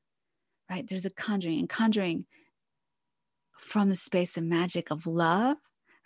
right? 0.70 0.86
There's 0.86 1.04
a 1.04 1.10
conjuring 1.10 1.58
and 1.58 1.68
conjuring 1.68 2.26
from 3.52 3.88
the 3.88 3.96
space 3.96 4.36
of 4.36 4.44
magic 4.44 4.90
of 4.90 5.06
love, 5.06 5.56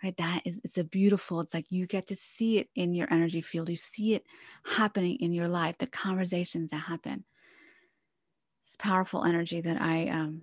right? 0.03 0.15
That 0.17 0.41
is, 0.45 0.59
it's 0.63 0.77
a 0.77 0.83
beautiful, 0.83 1.39
it's 1.39 1.53
like 1.53 1.71
you 1.71 1.87
get 1.87 2.07
to 2.07 2.15
see 2.15 2.57
it 2.57 2.69
in 2.75 2.93
your 2.93 3.07
energy 3.11 3.41
field. 3.41 3.69
You 3.69 3.75
see 3.75 4.13
it 4.13 4.25
happening 4.65 5.17
in 5.17 5.31
your 5.31 5.47
life, 5.47 5.77
the 5.77 5.87
conversations 5.87 6.71
that 6.71 6.77
happen. 6.77 7.23
It's 8.65 8.75
powerful 8.75 9.23
energy 9.23 9.61
that 9.61 9.81
I 9.81 10.09
um, 10.09 10.41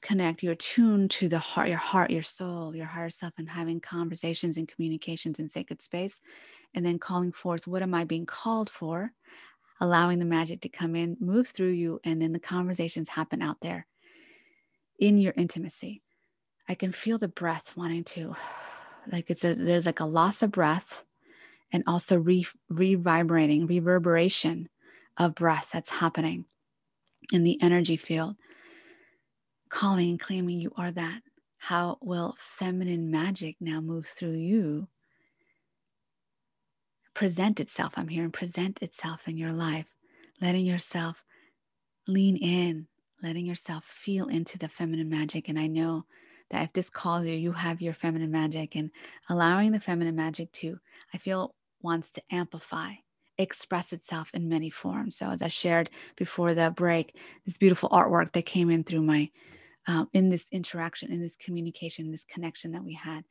connect. 0.00 0.42
You're 0.42 0.54
tuned 0.54 1.10
to 1.12 1.28
the 1.28 1.38
heart, 1.38 1.68
your 1.68 1.78
heart, 1.78 2.10
your 2.10 2.22
soul, 2.22 2.74
your 2.74 2.86
higher 2.86 3.10
self, 3.10 3.34
and 3.38 3.48
having 3.48 3.80
conversations 3.80 4.56
and 4.56 4.66
communications 4.66 5.38
in 5.38 5.48
sacred 5.48 5.80
space. 5.80 6.20
And 6.74 6.84
then 6.84 6.98
calling 6.98 7.32
forth, 7.32 7.66
what 7.66 7.82
am 7.82 7.94
I 7.94 8.04
being 8.04 8.26
called 8.26 8.70
for? 8.70 9.12
allowing 9.82 10.20
the 10.20 10.24
magic 10.24 10.60
to 10.60 10.68
come 10.68 10.94
in, 10.94 11.16
move 11.18 11.48
through 11.48 11.72
you, 11.72 12.00
and 12.04 12.22
then 12.22 12.32
the 12.32 12.38
conversations 12.38 13.08
happen 13.08 13.42
out 13.42 13.56
there 13.62 13.84
in 14.96 15.18
your 15.18 15.34
intimacy. 15.36 16.00
I 16.68 16.76
can 16.76 16.92
feel 16.92 17.18
the 17.18 17.26
breath 17.26 17.76
wanting 17.76 18.04
to, 18.04 18.36
like 19.10 19.30
it's 19.30 19.44
a, 19.44 19.54
there's 19.54 19.86
like 19.86 20.00
a 20.00 20.04
loss 20.04 20.42
of 20.42 20.50
breath 20.50 21.04
and 21.72 21.82
also 21.86 22.16
re, 22.16 22.46
revibrating, 22.68 23.66
reverberation 23.66 24.68
of 25.16 25.34
breath 25.34 25.70
that's 25.72 25.90
happening 25.90 26.44
in 27.32 27.44
the 27.44 27.60
energy 27.62 27.96
field. 27.96 28.36
Calling 29.68 30.10
and 30.10 30.20
claiming 30.20 30.58
you 30.58 30.72
are 30.76 30.90
that. 30.90 31.22
How 31.58 31.98
will 32.02 32.34
feminine 32.38 33.10
magic 33.10 33.56
now 33.60 33.80
move 33.80 34.06
through 34.06 34.32
you 34.32 34.88
present 37.14 37.60
itself. 37.60 37.94
I'm 37.96 38.08
hearing 38.08 38.30
present 38.30 38.82
itself 38.82 39.28
in 39.28 39.36
your 39.36 39.52
life, 39.52 39.94
letting 40.40 40.64
yourself 40.66 41.24
lean 42.06 42.36
in, 42.36 42.88
letting 43.22 43.46
yourself 43.46 43.84
feel 43.84 44.28
into 44.28 44.58
the 44.58 44.68
feminine 44.68 45.08
magic. 45.08 45.48
And 45.48 45.58
I 45.58 45.66
know 45.66 46.04
that 46.52 46.62
if 46.62 46.72
this 46.72 46.90
calls 46.90 47.26
you, 47.26 47.34
you 47.34 47.52
have 47.52 47.80
your 47.82 47.94
feminine 47.94 48.30
magic 48.30 48.76
and 48.76 48.90
allowing 49.28 49.72
the 49.72 49.80
feminine 49.80 50.14
magic 50.14 50.52
to, 50.52 50.78
I 51.12 51.18
feel, 51.18 51.54
wants 51.80 52.12
to 52.12 52.22
amplify, 52.30 52.92
express 53.38 53.92
itself 53.92 54.30
in 54.34 54.48
many 54.48 54.70
forms. 54.70 55.16
So, 55.16 55.30
as 55.30 55.42
I 55.42 55.48
shared 55.48 55.90
before 56.16 56.54
the 56.54 56.70
break, 56.70 57.16
this 57.44 57.58
beautiful 57.58 57.88
artwork 57.88 58.32
that 58.32 58.46
came 58.46 58.70
in 58.70 58.84
through 58.84 59.02
my, 59.02 59.30
um, 59.88 60.08
in 60.12 60.28
this 60.28 60.48
interaction, 60.52 61.10
in 61.10 61.20
this 61.20 61.36
communication, 61.36 62.12
this 62.12 62.24
connection 62.24 62.70
that 62.72 62.84
we 62.84 62.94
had, 62.94 63.24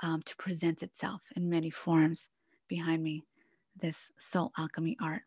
um, 0.00 0.22
to 0.22 0.36
present 0.36 0.82
itself 0.82 1.22
in 1.36 1.50
many 1.50 1.70
forms 1.70 2.28
behind 2.68 3.02
me 3.02 3.24
this 3.80 4.12
soul 4.18 4.52
alchemy 4.56 4.96
art. 5.02 5.22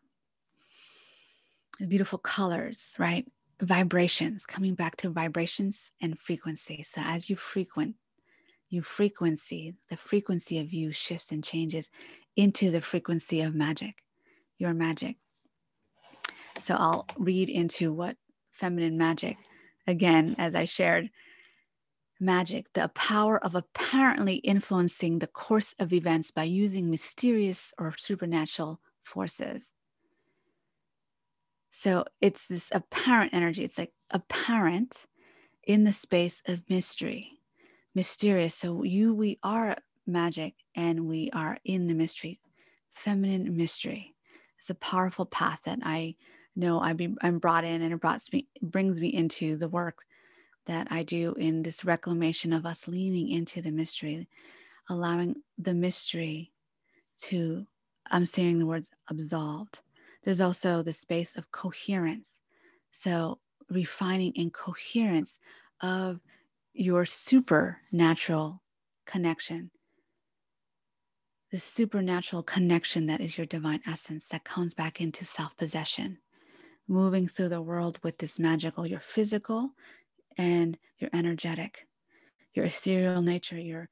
The 1.78 1.86
beautiful 1.86 2.18
colors, 2.18 2.96
right? 2.98 3.26
Vibrations, 3.60 4.46
coming 4.46 4.74
back 4.74 4.96
to 4.96 5.10
vibrations 5.10 5.92
and 6.00 6.18
frequency. 6.18 6.82
So 6.82 7.00
as 7.04 7.30
you 7.30 7.36
frequent, 7.36 7.96
you 8.68 8.82
frequency, 8.82 9.74
the 9.88 9.96
frequency 9.96 10.58
of 10.58 10.72
you 10.72 10.92
shifts 10.92 11.30
and 11.30 11.44
changes 11.44 11.90
into 12.36 12.70
the 12.70 12.80
frequency 12.80 13.40
of 13.40 13.54
magic, 13.54 14.02
your 14.58 14.74
magic. 14.74 15.16
So 16.62 16.74
I'll 16.74 17.06
read 17.16 17.48
into 17.48 17.92
what 17.92 18.16
feminine 18.50 18.98
magic, 18.98 19.36
again, 19.86 20.34
as 20.38 20.54
I 20.54 20.64
shared 20.64 21.10
magic, 22.20 22.72
the 22.72 22.88
power 22.94 23.42
of 23.44 23.54
apparently 23.54 24.36
influencing 24.36 25.18
the 25.18 25.26
course 25.26 25.74
of 25.78 25.92
events 25.92 26.30
by 26.30 26.44
using 26.44 26.90
mysterious 26.90 27.72
or 27.78 27.94
supernatural 27.96 28.80
forces. 29.02 29.72
So 31.76 32.04
it's 32.20 32.46
this 32.46 32.70
apparent 32.72 33.34
energy, 33.34 33.64
it's 33.64 33.78
like 33.78 33.92
apparent 34.10 35.06
in 35.66 35.84
the 35.84 35.92
space 35.92 36.42
of 36.46 36.62
mystery. 36.70 37.32
mysterious. 37.94 38.54
So 38.54 38.84
you, 38.84 39.14
we 39.14 39.38
are 39.42 39.76
magic 40.06 40.54
and 40.76 41.08
we 41.08 41.30
are 41.32 41.58
in 41.64 41.88
the 41.88 41.94
mystery, 41.94 42.40
feminine 42.92 43.56
mystery. 43.56 44.14
It's 44.58 44.70
a 44.70 44.76
powerful 44.76 45.26
path 45.26 45.62
that 45.64 45.80
I 45.82 46.16
know 46.56 46.80
I 46.80 46.94
be, 46.94 47.14
I'm 47.22 47.38
brought 47.40 47.64
in 47.64 47.82
and 47.82 47.92
it 47.94 48.00
brought 48.00 48.22
me, 48.32 48.48
brings 48.62 49.00
me 49.00 49.08
into 49.08 49.56
the 49.56 49.68
work 49.68 50.04
that 50.66 50.88
I 50.90 51.02
do 51.02 51.34
in 51.38 51.64
this 51.64 51.84
reclamation 51.84 52.52
of 52.52 52.66
us 52.66 52.88
leaning 52.88 53.30
into 53.30 53.62
the 53.62 53.72
mystery, 53.72 54.28
allowing 54.90 55.36
the 55.58 55.74
mystery 55.74 56.52
to, 57.24 57.66
I'm 58.10 58.26
saying 58.26 58.60
the 58.60 58.66
words 58.66 58.92
absolved. 59.10 59.80
There's 60.24 60.40
also 60.40 60.82
the 60.82 60.92
space 60.92 61.36
of 61.36 61.52
coherence. 61.52 62.40
So 62.90 63.38
refining 63.70 64.32
and 64.36 64.52
coherence 64.52 65.38
of 65.80 66.20
your 66.72 67.04
supernatural 67.04 68.62
connection. 69.06 69.70
The 71.50 71.58
supernatural 71.58 72.42
connection 72.42 73.06
that 73.06 73.20
is 73.20 73.38
your 73.38 73.46
divine 73.46 73.80
essence 73.86 74.26
that 74.28 74.44
comes 74.44 74.74
back 74.74 75.00
into 75.00 75.24
self 75.24 75.56
possession, 75.56 76.18
moving 76.88 77.28
through 77.28 77.50
the 77.50 77.62
world 77.62 77.98
with 78.02 78.18
this 78.18 78.38
magical, 78.38 78.86
your 78.86 79.00
physical 79.00 79.70
and 80.36 80.78
your 80.98 81.10
energetic, 81.12 81.86
your 82.54 82.64
ethereal 82.64 83.22
nature, 83.22 83.58
your 83.58 83.88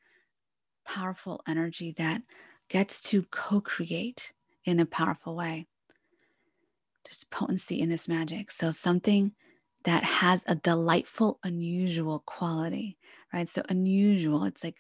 powerful 0.85 1.41
energy 1.47 1.95
that 1.99 2.23
gets 2.69 3.01
to 3.03 3.23
co 3.31 3.61
create 3.61 4.33
in 4.65 4.81
a 4.81 4.87
powerful 4.87 5.37
way. 5.37 5.67
There's 7.05 7.25
potency 7.25 7.81
in 7.81 7.89
this 7.89 8.09
magic. 8.09 8.51
So, 8.51 8.71
something 8.71 9.33
that 9.85 10.05
has 10.05 10.45
a 10.47 10.55
delightful, 10.55 11.39
unusual 11.43 12.23
quality, 12.27 12.99
right? 13.33 13.49
So, 13.49 13.63
unusual, 13.69 14.45
it's 14.45 14.65
like 14.65 14.77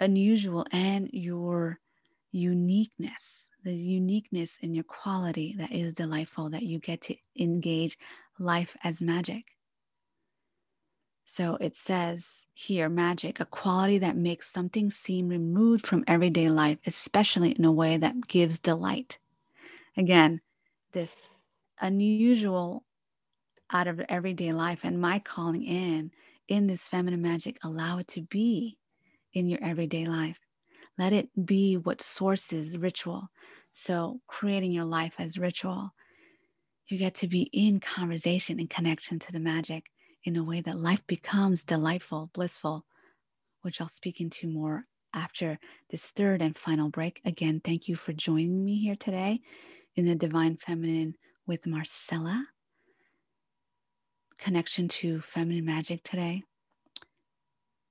unusual 0.00 0.66
and 0.70 1.08
your 1.12 1.80
uniqueness, 2.30 3.48
the 3.64 3.74
uniqueness 3.74 4.58
in 4.60 4.74
your 4.74 4.84
quality 4.84 5.54
that 5.58 5.72
is 5.72 5.94
delightful, 5.94 6.50
that 6.50 6.62
you 6.62 6.78
get 6.78 7.00
to 7.02 7.16
engage 7.38 7.98
life 8.38 8.76
as 8.84 9.00
magic. 9.00 9.56
So 11.24 11.56
it 11.60 11.76
says 11.76 12.42
here 12.54 12.88
magic, 12.88 13.38
a 13.38 13.44
quality 13.44 13.98
that 13.98 14.16
makes 14.16 14.50
something 14.50 14.90
seem 14.90 15.28
removed 15.28 15.86
from 15.86 16.04
everyday 16.06 16.48
life, 16.48 16.78
especially 16.86 17.50
in 17.50 17.64
a 17.64 17.72
way 17.72 17.98
that 17.98 18.28
gives 18.28 18.60
delight. 18.60 19.18
Again, 19.96 20.40
this 20.92 21.28
unusual 21.80 22.84
out 23.70 23.86
of 23.86 24.00
everyday 24.08 24.52
life 24.52 24.80
and 24.82 25.00
my 25.00 25.18
calling 25.18 25.62
in 25.62 26.10
in 26.48 26.66
this 26.66 26.88
feminine 26.88 27.22
magic 27.22 27.58
allow 27.62 27.98
it 27.98 28.08
to 28.08 28.22
be 28.22 28.78
in 29.32 29.46
your 29.46 29.62
everyday 29.62 30.06
life. 30.06 30.38
Let 30.96 31.12
it 31.12 31.28
be 31.46 31.76
what 31.76 32.00
sources 32.00 32.78
ritual. 32.78 33.28
So 33.74 34.20
creating 34.26 34.72
your 34.72 34.86
life 34.86 35.16
as 35.18 35.38
ritual 35.38 35.92
you 36.90 36.98
get 36.98 37.14
to 37.14 37.28
be 37.28 37.42
in 37.52 37.80
conversation 37.80 38.58
and 38.58 38.70
connection 38.70 39.18
to 39.18 39.32
the 39.32 39.40
magic 39.40 39.90
in 40.24 40.36
a 40.36 40.42
way 40.42 40.60
that 40.60 40.78
life 40.78 41.06
becomes 41.06 41.64
delightful 41.64 42.30
blissful 42.32 42.84
which 43.62 43.80
i'll 43.80 43.88
speak 43.88 44.20
into 44.20 44.48
more 44.48 44.84
after 45.14 45.58
this 45.90 46.04
third 46.10 46.42
and 46.42 46.56
final 46.56 46.90
break. 46.90 47.20
Again 47.24 47.60
thank 47.64 47.88
you 47.88 47.96
for 47.96 48.12
joining 48.12 48.64
me 48.64 48.78
here 48.78 48.96
today 48.96 49.40
in 49.98 50.06
the 50.06 50.14
divine 50.14 50.56
feminine 50.56 51.16
with 51.44 51.66
marcella 51.66 52.46
connection 54.38 54.86
to 54.86 55.20
feminine 55.20 55.64
magic 55.64 56.04
today. 56.04 56.44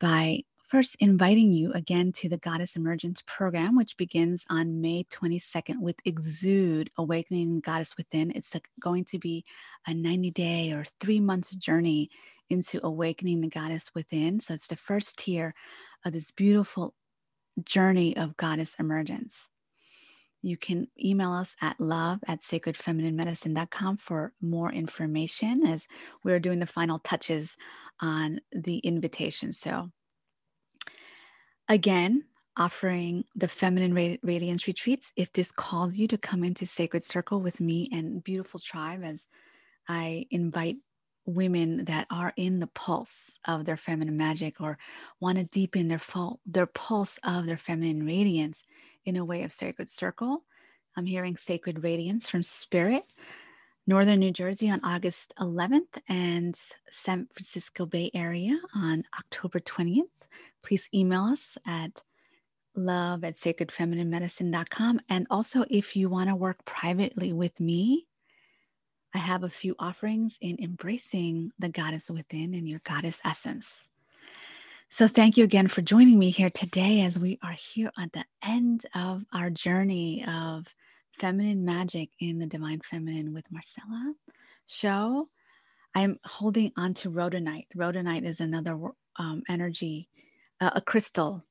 by 0.00 0.40
First, 0.66 0.96
inviting 0.98 1.52
you 1.52 1.72
again 1.74 2.10
to 2.12 2.28
the 2.28 2.38
Goddess 2.38 2.74
Emergence 2.74 3.22
program, 3.24 3.76
which 3.76 3.96
begins 3.96 4.44
on 4.50 4.80
May 4.80 5.04
22nd 5.04 5.78
with 5.78 6.00
Exude 6.04 6.90
Awakening 6.98 7.60
Goddess 7.60 7.96
Within. 7.96 8.32
It's 8.32 8.52
a, 8.56 8.60
going 8.80 9.04
to 9.04 9.18
be 9.20 9.44
a 9.86 9.94
90 9.94 10.32
day 10.32 10.72
or 10.72 10.84
three 10.98 11.20
months 11.20 11.54
journey 11.54 12.10
into 12.50 12.84
awakening 12.84 13.42
the 13.42 13.48
goddess 13.48 13.92
within. 13.94 14.40
So, 14.40 14.54
it's 14.54 14.66
the 14.66 14.74
first 14.74 15.18
tier 15.18 15.54
of 16.04 16.12
this 16.12 16.32
beautiful 16.32 16.94
journey 17.64 18.16
of 18.16 18.36
goddess 18.36 18.74
emergence. 18.80 19.48
You 20.42 20.56
can 20.56 20.88
email 21.02 21.32
us 21.32 21.54
at 21.62 21.78
love 21.78 22.24
at 22.26 22.42
sacredfemininemedicine.com 22.42 23.98
for 23.98 24.32
more 24.40 24.72
information 24.72 25.64
as 25.64 25.86
we're 26.24 26.40
doing 26.40 26.58
the 26.58 26.66
final 26.66 26.98
touches 26.98 27.56
on 28.00 28.40
the 28.50 28.78
invitation. 28.78 29.52
So, 29.52 29.92
Again, 31.68 32.24
offering 32.56 33.24
the 33.34 33.48
feminine 33.48 34.18
radiance 34.22 34.66
retreats. 34.66 35.12
If 35.16 35.32
this 35.32 35.50
calls 35.50 35.96
you 35.96 36.06
to 36.08 36.18
come 36.18 36.44
into 36.44 36.64
Sacred 36.64 37.04
Circle 37.04 37.40
with 37.40 37.60
me 37.60 37.88
and 37.92 38.22
beautiful 38.22 38.60
tribe, 38.60 39.02
as 39.02 39.26
I 39.88 40.26
invite 40.30 40.76
women 41.26 41.84
that 41.86 42.06
are 42.08 42.32
in 42.36 42.60
the 42.60 42.68
pulse 42.68 43.32
of 43.44 43.64
their 43.64 43.76
feminine 43.76 44.16
magic 44.16 44.60
or 44.60 44.78
want 45.20 45.38
to 45.38 45.44
deepen 45.44 45.88
their 45.88 46.00
their 46.46 46.66
pulse 46.66 47.18
of 47.24 47.46
their 47.46 47.56
feminine 47.56 48.06
radiance 48.06 48.62
in 49.04 49.16
a 49.16 49.24
way 49.24 49.42
of 49.42 49.52
Sacred 49.52 49.88
Circle. 49.88 50.44
I'm 50.96 51.06
hearing 51.06 51.36
Sacred 51.36 51.82
Radiance 51.82 52.28
from 52.28 52.42
Spirit, 52.42 53.12
Northern 53.88 54.20
New 54.20 54.30
Jersey 54.30 54.70
on 54.70 54.80
August 54.84 55.34
11th, 55.38 56.00
and 56.08 56.58
San 56.90 57.26
Francisco 57.34 57.86
Bay 57.86 58.10
Area 58.14 58.58
on 58.74 59.04
October 59.18 59.58
20th 59.58 60.04
please 60.62 60.88
email 60.94 61.22
us 61.24 61.58
at 61.66 62.02
love 62.74 63.24
at 63.24 63.36
sacredfemininemedicine.com. 63.36 65.00
And 65.08 65.26
also, 65.30 65.64
if 65.70 65.96
you 65.96 66.08
want 66.08 66.28
to 66.28 66.36
work 66.36 66.64
privately 66.64 67.32
with 67.32 67.58
me, 67.58 68.06
I 69.14 69.18
have 69.18 69.42
a 69.42 69.50
few 69.50 69.74
offerings 69.78 70.36
in 70.40 70.58
embracing 70.62 71.52
the 71.58 71.70
goddess 71.70 72.10
within 72.10 72.54
and 72.54 72.68
your 72.68 72.80
goddess 72.84 73.20
essence. 73.24 73.88
So, 74.88 75.08
thank 75.08 75.36
you 75.36 75.44
again 75.44 75.68
for 75.68 75.82
joining 75.82 76.18
me 76.18 76.30
here 76.30 76.50
today 76.50 77.02
as 77.02 77.18
we 77.18 77.38
are 77.42 77.52
here 77.52 77.90
at 77.98 78.12
the 78.12 78.24
end 78.44 78.84
of 78.94 79.24
our 79.32 79.50
journey 79.50 80.24
of 80.26 80.74
feminine 81.12 81.64
magic 81.64 82.10
in 82.20 82.38
the 82.38 82.46
Divine 82.46 82.80
Feminine 82.80 83.32
with 83.32 83.50
Marcella 83.50 84.14
show. 84.66 85.28
I'm 85.94 86.18
holding 86.24 86.72
on 86.76 86.92
to 86.94 87.10
rhodonite. 87.10 87.66
Rhodonite 87.74 88.24
is 88.24 88.40
another 88.40 88.78
um, 89.18 89.42
energy 89.48 90.08
uh, 90.60 90.70
a 90.74 90.80
crystal 90.80 91.44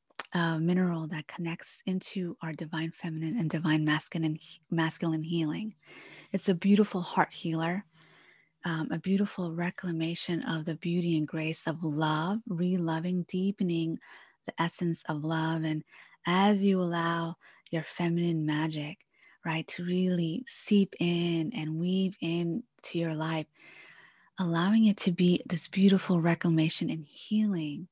mineral 0.59 1.07
that 1.07 1.27
connects 1.27 1.81
into 1.85 2.35
our 2.41 2.53
divine 2.53 2.91
feminine 2.91 3.37
and 3.37 3.49
divine 3.49 3.85
masculine 3.85 4.37
masculine 4.69 5.23
healing. 5.23 5.75
It's 6.33 6.49
a 6.49 6.55
beautiful 6.55 7.01
heart 7.01 7.33
healer. 7.33 7.85
um, 8.65 8.89
a 8.91 8.97
beautiful 8.97 9.53
reclamation 9.53 10.41
of 10.43 10.65
the 10.65 10.75
beauty 10.75 11.17
and 11.17 11.27
grace 11.27 11.67
of 11.67 11.83
love, 11.83 12.39
re-loving, 12.47 13.23
deepening 13.27 13.99
the 14.47 14.61
essence 14.61 15.03
of 15.07 15.23
love. 15.23 15.63
And 15.63 15.83
as 16.25 16.63
you 16.63 16.81
allow 16.81 17.35
your 17.71 17.83
feminine 17.83 18.45
magic, 18.45 18.97
right, 19.45 19.67
to 19.67 19.85
really 19.85 20.43
seep 20.47 20.95
in 20.99 21.51
and 21.55 21.77
weave 21.79 22.17
into 22.19 22.63
your 22.93 23.13
life, 23.13 23.45
allowing 24.39 24.85
it 24.87 24.97
to 24.97 25.11
be 25.11 25.41
this 25.45 25.67
beautiful 25.67 26.19
reclamation 26.19 26.89
and 26.89 27.05
healing 27.05 27.87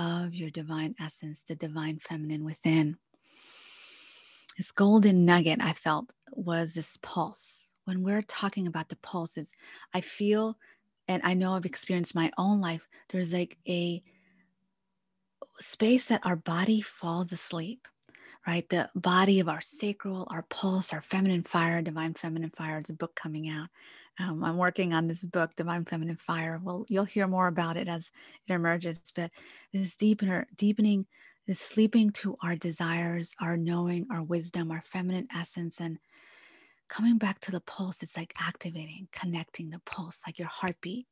of 0.00 0.34
your 0.34 0.50
divine 0.50 0.96
essence, 0.98 1.44
the 1.44 1.54
divine 1.54 1.98
feminine 2.00 2.44
within. 2.44 2.96
This 4.56 4.72
golden 4.72 5.24
nugget 5.24 5.60
I 5.62 5.74
felt 5.74 6.14
was 6.32 6.72
this 6.72 6.98
pulse. 7.02 7.68
When 7.84 8.02
we're 8.02 8.22
talking 8.22 8.66
about 8.66 8.88
the 8.88 8.96
pulses, 8.96 9.52
I 9.94 10.00
feel 10.00 10.56
and 11.06 11.22
I 11.24 11.34
know 11.34 11.54
I've 11.54 11.66
experienced 11.66 12.14
my 12.14 12.30
own 12.38 12.60
life, 12.60 12.88
there's 13.10 13.32
like 13.32 13.58
a 13.68 14.00
space 15.58 16.04
that 16.06 16.24
our 16.24 16.36
body 16.36 16.80
falls 16.80 17.32
asleep, 17.32 17.88
right? 18.46 18.68
The 18.68 18.90
body 18.94 19.40
of 19.40 19.48
our 19.48 19.60
sacral, 19.60 20.28
our 20.30 20.42
pulse, 20.42 20.92
our 20.92 21.02
feminine 21.02 21.42
fire, 21.42 21.82
divine 21.82 22.14
feminine 22.14 22.50
fire. 22.50 22.78
It's 22.78 22.90
a 22.90 22.94
book 22.94 23.16
coming 23.16 23.48
out. 23.48 23.68
Um, 24.20 24.44
I'm 24.44 24.58
working 24.58 24.92
on 24.92 25.06
this 25.06 25.24
book, 25.24 25.56
Divine 25.56 25.86
Feminine 25.86 26.16
Fire. 26.16 26.60
Well, 26.62 26.84
you'll 26.88 27.04
hear 27.04 27.26
more 27.26 27.46
about 27.46 27.78
it 27.78 27.88
as 27.88 28.10
it 28.46 28.52
emerges, 28.52 29.00
but 29.14 29.30
this 29.72 29.96
deepener, 29.96 30.44
deepening, 30.54 31.06
this 31.46 31.60
sleeping 31.60 32.10
to 32.12 32.36
our 32.42 32.54
desires, 32.54 33.34
our 33.40 33.56
knowing, 33.56 34.06
our 34.10 34.22
wisdom, 34.22 34.70
our 34.70 34.82
feminine 34.84 35.26
essence, 35.34 35.80
and 35.80 35.98
coming 36.88 37.16
back 37.16 37.40
to 37.40 37.50
the 37.50 37.60
pulse. 37.60 38.02
It's 38.02 38.16
like 38.16 38.34
activating, 38.38 39.08
connecting 39.10 39.70
the 39.70 39.80
pulse, 39.86 40.20
like 40.26 40.38
your 40.38 40.48
heartbeat. 40.48 41.06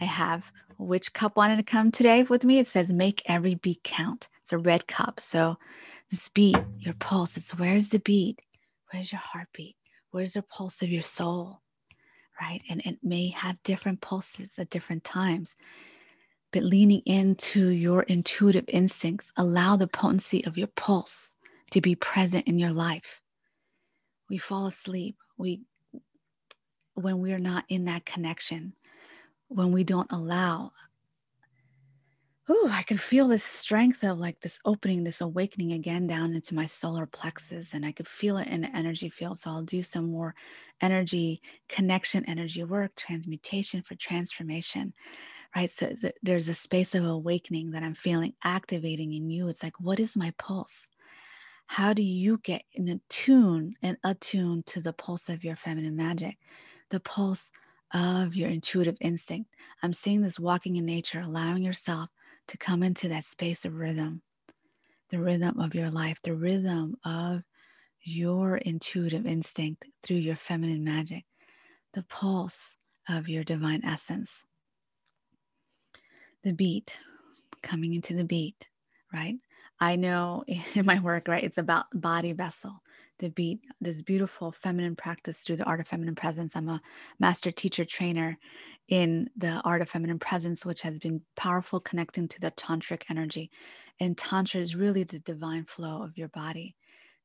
I 0.00 0.04
have 0.04 0.50
which 0.78 1.12
cup 1.12 1.36
wanted 1.36 1.56
to 1.56 1.62
come 1.62 1.92
today 1.92 2.24
with 2.24 2.44
me. 2.44 2.58
It 2.58 2.66
says, 2.66 2.92
make 2.92 3.22
every 3.26 3.54
beat 3.54 3.84
count. 3.84 4.28
It's 4.42 4.52
a 4.52 4.58
red 4.58 4.88
cup. 4.88 5.20
So 5.20 5.58
this 6.10 6.28
beat, 6.28 6.58
your 6.80 6.94
pulse, 6.94 7.36
it's 7.36 7.56
where's 7.56 7.88
the 7.90 8.00
beat? 8.00 8.40
Where's 8.90 9.12
your 9.12 9.20
heartbeat? 9.20 9.76
Where's 10.10 10.32
the 10.32 10.42
pulse 10.42 10.82
of 10.82 10.88
your 10.88 11.02
soul? 11.02 11.61
Right. 12.42 12.62
And 12.68 12.82
it 12.84 12.98
may 13.04 13.28
have 13.28 13.62
different 13.62 14.00
pulses 14.00 14.58
at 14.58 14.68
different 14.68 15.04
times. 15.04 15.54
But 16.52 16.64
leaning 16.64 17.02
into 17.06 17.68
your 17.68 18.02
intuitive 18.02 18.64
instincts, 18.66 19.30
allow 19.36 19.76
the 19.76 19.86
potency 19.86 20.44
of 20.44 20.58
your 20.58 20.66
pulse 20.66 21.36
to 21.70 21.80
be 21.80 21.94
present 21.94 22.48
in 22.48 22.58
your 22.58 22.72
life. 22.72 23.20
We 24.28 24.38
fall 24.38 24.66
asleep. 24.66 25.16
We 25.38 25.60
when 26.94 27.20
we 27.20 27.32
are 27.32 27.38
not 27.38 27.64
in 27.68 27.84
that 27.84 28.04
connection 28.04 28.74
when 29.48 29.72
we 29.72 29.84
don't 29.84 30.10
allow 30.10 30.72
Ooh, 32.50 32.68
I 32.68 32.82
can 32.82 32.98
feel 32.98 33.28
this 33.28 33.44
strength 33.44 34.02
of 34.02 34.18
like 34.18 34.40
this 34.40 34.58
opening, 34.64 35.04
this 35.04 35.20
awakening 35.20 35.72
again 35.72 36.08
down 36.08 36.34
into 36.34 36.56
my 36.56 36.66
solar 36.66 37.06
plexus, 37.06 37.72
and 37.72 37.86
I 37.86 37.92
could 37.92 38.08
feel 38.08 38.36
it 38.36 38.48
in 38.48 38.62
the 38.62 38.76
energy 38.76 39.08
field. 39.08 39.38
So 39.38 39.50
I'll 39.50 39.62
do 39.62 39.82
some 39.82 40.10
more 40.10 40.34
energy 40.80 41.40
connection, 41.68 42.24
energy 42.26 42.64
work, 42.64 42.96
transmutation 42.96 43.80
for 43.82 43.94
transformation, 43.94 44.92
right? 45.54 45.70
So 45.70 45.92
there's 46.22 46.48
a 46.48 46.54
space 46.54 46.94
of 46.96 47.04
awakening 47.04 47.70
that 47.72 47.84
I'm 47.84 47.94
feeling 47.94 48.34
activating 48.44 49.12
in 49.12 49.30
you. 49.30 49.48
It's 49.48 49.62
like, 49.62 49.80
what 49.80 50.00
is 50.00 50.16
my 50.16 50.32
pulse? 50.38 50.86
How 51.66 51.92
do 51.94 52.02
you 52.02 52.38
get 52.42 52.64
in 52.72 52.88
a 52.88 53.00
tune 53.08 53.74
and 53.82 53.98
attune 54.04 54.64
to 54.66 54.80
the 54.80 54.92
pulse 54.92 55.28
of 55.28 55.44
your 55.44 55.56
feminine 55.56 55.96
magic? 55.96 56.38
The 56.90 57.00
pulse 57.00 57.52
of 57.94 58.34
your 58.34 58.50
intuitive 58.50 58.96
instinct. 59.00 59.50
I'm 59.82 59.92
seeing 59.92 60.22
this 60.22 60.40
walking 60.40 60.76
in 60.76 60.86
nature, 60.86 61.20
allowing 61.20 61.62
yourself 61.62 62.10
to 62.48 62.58
come 62.58 62.82
into 62.82 63.08
that 63.08 63.24
space 63.24 63.64
of 63.64 63.74
rhythm, 63.74 64.22
the 65.10 65.20
rhythm 65.20 65.60
of 65.60 65.74
your 65.74 65.90
life, 65.90 66.20
the 66.22 66.34
rhythm 66.34 66.96
of 67.04 67.42
your 68.02 68.56
intuitive 68.56 69.26
instinct 69.26 69.86
through 70.02 70.16
your 70.16 70.36
feminine 70.36 70.84
magic, 70.84 71.24
the 71.94 72.02
pulse 72.04 72.76
of 73.08 73.28
your 73.28 73.44
divine 73.44 73.84
essence. 73.84 74.44
The 76.42 76.52
beat, 76.52 76.98
coming 77.62 77.94
into 77.94 78.14
the 78.14 78.24
beat, 78.24 78.68
right? 79.12 79.36
I 79.80 79.96
know 79.96 80.44
in 80.74 80.86
my 80.86 81.00
work, 81.00 81.28
right, 81.28 81.44
it's 81.44 81.58
about 81.58 81.86
body 81.94 82.32
vessel 82.32 82.82
the 83.22 83.30
beat 83.30 83.60
this 83.80 84.02
beautiful 84.02 84.50
feminine 84.50 84.96
practice 84.96 85.38
through 85.38 85.56
the 85.56 85.64
art 85.64 85.80
of 85.80 85.86
feminine 85.86 86.16
presence. 86.16 86.54
I'm 86.56 86.68
a 86.68 86.82
master 87.18 87.52
teacher 87.52 87.84
trainer 87.84 88.36
in 88.88 89.30
the 89.36 89.62
art 89.64 89.80
of 89.80 89.88
feminine 89.88 90.18
presence, 90.18 90.66
which 90.66 90.82
has 90.82 90.98
been 90.98 91.22
powerful 91.36 91.78
connecting 91.78 92.26
to 92.28 92.40
the 92.40 92.50
tantric 92.50 93.04
energy. 93.08 93.50
And 94.00 94.18
tantra 94.18 94.60
is 94.60 94.74
really 94.74 95.04
the 95.04 95.20
divine 95.20 95.64
flow 95.64 96.02
of 96.02 96.18
your 96.18 96.28
body, 96.28 96.74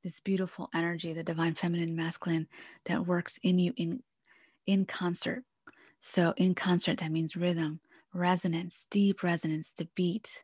this 0.04 0.20
beautiful 0.20 0.70
energy, 0.74 1.14
the 1.14 1.24
divine 1.24 1.56
feminine 1.56 1.96
masculine 1.96 2.48
that 2.86 3.08
works 3.08 3.40
in 3.42 3.58
you 3.58 3.74
in 3.76 4.04
in 4.68 4.86
concert. 4.86 5.44
So 6.02 6.34
in 6.38 6.54
concert, 6.54 7.00
that 7.00 7.12
means 7.12 7.36
rhythm, 7.36 7.80
resonance, 8.14 8.86
deep 8.92 9.24
resonance, 9.24 9.74
the 9.74 9.88
beat, 9.96 10.44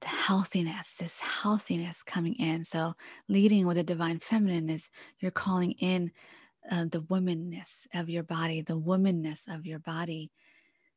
the 0.00 0.08
healthiness, 0.08 0.94
this 0.94 1.20
healthiness 1.20 2.02
coming 2.02 2.34
in. 2.34 2.64
So, 2.64 2.94
leading 3.28 3.66
with 3.66 3.76
the 3.76 3.82
divine 3.82 4.20
feminine 4.20 4.70
is 4.70 4.90
you're 5.20 5.30
calling 5.30 5.72
in 5.72 6.12
uh, 6.70 6.84
the 6.90 7.02
womanness 7.02 7.86
of 7.94 8.08
your 8.08 8.22
body. 8.22 8.60
The 8.60 8.78
womanness 8.78 9.40
of 9.48 9.66
your 9.66 9.78
body 9.78 10.30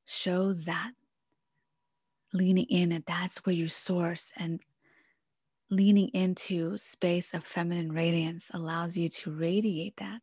shows 0.06 0.66
that 0.66 0.92
leaning 2.34 2.66
in, 2.66 2.92
and 2.92 3.04
that's 3.06 3.46
where 3.46 3.56
you 3.56 3.68
source. 3.68 4.32
And 4.38 4.62
leaning 5.70 6.10
into 6.10 6.78
space 6.78 7.34
of 7.34 7.44
feminine 7.44 7.92
radiance 7.92 8.50
allows 8.54 8.98
you 8.98 9.10
to 9.10 9.32
radiate 9.32 9.98
that 9.98 10.22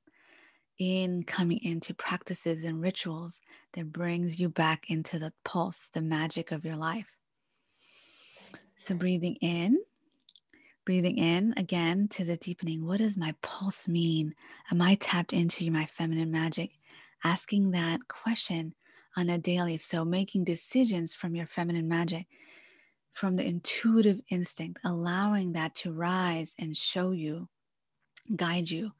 in 0.78 1.24
coming 1.24 1.58
into 1.62 1.92
practices 1.94 2.62
and 2.62 2.80
rituals 2.80 3.40
that 3.72 3.92
brings 3.92 4.38
you 4.38 4.48
back 4.48 4.88
into 4.88 5.18
the 5.18 5.32
pulse, 5.44 5.88
the 5.92 6.00
magic 6.00 6.52
of 6.52 6.64
your 6.64 6.76
life. 6.76 7.17
So 8.78 8.94
breathing 8.94 9.36
in, 9.36 9.78
breathing 10.84 11.18
in 11.18 11.52
again 11.56 12.08
to 12.08 12.24
the 12.24 12.36
deepening. 12.36 12.86
What 12.86 12.98
does 12.98 13.16
my 13.16 13.34
pulse 13.42 13.88
mean? 13.88 14.34
Am 14.70 14.80
I 14.80 14.94
tapped 14.94 15.32
into 15.32 15.70
my 15.70 15.86
feminine 15.86 16.30
magic? 16.30 16.70
Asking 17.24 17.72
that 17.72 18.08
question 18.08 18.74
on 19.16 19.28
a 19.28 19.36
daily. 19.36 19.76
So 19.76 20.04
making 20.04 20.44
decisions 20.44 21.12
from 21.12 21.34
your 21.34 21.46
feminine 21.46 21.88
magic, 21.88 22.26
from 23.12 23.36
the 23.36 23.44
intuitive 23.44 24.20
instinct, 24.30 24.80
allowing 24.84 25.52
that 25.52 25.74
to 25.76 25.92
rise 25.92 26.54
and 26.58 26.76
show 26.76 27.10
you, 27.10 27.48
guide 28.34 28.70
you. 28.70 28.92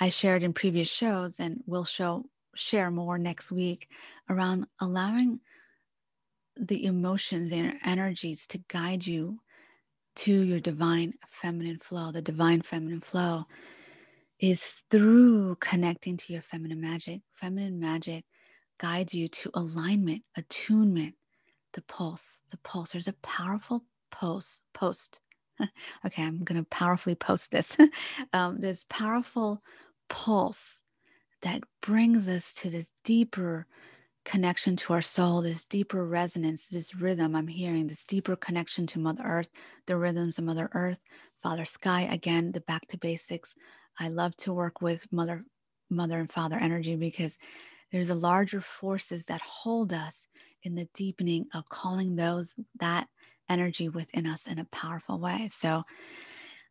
I 0.00 0.08
shared 0.08 0.42
in 0.42 0.54
previous 0.54 0.90
shows 0.90 1.38
and 1.38 1.62
will 1.66 1.84
show 1.84 2.24
share 2.54 2.90
more 2.90 3.18
next 3.18 3.52
week 3.52 3.88
around 4.28 4.66
allowing 4.80 5.40
the 6.60 6.84
emotions 6.84 7.52
and 7.52 7.74
energies 7.84 8.46
to 8.48 8.58
guide 8.68 9.06
you 9.06 9.40
to 10.16 10.42
your 10.42 10.60
divine 10.60 11.14
feminine 11.30 11.78
flow. 11.78 12.12
The 12.12 12.22
divine 12.22 12.62
feminine 12.62 13.00
flow 13.00 13.46
is 14.38 14.82
through 14.90 15.56
connecting 15.56 16.16
to 16.18 16.32
your 16.32 16.42
feminine 16.42 16.80
magic. 16.80 17.22
Feminine 17.32 17.80
magic 17.80 18.24
guides 18.78 19.14
you 19.14 19.28
to 19.28 19.50
alignment, 19.54 20.22
attunement, 20.36 21.14
the 21.72 21.82
pulse. 21.82 22.40
The 22.50 22.58
pulse. 22.58 22.90
There's 22.90 23.08
a 23.08 23.14
powerful 23.14 23.84
post. 24.10 24.64
Post. 24.74 25.20
okay, 26.06 26.22
I'm 26.22 26.40
going 26.40 26.62
to 26.62 26.68
powerfully 26.68 27.14
post 27.14 27.50
this. 27.50 27.76
um, 28.32 28.60
this 28.60 28.84
powerful 28.88 29.62
pulse 30.08 30.80
that 31.42 31.62
brings 31.80 32.28
us 32.28 32.52
to 32.54 32.70
this 32.70 32.92
deeper 33.04 33.66
connection 34.24 34.76
to 34.76 34.92
our 34.92 35.02
soul, 35.02 35.42
this 35.42 35.64
deeper 35.64 36.04
resonance, 36.04 36.68
this 36.68 36.94
rhythm 36.94 37.34
I'm 37.34 37.48
hearing, 37.48 37.86
this 37.86 38.04
deeper 38.04 38.36
connection 38.36 38.86
to 38.88 38.98
Mother 38.98 39.22
Earth, 39.24 39.50
the 39.86 39.96
rhythms 39.96 40.38
of 40.38 40.44
Mother 40.44 40.70
Earth, 40.74 41.00
Father 41.42 41.64
Sky. 41.64 42.02
Again, 42.02 42.52
the 42.52 42.60
back 42.60 42.86
to 42.88 42.98
basics. 42.98 43.54
I 43.98 44.08
love 44.08 44.36
to 44.38 44.52
work 44.52 44.80
with 44.80 45.10
Mother, 45.12 45.44
Mother 45.88 46.18
and 46.18 46.30
Father 46.30 46.56
energy 46.56 46.96
because 46.96 47.38
there's 47.92 48.10
a 48.10 48.14
larger 48.14 48.60
forces 48.60 49.26
that 49.26 49.40
hold 49.40 49.92
us 49.92 50.28
in 50.62 50.74
the 50.74 50.88
deepening 50.94 51.46
of 51.54 51.68
calling 51.68 52.16
those 52.16 52.54
that 52.78 53.08
energy 53.48 53.88
within 53.88 54.26
us 54.26 54.46
in 54.46 54.58
a 54.58 54.64
powerful 54.66 55.18
way. 55.18 55.48
So, 55.52 55.82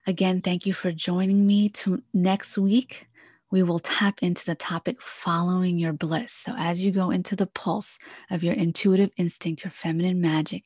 again, 0.07 0.41
thank 0.41 0.65
you 0.65 0.73
for 0.73 0.91
joining 0.91 1.45
me 1.45 1.69
to 1.69 2.01
next 2.13 2.57
week 2.57 3.08
we 3.51 3.63
will 3.63 3.79
tap 3.79 4.19
into 4.21 4.45
the 4.45 4.55
topic 4.55 5.01
following 5.01 5.77
your 5.77 5.93
bliss. 5.93 6.33
So, 6.33 6.53
as 6.57 6.83
you 6.83 6.91
go 6.91 7.09
into 7.09 7.35
the 7.35 7.47
pulse 7.47 7.97
of 8.29 8.43
your 8.43 8.53
intuitive 8.53 9.11
instinct, 9.17 9.63
your 9.63 9.71
feminine 9.71 10.21
magic, 10.21 10.63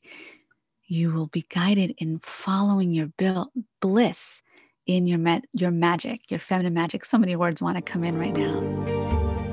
you 0.86 1.12
will 1.12 1.28
be 1.28 1.46
guided 1.48 1.94
in 1.98 2.18
following 2.18 2.92
your 2.92 3.10
bliss 3.80 4.42
in 4.86 5.06
your, 5.06 5.18
ma- 5.18 5.40
your 5.52 5.70
magic, 5.70 6.30
your 6.30 6.38
feminine 6.38 6.74
magic. 6.74 7.04
So 7.04 7.16
many 7.16 7.36
words 7.36 7.62
want 7.62 7.76
to 7.76 7.82
come 7.82 8.04
in 8.04 8.18
right 8.18 8.36
now. 8.36 8.60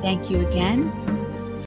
Thank 0.01 0.29
you 0.29 0.45
again. 0.47 0.91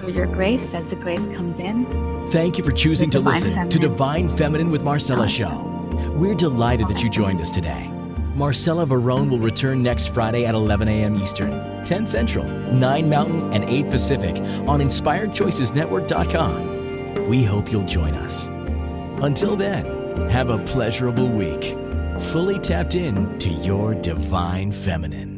for 0.05 0.11
your 0.11 0.27
grace 0.27 0.62
as 0.75 0.87
the 0.89 0.97
grace 0.97 1.27
comes 1.29 1.59
in. 1.59 1.87
Thank 2.29 2.59
you 2.59 2.65
for 2.65 2.73
choosing 2.73 3.11
to 3.11 3.21
listen 3.21 3.69
to 3.71 3.79
Divine 3.79 4.29
Feminine 4.29 4.71
with 4.71 4.83
Marcella 4.83 5.29
Show. 5.29 5.71
We're 6.15 6.35
delighted 6.35 6.89
that 6.89 7.03
you 7.03 7.09
joined 7.09 7.41
us 7.41 7.51
today. 7.51 7.93
Marcella 8.35 8.85
Verone 8.85 9.30
will 9.30 9.39
return 9.39 9.82
next 9.82 10.09
Friday 10.09 10.45
at 10.45 10.55
11 10.55 10.89
a.m. 10.89 11.22
Eastern, 11.22 11.85
10 11.85 12.07
Central, 12.07 12.45
9 12.45 13.09
Mountain, 13.09 13.53
and 13.53 13.62
8 13.64 13.91
Pacific 13.91 14.37
on 14.66 14.80
InspiredChoicesNetwork.com. 14.80 17.28
We 17.28 17.45
hope 17.45 17.70
you'll 17.70 17.85
join 17.85 18.14
us. 18.14 18.49
Until 19.22 19.55
then, 19.55 19.87
have 20.30 20.51
a 20.51 20.59
pleasurable 20.64 21.28
week, 21.28 21.76
fully 22.18 22.59
tapped 22.59 22.97
in 22.97 23.39
to 23.39 23.51
your 23.51 23.95
divine 23.95 24.72
feminine. 24.72 25.34